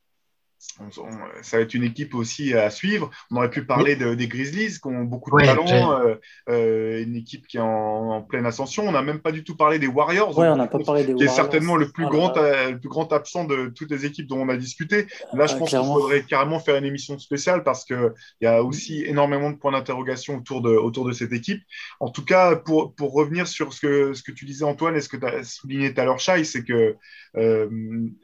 ça 1.42 1.56
va 1.56 1.62
être 1.62 1.74
une 1.74 1.84
équipe 1.84 2.14
aussi 2.14 2.54
à 2.54 2.70
suivre. 2.70 3.10
On 3.30 3.36
aurait 3.36 3.50
pu 3.50 3.64
parler 3.64 3.96
des 3.96 4.28
Grizzlies 4.28 4.78
qui 4.80 4.86
ont 4.86 5.04
beaucoup 5.04 5.30
de 5.38 5.44
talent, 5.44 5.92
euh, 5.92 6.14
euh, 6.48 7.02
une 7.02 7.16
équipe 7.16 7.46
qui 7.46 7.58
est 7.58 7.60
en, 7.60 8.22
pleine 8.22 8.46
ascension. 8.46 8.86
On 8.86 8.92
n'a 8.92 9.02
même 9.02 9.20
pas 9.20 9.32
du 9.32 9.44
tout 9.44 9.56
parlé 9.56 9.78
des 9.78 9.86
Warriors, 9.86 10.36
on 10.36 10.56
n'a 10.56 10.66
pas 10.66 10.78
parlé 10.80 11.04
des 11.04 11.14
qui 11.14 11.24
est 11.24 11.28
certainement 11.28 11.76
le 11.76 11.88
plus, 11.88 12.06
grand, 12.06 12.36
euh, 12.36 12.72
le 12.72 12.78
plus 12.78 12.88
grand 12.88 13.12
absent 13.12 13.44
de 13.44 13.72
toutes 13.74 13.90
les 13.90 14.04
équipes 14.04 14.26
dont 14.26 14.40
on 14.40 14.48
a 14.48 14.56
discuté. 14.56 15.06
Là, 15.32 15.46
je 15.46 15.56
pense 15.56 15.70
qu'il 15.70 15.78
faudrait 15.78 16.22
carrément 16.22 16.58
faire 16.58 16.76
une 16.76 16.84
émission 16.84 17.18
spéciale 17.18 17.62
parce 17.62 17.84
qu'il 17.84 18.12
y 18.40 18.46
a 18.46 18.62
aussi 18.62 19.04
énormément 19.04 19.50
de 19.50 19.56
points 19.56 19.72
d'interrogation 19.72 20.38
autour 20.38 20.62
de, 20.62 20.70
autour 20.70 21.06
de 21.06 21.12
cette 21.12 21.32
équipe. 21.32 21.62
En 22.00 22.10
tout 22.10 22.24
cas, 22.24 22.56
pour, 22.56 22.94
pour 22.94 23.12
revenir 23.12 23.46
sur 23.46 23.72
ce 23.72 23.80
que, 23.80 24.12
ce 24.14 24.22
que 24.22 24.32
tu 24.32 24.44
disais, 24.44 24.64
Antoine, 24.64 24.96
et 24.96 25.00
ce 25.00 25.08
que 25.08 25.16
tu 25.16 25.26
as 25.26 25.44
souligné 25.44 25.94
tout 25.94 26.00
à 26.00 26.04
l'heure, 26.04 26.18
Chai, 26.18 26.44
c'est 26.44 26.64
que 26.64 26.96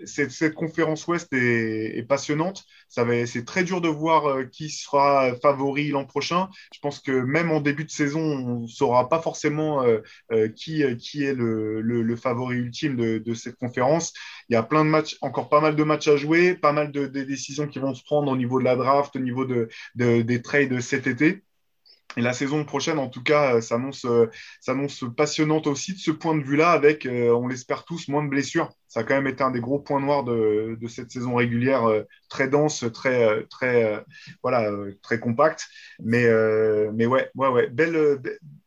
cette, 0.04 0.54
conférence 0.54 1.06
Ouest 1.06 1.32
est, 1.32 1.98
est 1.98 2.02
C'est 2.88 3.44
très 3.44 3.64
dur 3.64 3.80
de 3.80 3.88
voir 3.88 4.26
euh, 4.26 4.44
qui 4.44 4.70
sera 4.70 5.34
favori 5.42 5.88
l'an 5.88 6.04
prochain. 6.04 6.48
Je 6.72 6.78
pense 6.80 7.00
que 7.00 7.12
même 7.12 7.50
en 7.50 7.60
début 7.60 7.84
de 7.84 7.90
saison, 7.90 8.20
on 8.20 8.60
ne 8.60 8.66
saura 8.66 9.08
pas 9.08 9.20
forcément 9.20 9.82
euh, 9.82 10.00
euh, 10.32 10.48
qui, 10.48 10.82
est 10.82 11.34
le, 11.34 12.16
favori 12.16 12.56
ultime 12.56 12.96
de, 12.96 13.34
cette 13.34 13.56
conférence. 13.56 14.12
Il 14.48 14.54
y 14.54 14.56
a 14.56 14.62
plein 14.62 14.84
de 14.84 14.90
matchs, 14.90 15.16
encore 15.20 15.48
pas 15.48 15.60
mal 15.60 15.76
de 15.76 15.82
matchs 15.84 16.08
à 16.08 16.16
jouer, 16.16 16.54
pas 16.54 16.72
mal 16.72 16.92
de, 16.92 17.06
décisions 17.06 17.66
qui 17.66 17.78
vont 17.78 17.94
se 17.94 18.04
prendre 18.04 18.30
au 18.30 18.36
niveau 18.36 18.58
de 18.58 18.64
la 18.64 18.76
draft, 18.76 19.16
au 19.16 19.20
niveau 19.20 19.44
de, 19.44 19.68
des 19.94 20.42
trades 20.42 20.80
cet 20.80 21.06
été. 21.06 21.42
Et 22.16 22.20
la 22.20 22.32
saison 22.32 22.64
prochaine, 22.64 22.98
en 22.98 23.08
tout 23.08 23.22
cas, 23.22 23.60
s'annonce 23.60 24.06
passionnante 25.16 25.66
aussi 25.66 25.94
de 25.94 25.98
ce 25.98 26.10
point 26.10 26.36
de 26.36 26.42
vue-là, 26.42 26.70
avec, 26.70 27.08
on 27.10 27.48
l'espère 27.48 27.84
tous, 27.84 28.08
moins 28.08 28.22
de 28.22 28.28
blessures 28.28 28.70
ça 28.94 29.00
a 29.00 29.02
quand 29.02 29.14
même 29.14 29.26
été 29.26 29.42
un 29.42 29.50
des 29.50 29.60
gros 29.60 29.80
points 29.80 29.98
noirs 29.98 30.22
de, 30.22 30.78
cette 30.86 31.10
saison 31.10 31.34
régulière, 31.34 31.84
euh, 31.88 32.04
très 32.28 32.46
dense, 32.46 32.84
très, 32.94 33.24
euh, 33.24 33.42
très, 33.50 33.82
euh, 33.82 34.00
voilà, 34.40 34.70
très 35.02 35.18
compacte. 35.18 35.66
Mais, 35.98 36.24
mais 36.92 37.06
ouais, 37.06 37.28
ouais, 37.34 37.48
ouais, 37.48 37.68
belle, 37.68 38.20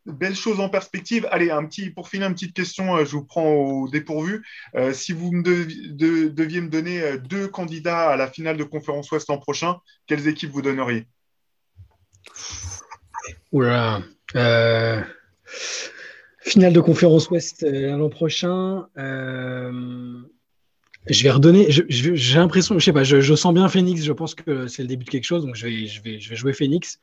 belle 0.06 0.36
chose 0.36 0.60
en 0.60 0.68
perspective. 0.68 1.26
Allez, 1.32 1.50
un 1.50 1.64
petit, 1.64 1.92
pour 1.92 2.10
finir, 2.10 2.28
une 2.28 2.34
petite 2.34 2.54
question, 2.54 3.06
je 3.06 3.12
vous 3.12 3.24
prends 3.24 3.54
au 3.54 3.88
dépourvu. 3.88 4.46
si 4.92 5.14
vous 5.14 5.32
deviez 5.32 6.62
me 6.62 6.70
donner 6.70 7.18
deux 7.20 7.48
candidats 7.48 8.10
à 8.10 8.18
la 8.18 8.28
finale 8.28 8.58
de 8.58 8.66
conférence 8.66 9.10
Ouest 9.12 9.30
l'an 9.30 9.38
prochain, 9.38 9.78
quelles 10.08 10.28
équipes 10.28 10.52
vous 10.52 10.62
donneriez? 10.62 11.08
Oula. 13.52 14.02
Finale 16.48 16.72
de 16.72 16.80
conférence 16.80 17.30
Ouest 17.30 17.64
euh, 17.64 17.98
l'an 17.98 18.10
prochain. 18.10 18.88
Euh, 18.98 20.22
je 21.10 21.24
vais 21.24 21.30
redonner. 21.30 21.68
J'ai 21.70 22.40
l'impression, 22.40 22.80
je 22.80 22.86
sais 22.86 22.94
pas, 22.94 23.04
je, 23.04 23.36
sens 23.36 23.54
bien 23.54 23.68
Phoenix. 23.68 24.02
Je 24.04 24.14
pense 24.14 24.34
que 24.34 24.68
c'est 24.68 24.82
le 24.82 24.88
début 24.88 25.04
de 25.04 25.10
quelque 25.10 25.26
chose, 25.26 25.46
donc 25.46 25.56
je 25.56 25.66
vais, 25.66 25.88
je 25.88 26.02
vais, 26.02 26.20
je 26.20 26.30
vais 26.30 26.36
jouer 26.36 26.54
Phoenix. 26.54 27.00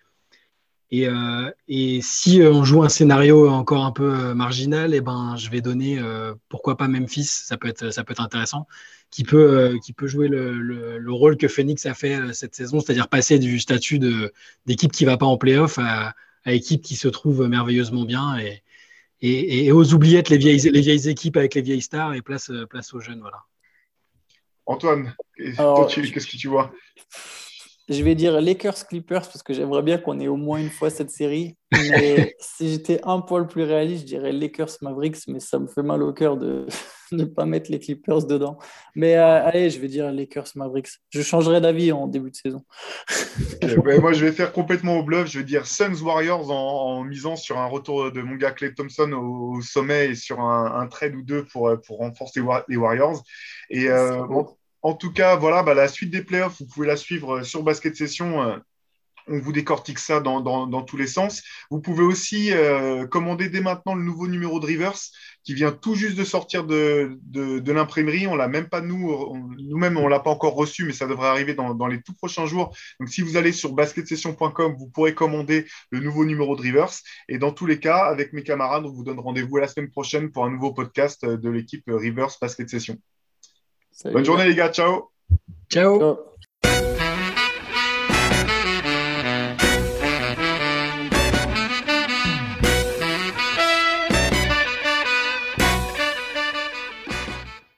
Et, 0.97 1.09
euh, 1.09 1.51
et, 1.67 2.01
si 2.03 2.41
on 2.43 2.63
joue 2.63 2.85
un 2.85 2.89
scénario 2.89 3.49
encore 3.49 3.85
un 3.85 3.91
peu 3.91 4.33
marginal, 4.33 4.95
et 4.95 4.99
eh 4.99 5.01
ben, 5.01 5.35
je 5.37 5.51
vais 5.51 5.61
donner, 5.61 6.01
pourquoi 6.49 6.77
pas 6.77 6.87
Memphis, 6.87 7.25
ça 7.25 7.57
peut 7.57 7.67
être, 7.67 7.91
ça 7.91 8.05
peut 8.05 8.13
être 8.13 8.23
intéressant, 8.23 8.69
qui 9.11 9.25
peut, 9.25 9.77
qui 9.85 9.93
peut 9.93 10.07
jouer 10.07 10.29
le, 10.29 10.53
le, 10.53 11.13
rôle 11.13 11.37
que 11.37 11.49
Phoenix 11.49 11.85
a 11.87 11.95
fait 11.95 12.33
cette 12.33 12.55
saison, 12.55 12.79
c'est-à-dire 12.79 13.09
passer 13.09 13.41
du 13.41 13.59
statut 13.59 13.99
d'équipe 14.67 14.93
qui 14.93 15.05
va 15.05 15.17
pas 15.17 15.27
en 15.27 15.37
playoff 15.37 15.81
à, 15.81 16.15
à 16.45 16.53
équipe 16.53 16.83
qui 16.83 16.95
se 16.95 17.09
trouve 17.09 17.49
merveilleusement 17.49 18.05
bien. 18.05 18.39
Et, 18.39 18.63
et, 19.21 19.73
aux 19.73 19.95
oubliettes 19.95 20.29
les 20.29 20.39
vieilles, 20.39 20.71
les 20.71 20.81
vieilles 20.81 21.09
équipes 21.09 21.37
avec 21.37 21.55
les 21.55 21.63
vieilles 21.63 21.83
stars 21.83 22.15
et 22.15 22.23
place, 22.23 22.53
place 22.71 22.95
aux 22.95 23.01
jeunes. 23.01 23.21
Voilà. 23.21 23.39
Antoine, 24.67 25.15
qu'est-ce 25.37 26.27
que 26.27 26.37
tu 26.37 26.47
vois? 26.47 26.73
Je 27.89 28.03
vais 28.03 28.15
dire 28.15 28.41
Lakers 28.41 28.87
Clippers 28.87 29.23
parce 29.23 29.43
que 29.43 29.53
j'aimerais 29.53 29.83
bien 29.83 29.99
qu'on 29.99 30.19
ait 30.19 30.29
au 30.29 30.37
moins 30.37 30.59
une 30.59 30.71
fois 30.71 30.89
cette 30.89 31.11
série. 31.11 31.57
Mais 31.73 32.35
si 32.41 32.71
j'étais 32.71 33.01
un 33.05 33.21
poil 33.21 33.47
plus 33.47 33.65
réaliste, 33.65 34.03
je 34.03 34.07
dirais 34.07 34.33
Lakers 34.33 34.77
Mavericks, 34.81 35.19
mais 35.29 35.41
ça 35.41 35.59
me 35.59 35.67
fait 35.67 35.83
mal 35.83 36.03
au 36.03 36.13
cœur 36.13 36.39
de 36.39 36.67
ne 37.13 37.25
pas 37.25 37.45
mettre 37.45 37.71
les 37.71 37.79
Clippers 37.79 38.27
dedans. 38.27 38.59
Mais 38.95 39.17
euh, 39.17 39.45
allez, 39.45 39.69
je 39.69 39.81
vais 39.81 39.89
dire 39.89 40.11
Lakers 40.13 40.49
Mavericks. 40.55 40.89
Je 41.11 41.21
changerai 41.21 41.61
d'avis 41.61 41.93
en 41.93 42.07
début 42.07 42.31
de 42.31 42.37
saison. 42.37 42.65
moi, 44.01 44.13
je 44.15 44.25
vais 44.25 44.33
faire 44.33 44.53
complètement 44.53 44.99
au 44.99 45.03
bluff. 45.03 45.29
Je 45.29 45.41
vais 45.41 45.45
dire 45.45 45.67
Suns 45.67 46.01
Warriors 46.03 46.51
en, 46.51 47.05
misant 47.05 47.37
sur 47.37 47.59
un 47.59 47.67
retour 47.67 48.11
de 48.11 48.23
mon 48.23 48.37
gars 48.37 48.53
Clay 48.53 48.73
Thompson 48.73 49.13
au, 49.13 49.61
sommet 49.61 50.11
et 50.11 50.15
sur 50.15 50.41
un, 50.41 50.87
trade 50.87 51.15
ou 51.15 51.23
deux 51.23 51.45
pour, 51.45 51.71
pour 51.87 51.99
renforcer 51.99 52.41
les 52.69 52.77
Warriors. 52.77 53.23
Et 53.69 53.89
euh, 53.89 54.23
en 54.85 54.93
tout 54.93 55.13
cas, 55.13 55.37
voilà, 55.37 55.63
bah, 55.63 55.73
la 55.73 55.89
suite 55.89 56.11
des 56.11 56.23
playoffs, 56.23 56.59
vous 56.61 56.67
pouvez 56.67 56.87
la 56.87 56.97
suivre 56.99 57.39
euh, 57.39 57.43
sur 57.43 57.63
Basket 57.63 57.97
Session. 57.97 58.43
Euh, 58.43 58.59
on 59.27 59.39
vous 59.39 59.53
décortique 59.53 59.99
ça 59.99 60.21
dans, 60.21 60.83
tous 60.83 60.99
les 60.99 61.07
sens. 61.07 61.43
Vous 61.71 61.81
pouvez 61.81 62.03
aussi 62.03 62.53
euh, 62.53 63.07
commander 63.07 63.49
dès 63.49 63.63
maintenant 63.63 63.95
le 63.95 64.05
nouveau 64.05 64.29
numéro 64.29 64.61
de 64.61 64.67
Rivers 64.67 64.99
qui 65.45 65.55
vient 65.55 65.73
tout 65.73 65.95
juste 65.95 66.19
de 66.19 66.25
sortir 66.25 66.67
de, 66.67 67.19
l'imprimerie. 67.73 68.27
On 68.27 68.37
l'a 68.37 68.49
même 68.49 68.69
pas 68.69 68.83
nous, 68.83 69.35
nous-mêmes, 69.57 69.97
on 69.97 70.09
l'a 70.09 70.21
pas 70.21 70.29
encore 70.29 70.55
reçu, 70.55 70.85
mais 70.85 70.93
ça 70.93 71.07
devrait 71.07 71.29
arriver 71.29 71.55
dans, 71.55 71.87
les 71.87 72.03
tout 72.03 72.13
prochains 72.13 72.45
jours. 72.45 72.77
Donc, 73.01 73.09
si 73.09 73.23
vous 73.23 73.39
allez 73.39 73.53
sur 73.53 73.73
basketsession.com, 73.73 74.77
vous 74.79 74.89
pourrez 74.91 75.15
commander 75.15 75.67
le 75.91 76.01
nouveau 76.01 76.27
numéro 76.27 76.55
de 76.55 76.61
Rivers. 76.61 76.93
Et 77.31 77.39
dans 77.39 77.53
tous 77.53 77.65
les 77.65 77.81
cas, 77.81 78.05
avec 78.05 78.35
mes 78.35 78.43
camarades, 78.43 78.85
on 78.85 78.93
vous 78.93 79.05
donne 79.05 79.21
rendez-vous 79.21 79.57
la 79.57 79.69
semaine 79.69 79.91
prochaine 79.91 80.33
pour 80.33 80.45
un 80.45 80.51
nouveau 80.51 80.75
podcast 80.75 81.25
de 81.25 81.49
l'équipe 81.49 81.85
Rivers 81.87 82.37
Basket 82.43 82.69
Session. 82.69 82.99
Bonne 84.05 84.25
journée 84.25 84.47
les 84.47 84.55
gars, 84.55 84.71
ciao. 84.71 85.11
Ciao. 85.71 86.19